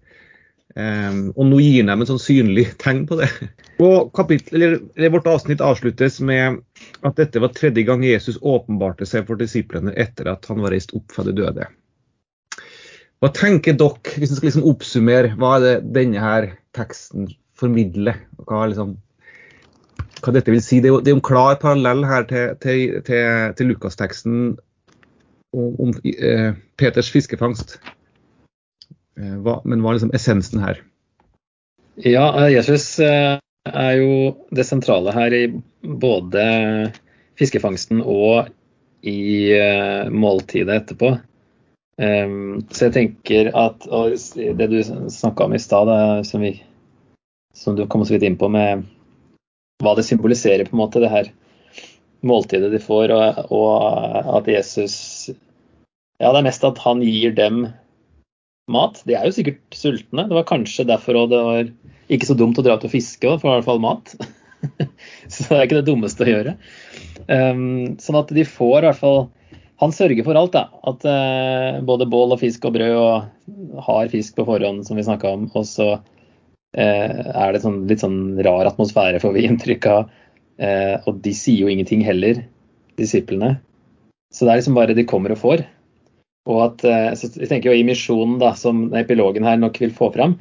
Eh, 0.80 1.20
og 1.36 1.46
nå 1.50 1.60
gir 1.62 1.86
dem 1.90 2.02
en 2.04 2.10
sånn 2.10 2.22
synlig 2.22 2.70
tegn 2.82 3.04
på 3.10 3.20
det. 3.20 3.30
Og 3.84 4.14
kapittel, 4.16 4.58
eller, 4.58 4.80
eller 4.96 5.16
Vårt 5.18 5.30
avsnitt 5.30 5.62
avsluttes 5.64 6.20
med 6.24 6.62
at 7.04 7.20
dette 7.20 7.42
var 7.44 7.54
tredje 7.56 7.86
gang 7.88 8.06
Jesus 8.06 8.40
åpenbarte 8.40 9.08
seg 9.10 9.28
for 9.28 9.40
disiplene 9.40 9.96
etter 10.00 10.30
at 10.32 10.48
han 10.50 10.64
var 10.64 10.76
reist 10.76 10.96
opp 10.96 11.12
fra 11.14 11.26
de 11.28 11.36
døde. 11.36 11.68
Hva 13.24 13.30
tenker 13.36 13.76
dere, 13.80 14.18
hvis 14.20 14.34
vi 14.34 14.38
skal 14.38 14.50
liksom 14.50 14.68
oppsummere, 14.68 15.36
hva 15.40 15.56
er 15.58 15.66
det 15.66 15.76
denne 15.96 16.24
her 16.24 16.50
teksten 16.76 17.30
formidler? 17.64 18.22
Hva, 18.44 18.68
liksom, 18.70 18.98
hva 20.22 20.36
dette 20.36 20.54
vil 20.54 20.62
si? 20.64 20.82
Det 20.84 20.92
er 20.92 21.00
jo, 21.00 21.18
en 21.18 21.26
klar 21.26 21.58
parallell 21.62 22.06
her 22.08 22.28
til, 22.30 22.54
til, 22.64 23.02
til, 23.08 23.58
til 23.58 23.72
Lukasteksten 23.72 24.38
om, 25.54 25.76
om 25.80 25.94
eh, 26.14 26.54
Peters 26.80 27.12
fiskefangst. 27.14 27.78
Eh, 29.20 29.36
hva, 29.46 29.60
men 29.68 29.84
hva 29.84 29.94
er 29.94 30.00
liksom 30.00 30.14
essensen 30.18 30.64
her? 30.64 30.82
Ja, 32.02 32.26
eh, 32.42 32.54
Jesus 32.56 32.88
eh, 33.04 33.38
er 33.70 33.94
jo 34.00 34.34
det 34.56 34.66
sentrale 34.68 35.14
her 35.16 35.36
i 35.36 35.46
både 35.84 36.44
fiskefangsten 37.40 38.02
og 38.02 38.50
i 39.04 39.52
uh, 39.52 40.08
måltidet 40.14 40.78
etterpå. 40.78 41.10
Så 42.00 42.86
jeg 42.86 42.94
tenker 42.96 43.50
at 43.58 43.84
og 43.92 44.14
det 44.58 44.68
du 44.72 44.78
snakka 45.12 45.46
om 45.46 45.56
i 45.58 45.60
stad, 45.60 45.92
som, 46.26 46.46
som, 47.58 47.76
du 47.76 47.86
kom 47.88 48.06
så 48.06 48.16
vidt 48.16 48.26
inn 48.28 48.40
på 48.40 48.50
med 48.52 48.86
hva 49.84 49.96
det 49.98 50.06
symboliserer, 50.08 50.66
på 50.68 50.76
en 50.76 50.84
måte, 50.84 51.02
det 51.04 51.12
her 51.12 51.32
måltidet 52.24 52.72
de 52.72 52.80
får, 52.82 53.12
og, 53.14 53.54
og 53.54 54.38
at 54.40 54.50
Jesus 54.52 54.96
Ja, 56.22 56.32
det 56.32 56.40
er 56.40 56.46
mest 56.46 56.64
at 56.64 56.80
han 56.86 57.02
gir 57.04 57.34
dem 57.36 57.66
mat. 58.72 59.02
De 59.08 59.18
er 59.18 59.28
jo 59.28 59.36
sikkert 59.36 59.76
sultne. 59.76 60.28
Det 60.30 60.38
var 60.38 60.48
kanskje 60.48 60.86
derfor 60.88 61.18
det 61.28 61.42
var 61.44 61.68
ikke 62.14 62.30
så 62.30 62.38
dumt 62.38 62.60
å 62.60 62.64
dra 62.64 62.78
ut 62.78 62.86
og 62.88 62.94
fiske, 62.94 63.36
for 63.42 63.50
i 63.50 63.58
hvert 63.58 63.68
fall 63.68 63.82
mat. 63.84 64.14
så 65.32 65.50
det 65.50 65.58
er 65.58 65.66
ikke 65.66 65.80
det 65.82 65.88
dummeste 65.90 66.24
å 66.24 66.30
gjøre. 66.30 66.56
Um, 67.28 67.96
sånn 68.04 68.20
at 68.20 68.32
de 68.36 68.46
får 68.48 68.82
i 68.82 68.88
hvert 68.90 69.00
fall 69.00 69.20
Han 69.80 69.94
sørger 69.96 70.26
for 70.26 70.38
alt, 70.38 70.54
da. 70.56 70.68
At 70.88 71.04
uh, 71.04 71.82
både 71.84 72.08
bål 72.08 72.36
og 72.36 72.40
fisk 72.40 72.70
og 72.70 72.76
brød 72.78 72.94
og 72.96 73.82
har 73.84 74.12
fisk 74.12 74.38
på 74.38 74.46
forhånd, 74.48 74.86
som 74.88 74.96
vi 74.96 75.04
snakka 75.04 75.34
om. 75.36 75.48
Og 75.58 75.66
så 75.68 75.98
er 76.74 77.54
det 77.54 77.62
sånn, 77.62 77.84
litt 77.90 78.02
sånn 78.02 78.40
rar 78.46 78.66
atmosfære, 78.66 79.22
får 79.22 79.36
vi 79.36 79.46
inntrykk 79.46 79.88
av. 79.92 80.10
Uh, 80.62 80.96
og 81.10 81.20
de 81.26 81.34
sier 81.38 81.64
jo 81.64 81.70
ingenting 81.70 82.02
heller, 82.06 82.44
disiplene. 82.98 83.56
Så 84.34 84.46
det 84.46 84.54
er 84.54 84.62
liksom 84.62 84.78
bare 84.78 84.96
de 84.98 85.06
kommer 85.06 85.34
og 85.34 85.42
får. 85.42 85.66
Og 86.50 86.60
at, 86.66 86.84
eh, 86.88 87.12
så 87.16 87.30
jeg 87.38 87.50
tenker 87.52 87.72
jo 87.72 87.78
I 87.78 87.86
misjonen, 87.88 88.40
da, 88.42 88.52
som 88.60 88.90
epilogen 88.98 89.46
her 89.48 89.60
nok 89.60 89.80
vil 89.80 89.94
få 89.96 90.10
fram, 90.16 90.36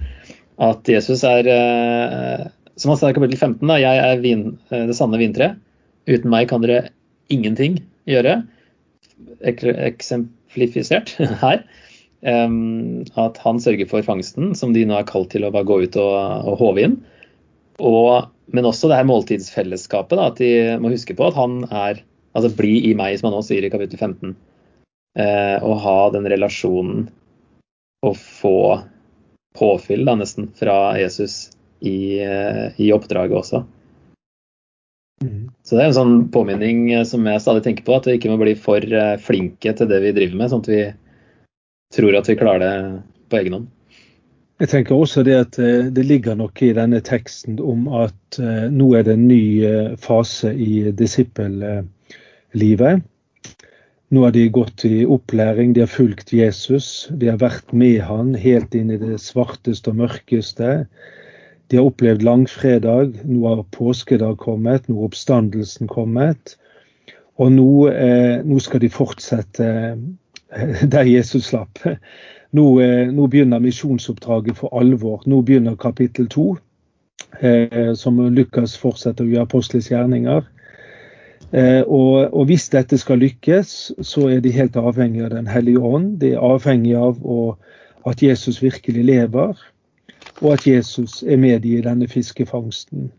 at 0.62 0.88
Jesus 0.88 1.22
er 1.26 1.48
eh, 1.48 2.48
Som 2.76 2.92
han 2.92 2.98
sa 2.98 3.10
i 3.10 3.14
kapittel 3.14 3.36
15, 3.36 3.68
da, 3.68 3.76
jeg 3.78 4.00
er 4.00 4.22
vin, 4.24 4.46
eh, 4.72 4.86
det 4.88 4.96
sanne 4.96 5.20
vintreet. 5.20 5.60
Uten 6.08 6.32
meg 6.32 6.48
kan 6.50 6.64
dere 6.64 6.88
ingenting 7.30 7.76
gjøre. 8.08 8.40
Eksemplifisert 9.44 11.12
her. 11.44 11.62
At 12.22 13.38
han 13.42 13.58
sørger 13.58 13.88
for 13.90 14.06
fangsten, 14.06 14.52
som 14.54 14.70
de 14.74 14.84
nå 14.86 14.94
er 14.94 15.08
kalt 15.08 15.32
til 15.32 15.42
å 15.42 15.50
bare 15.50 15.66
gå 15.66 15.80
ut 15.82 15.96
og, 15.98 16.46
og 16.52 16.60
håve 16.60 16.84
inn. 16.86 16.94
Og, 17.82 18.28
men 18.54 18.68
også 18.68 18.90
det 18.90 19.00
her 19.00 19.08
måltidsfellesskapet. 19.08 20.14
Da, 20.14 20.28
at 20.30 20.38
de 20.38 20.78
må 20.78 20.92
huske 20.92 21.16
på 21.18 21.26
at 21.26 21.38
han 21.38 21.64
er 21.68 22.04
Altså 22.32 22.48
bli 22.56 22.78
i 22.88 22.94
meg, 22.96 23.18
som 23.18 23.28
han 23.28 23.34
også 23.36 23.52
sier 23.52 23.66
i 23.66 23.68
kapittel 23.68 23.98
15 23.98 24.30
eh, 25.20 25.58
og 25.60 25.74
ha 25.84 25.96
den 26.14 26.24
relasjonen 26.32 27.10
og 28.08 28.16
få 28.16 28.58
påfyll 29.58 30.06
da, 30.08 30.16
nesten 30.16 30.48
fra 30.56 30.94
Jesus 30.96 31.50
i, 31.84 32.22
eh, 32.24 32.72
i 32.80 32.88
oppdraget 32.94 33.36
også. 33.36 33.62
Mm. 35.22 35.50
Så 35.62 35.76
det 35.76 35.84
er 35.84 35.90
en 35.90 35.98
sånn 35.98 36.16
påminning 36.34 36.86
eh, 36.90 37.04
som 37.06 37.26
jeg 37.28 37.44
stadig 37.44 37.66
tenker 37.66 37.86
på, 37.86 37.98
at 37.98 38.08
vi 38.08 38.16
ikke 38.18 38.32
må 38.32 38.40
bli 38.40 38.56
for 38.58 38.82
eh, 38.82 39.18
flinke 39.22 39.74
til 39.76 39.90
det 39.90 40.00
vi 40.06 40.14
driver 40.16 40.40
med, 40.40 40.50
sånn 40.50 40.64
at 40.64 40.72
vi 40.72 40.82
tror 41.94 42.18
at 42.18 42.28
vi 42.30 42.40
klarer 42.40 42.64
det 42.64 42.74
på 43.30 43.40
egen 43.40 43.54
hånd. 43.58 43.68
Jeg 44.62 44.68
tenker 44.70 44.94
også 44.94 45.24
det 45.26 45.34
at 45.34 45.56
det 45.96 46.04
ligger 46.06 46.36
noe 46.38 46.54
i 46.62 46.74
denne 46.76 47.00
teksten 47.02 47.56
om 47.58 47.88
at 47.98 48.38
nå 48.70 48.92
er 48.94 49.02
det 49.08 49.16
en 49.16 49.24
ny 49.26 49.44
fase 49.98 50.52
i 50.54 50.92
disippellivet. 50.94 53.02
Nå 54.12 54.26
har 54.26 54.32
de 54.34 54.42
gått 54.52 54.82
i 54.84 55.06
opplæring, 55.08 55.70
de 55.72 55.86
har 55.86 55.88
fulgt 55.88 56.34
Jesus, 56.36 57.08
de 57.16 57.30
har 57.30 57.38
vært 57.40 57.70
med 57.72 58.02
han 58.04 58.34
helt 58.36 58.74
inn 58.76 58.90
i 58.92 58.98
det 59.00 59.16
svarteste 59.24 59.88
og 59.88 60.02
mørkeste. 60.02 60.72
De 61.72 61.78
har 61.78 61.88
opplevd 61.88 62.24
langfredag, 62.26 63.14
nå 63.24 63.46
har 63.46 63.62
påskedag 63.72 64.36
kommet, 64.42 64.84
nå 64.84 64.98
har 64.98 65.08
oppstandelsen 65.08 65.88
kommet. 65.88 66.58
Og 67.40 67.54
nå, 67.56 67.70
eh, 67.88 68.44
nå 68.44 68.60
skal 68.60 68.84
de 68.84 68.92
fortsette 68.92 69.64
eh, 69.64 69.96
der 70.92 71.02
Jesus 71.02 71.44
slapp. 71.44 71.78
Nå, 72.52 72.80
eh, 72.80 73.08
nå 73.12 73.26
begynner 73.26 73.62
misjonsoppdraget 73.64 74.58
for 74.58 74.72
alvor. 74.80 75.22
Nå 75.26 75.40
begynner 75.42 75.76
kapittel 75.76 76.28
to, 76.28 76.56
eh, 77.40 77.94
som 77.94 78.20
Lukas 78.34 78.76
fortsetter 78.76 79.24
gjøre 79.24 79.46
apostles 79.48 79.88
gjerninger. 79.88 80.44
Eh, 81.52 81.82
og, 81.82 82.32
og, 82.32 82.44
hvis 82.48 82.68
dette 82.72 82.96
skal 82.98 83.20
lykkes, 83.20 83.92
så 84.00 84.28
er 84.32 84.40
de 84.40 84.52
helt 84.52 84.76
avhengig 84.76 85.24
av 85.24 85.30
Den 85.30 85.46
hellige 85.46 85.80
ånd. 85.80 86.18
De 86.20 86.32
er 86.32 86.44
avhengig 86.44 86.94
av 86.96 87.18
å, 87.24 87.56
at 88.08 88.22
Jesus 88.22 88.62
virkelig 88.62 89.04
lever, 89.04 89.56
og 90.40 90.52
at 90.52 90.66
Jesus 90.66 91.22
er 91.22 91.36
med 91.36 91.64
i 91.64 91.80
denne 91.84 92.08
fiskefangsten. 92.08 93.10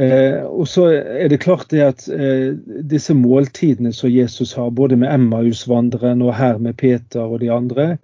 Eh, 0.00 0.40
og 0.48 0.68
så 0.68 0.86
er 0.94 1.28
det 1.28 1.42
klart 1.42 1.68
det 1.70 1.82
at 1.84 2.04
eh, 2.08 2.54
disse 2.88 3.14
måltidene 3.16 3.92
som 3.92 4.12
Jesus 4.12 4.54
har, 4.56 4.70
både 4.72 4.96
med 4.96 5.12
Emmausvandreren 5.12 6.22
og 6.24 6.34
her 6.38 6.60
med 6.62 6.78
Peter 6.80 7.26
og 7.26 7.42
de 7.42 7.50
andre, 7.52 7.96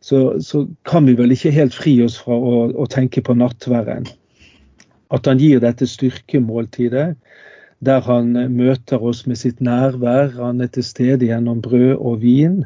så, 0.00 0.40
så, 0.40 0.64
kan 0.88 1.06
vi 1.06 1.14
vel 1.14 1.34
ikke 1.34 1.52
helt 1.54 1.76
fri 1.76 1.98
oss 2.02 2.16
fra 2.18 2.34
å, 2.34 2.64
å 2.72 2.88
tenke 2.90 3.22
på 3.22 3.36
nattværen. 3.36 4.08
At 5.10 5.28
han 5.28 5.38
gir 5.42 5.60
dette 5.62 5.86
styrkemåltidet 5.86 7.12
der 7.84 8.02
han 8.04 8.32
møter 8.52 9.02
oss 9.02 9.22
med 9.26 9.38
sitt 9.40 9.60
nærvær. 9.64 10.34
Han 10.36 10.60
er 10.60 10.68
til 10.72 10.84
stede 10.84 11.28
gjennom 11.28 11.62
brød 11.64 11.94
og 11.96 12.20
vin. 12.24 12.58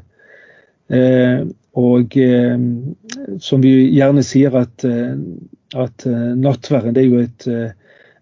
Eh, 0.90 1.44
og 1.74 2.16
eh, 2.18 2.58
som 3.42 3.62
vi 3.62 3.72
gjerne 3.94 4.22
sier, 4.26 4.54
at, 4.58 4.84
eh, 4.86 5.14
at 5.74 6.06
eh, 6.06 6.90
det 6.94 7.02
er 7.02 7.08
jo 7.08 7.22
et, 7.22 7.46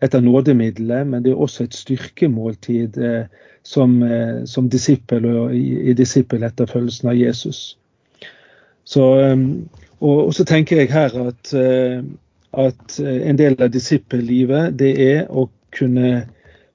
eh, 0.02 0.06
et 0.06 0.16
av 0.18 0.24
nådemidlene, 0.24 1.04
men 1.10 1.22
det 1.24 1.32
er 1.32 1.44
også 1.44 1.66
et 1.66 1.78
styrkemåltid 1.78 2.98
eh, 2.98 3.24
som, 3.62 4.00
som 4.50 4.66
disippel 4.68 5.26
og 5.30 5.54
i, 5.54 5.92
i 5.92 5.94
disippeletterfølgelsen 5.94 7.12
av 7.12 7.14
Jesus. 7.14 7.60
Så, 8.82 9.04
og, 10.00 10.16
og, 10.16 10.32
så 10.34 10.44
tenker 10.44 10.82
jeg 10.82 10.90
her 10.90 11.14
at 11.28 11.52
at 12.52 12.96
en 13.00 13.38
del 13.38 13.54
av 13.62 13.70
disippellivet 13.72 14.74
det 14.76 14.90
er 15.00 15.20
å 15.30 15.46
kunne 15.72 16.26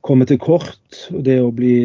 komme 0.02 0.26
til 0.26 0.40
kort. 0.42 0.80
Det 1.12 1.36
å 1.44 1.52
bli 1.54 1.76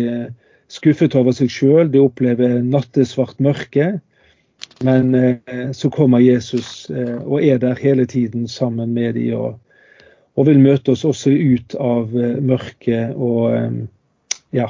skuffet 0.72 1.18
over 1.18 1.34
seg 1.36 1.50
sjøl, 1.52 1.90
det 1.90 2.00
å 2.00 2.06
oppleve 2.08 2.54
nattesvart 2.62 3.42
mørke. 3.42 3.90
Men 4.82 5.14
eh, 5.14 5.70
så 5.72 5.90
kommer 5.90 6.22
Jesus 6.22 6.90
eh, 6.90 7.18
og 7.22 7.42
er 7.42 7.58
der 7.62 7.78
hele 7.78 8.06
tiden 8.06 8.48
sammen 8.48 8.94
med 8.94 9.14
de 9.14 9.28
og, 9.36 9.58
og 10.36 10.48
vil 10.48 10.60
møte 10.62 10.94
oss 10.94 11.04
også 11.04 11.32
ut 11.32 11.76
av 11.80 12.12
eh, 12.16 12.38
mørket 12.40 13.16
og 13.16 13.56
eh, 13.56 13.80
ja, 14.56 14.68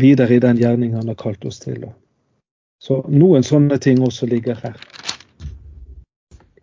videre 0.00 0.36
i 0.36 0.42
den 0.42 0.58
gjerning 0.60 0.96
han 0.98 1.10
har 1.10 1.18
kalt 1.18 1.44
oss 1.46 1.60
til. 1.62 1.86
Så 2.80 3.02
noen 3.12 3.44
sånne 3.46 3.78
ting 3.82 4.00
også 4.02 4.28
ligger 4.30 4.58
her. 4.62 4.78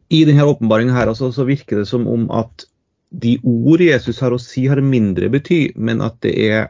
I 0.10 0.24
denne 0.28 0.48
åpenbaringen 0.48 0.96
her 0.96 1.12
også, 1.12 1.34
så 1.36 1.46
virker 1.48 1.82
det 1.82 1.88
som 1.90 2.08
om 2.08 2.30
at 2.32 2.68
de 3.12 3.38
ord 3.48 3.82
Jesus 3.84 4.20
har 4.24 4.36
å 4.36 4.40
si, 4.42 4.66
har 4.68 4.80
mindre 4.84 5.30
bety, 5.32 5.72
men 5.76 6.04
at 6.04 6.20
det 6.24 6.34
er 6.48 6.70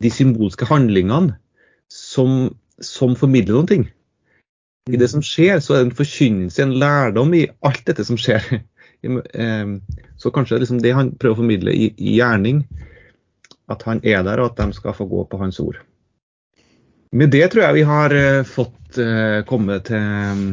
de 0.00 0.10
symbolske 0.12 0.68
handlingene 0.68 1.36
som, 1.92 2.52
som 2.80 3.16
formidler 3.18 3.58
noen 3.58 3.70
ting. 3.70 3.88
I 4.88 5.00
det 5.00 5.10
som 5.12 5.24
skjer, 5.24 5.60
så 5.60 5.74
er 5.74 5.82
det 5.82 5.90
en 5.90 5.98
forkynnelse, 5.98 6.62
en 6.64 6.76
lærdom 6.80 7.34
i 7.36 7.46
alt 7.66 7.82
dette 7.88 8.06
som 8.08 8.18
skjer. 8.20 8.62
Så 10.20 10.30
kanskje 10.34 10.58
liksom 10.60 10.80
det 10.84 10.92
han 10.96 11.14
prøver 11.16 11.36
å 11.36 11.40
formidle 11.40 11.72
i, 11.72 11.90
gjerning, 12.16 12.64
at 13.70 13.84
han 13.88 14.02
er 14.04 14.24
der, 14.26 14.42
og 14.42 14.50
at 14.50 14.60
de 14.60 14.76
skal 14.76 14.96
få 14.96 15.06
gå 15.08 15.24
på 15.30 15.40
hans 15.40 15.60
ord. 15.62 15.78
Med 17.16 17.32
det 17.34 17.46
tror 17.50 17.64
jeg 17.64 17.78
vi 17.80 17.86
har 17.88 18.14
eh, 18.14 18.46
fått 18.46 18.98
uh, 19.02 19.40
komme 19.48 19.80
til 19.86 20.44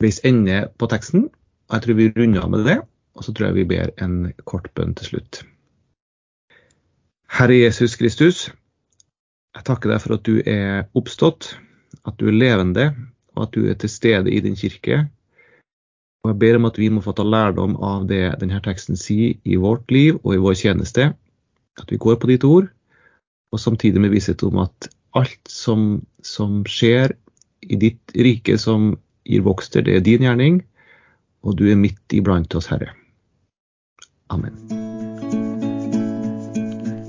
veis 0.00 0.20
ende 0.26 0.62
på 0.78 0.86
teksten. 0.90 1.26
Jeg 1.70 1.84
tror 1.84 1.98
vi 1.98 2.10
runder 2.14 2.44
av 2.44 2.52
med 2.52 2.66
det, 2.68 2.76
og 3.18 3.26
så 3.26 3.34
tror 3.34 3.50
jeg 3.50 3.58
vi 3.60 3.70
ber 3.72 3.90
en 4.02 4.30
kort 4.46 4.70
bønn 4.78 4.94
til 4.98 5.14
slutt. 5.14 5.42
Herre 7.30 7.56
Jesus 7.58 7.96
Kristus, 7.98 8.48
jeg 9.54 9.66
takker 9.66 9.90
deg 9.90 10.02
for 10.02 10.18
at 10.18 10.26
du 10.26 10.38
er 10.46 10.86
oppstått 10.98 11.54
at 12.06 12.16
du 12.18 12.28
er 12.30 12.36
levende, 12.36 12.90
og 13.36 13.46
at 13.46 13.54
du 13.54 13.66
er 13.70 13.78
til 13.78 13.90
stede 13.92 14.32
i 14.32 14.40
din 14.42 14.56
kirke. 14.58 15.04
Og 16.20 16.32
Jeg 16.32 16.38
ber 16.42 16.58
om 16.58 16.68
at 16.68 16.78
vi 16.78 16.90
må 16.92 17.00
få 17.00 17.14
ta 17.16 17.24
lærdom 17.24 17.78
av 17.80 18.04
det 18.10 18.22
denne 18.42 18.60
teksten 18.64 18.98
sier 19.00 19.38
i 19.44 19.56
vårt 19.56 19.88
liv 19.90 20.18
og 20.20 20.34
i 20.34 20.42
vår 20.42 20.58
tjeneste. 20.62 21.12
At 21.80 21.92
vi 21.92 22.00
går 22.00 22.18
på 22.20 22.28
ditt 22.28 22.44
ord, 22.44 22.68
og 23.50 23.60
samtidig 23.60 24.02
med 24.02 24.12
visshet 24.12 24.42
om 24.44 24.60
at 24.62 24.90
alt 25.16 25.40
som, 25.48 26.02
som 26.22 26.60
skjer 26.68 27.16
i 27.64 27.78
ditt 27.80 28.14
rike 28.14 28.58
som 28.60 28.92
gir 29.24 29.46
vokster, 29.46 29.82
det 29.84 29.96
er 29.96 30.04
din 30.04 30.26
gjerning, 30.26 30.60
og 31.40 31.56
du 31.56 31.66
er 31.70 31.80
midt 31.80 32.16
iblant 32.16 32.54
oss, 32.54 32.68
Herre. 32.68 32.92
Amen. 34.30 34.54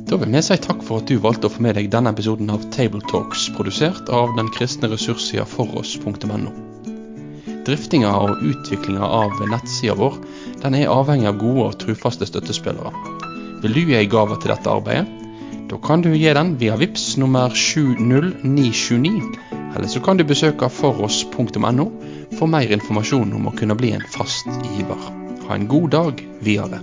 Da 0.08 0.18
vil 0.20 0.34
vi 0.34 0.42
si 0.44 0.58
takk 0.60 0.82
for 0.84 1.00
at 1.00 1.12
du 1.12 1.20
valgte 1.24 1.48
å 1.48 1.54
få 1.54 1.64
med 1.64 1.78
deg 1.80 1.92
denne 1.92 2.12
episoden 2.12 2.52
av 2.52 2.64
Tabletalks, 2.76 3.50
produsert 3.56 4.12
av 4.12 4.34
den 4.40 4.52
kristne 4.56 4.92
ressurssida 4.92 5.46
foross.no. 5.48 6.52
Driftinga 7.66 8.12
og 8.18 8.42
utviklinga 8.42 9.06
av 9.06 9.38
nettsida 9.52 9.94
vår 10.00 10.18
den 10.64 10.78
er 10.78 10.92
avhengig 10.94 11.30
av 11.30 11.40
gode 11.42 11.68
og 11.68 11.80
trufaste 11.82 12.28
støttespillere. 12.30 12.92
Vil 13.62 13.76
du 13.76 13.82
gi 13.86 13.98
ei 14.00 14.10
gave 14.10 14.38
til 14.42 14.54
dette 14.54 14.70
arbeidet? 14.72 15.10
Da 15.70 15.78
kan 15.80 16.02
du 16.04 16.10
gi 16.12 16.34
den 16.36 16.56
via 16.60 16.76
VIPS 16.76 17.16
nummer 17.22 17.54
70929, 17.56 19.22
eller 19.76 19.88
så 19.88 20.02
kan 20.04 20.20
du 20.20 20.26
besøke 20.28 20.70
foross.no 20.70 21.88
for 22.38 22.50
mer 22.52 22.74
informasjon 22.76 23.38
om 23.38 23.48
å 23.48 23.56
kunne 23.56 23.78
bli 23.80 23.94
en 23.96 24.08
fast 24.18 24.50
giver. 24.74 25.06
Ha 25.48 25.56
en 25.56 25.70
god 25.72 25.94
dag 25.96 26.26
videre. 26.44 26.82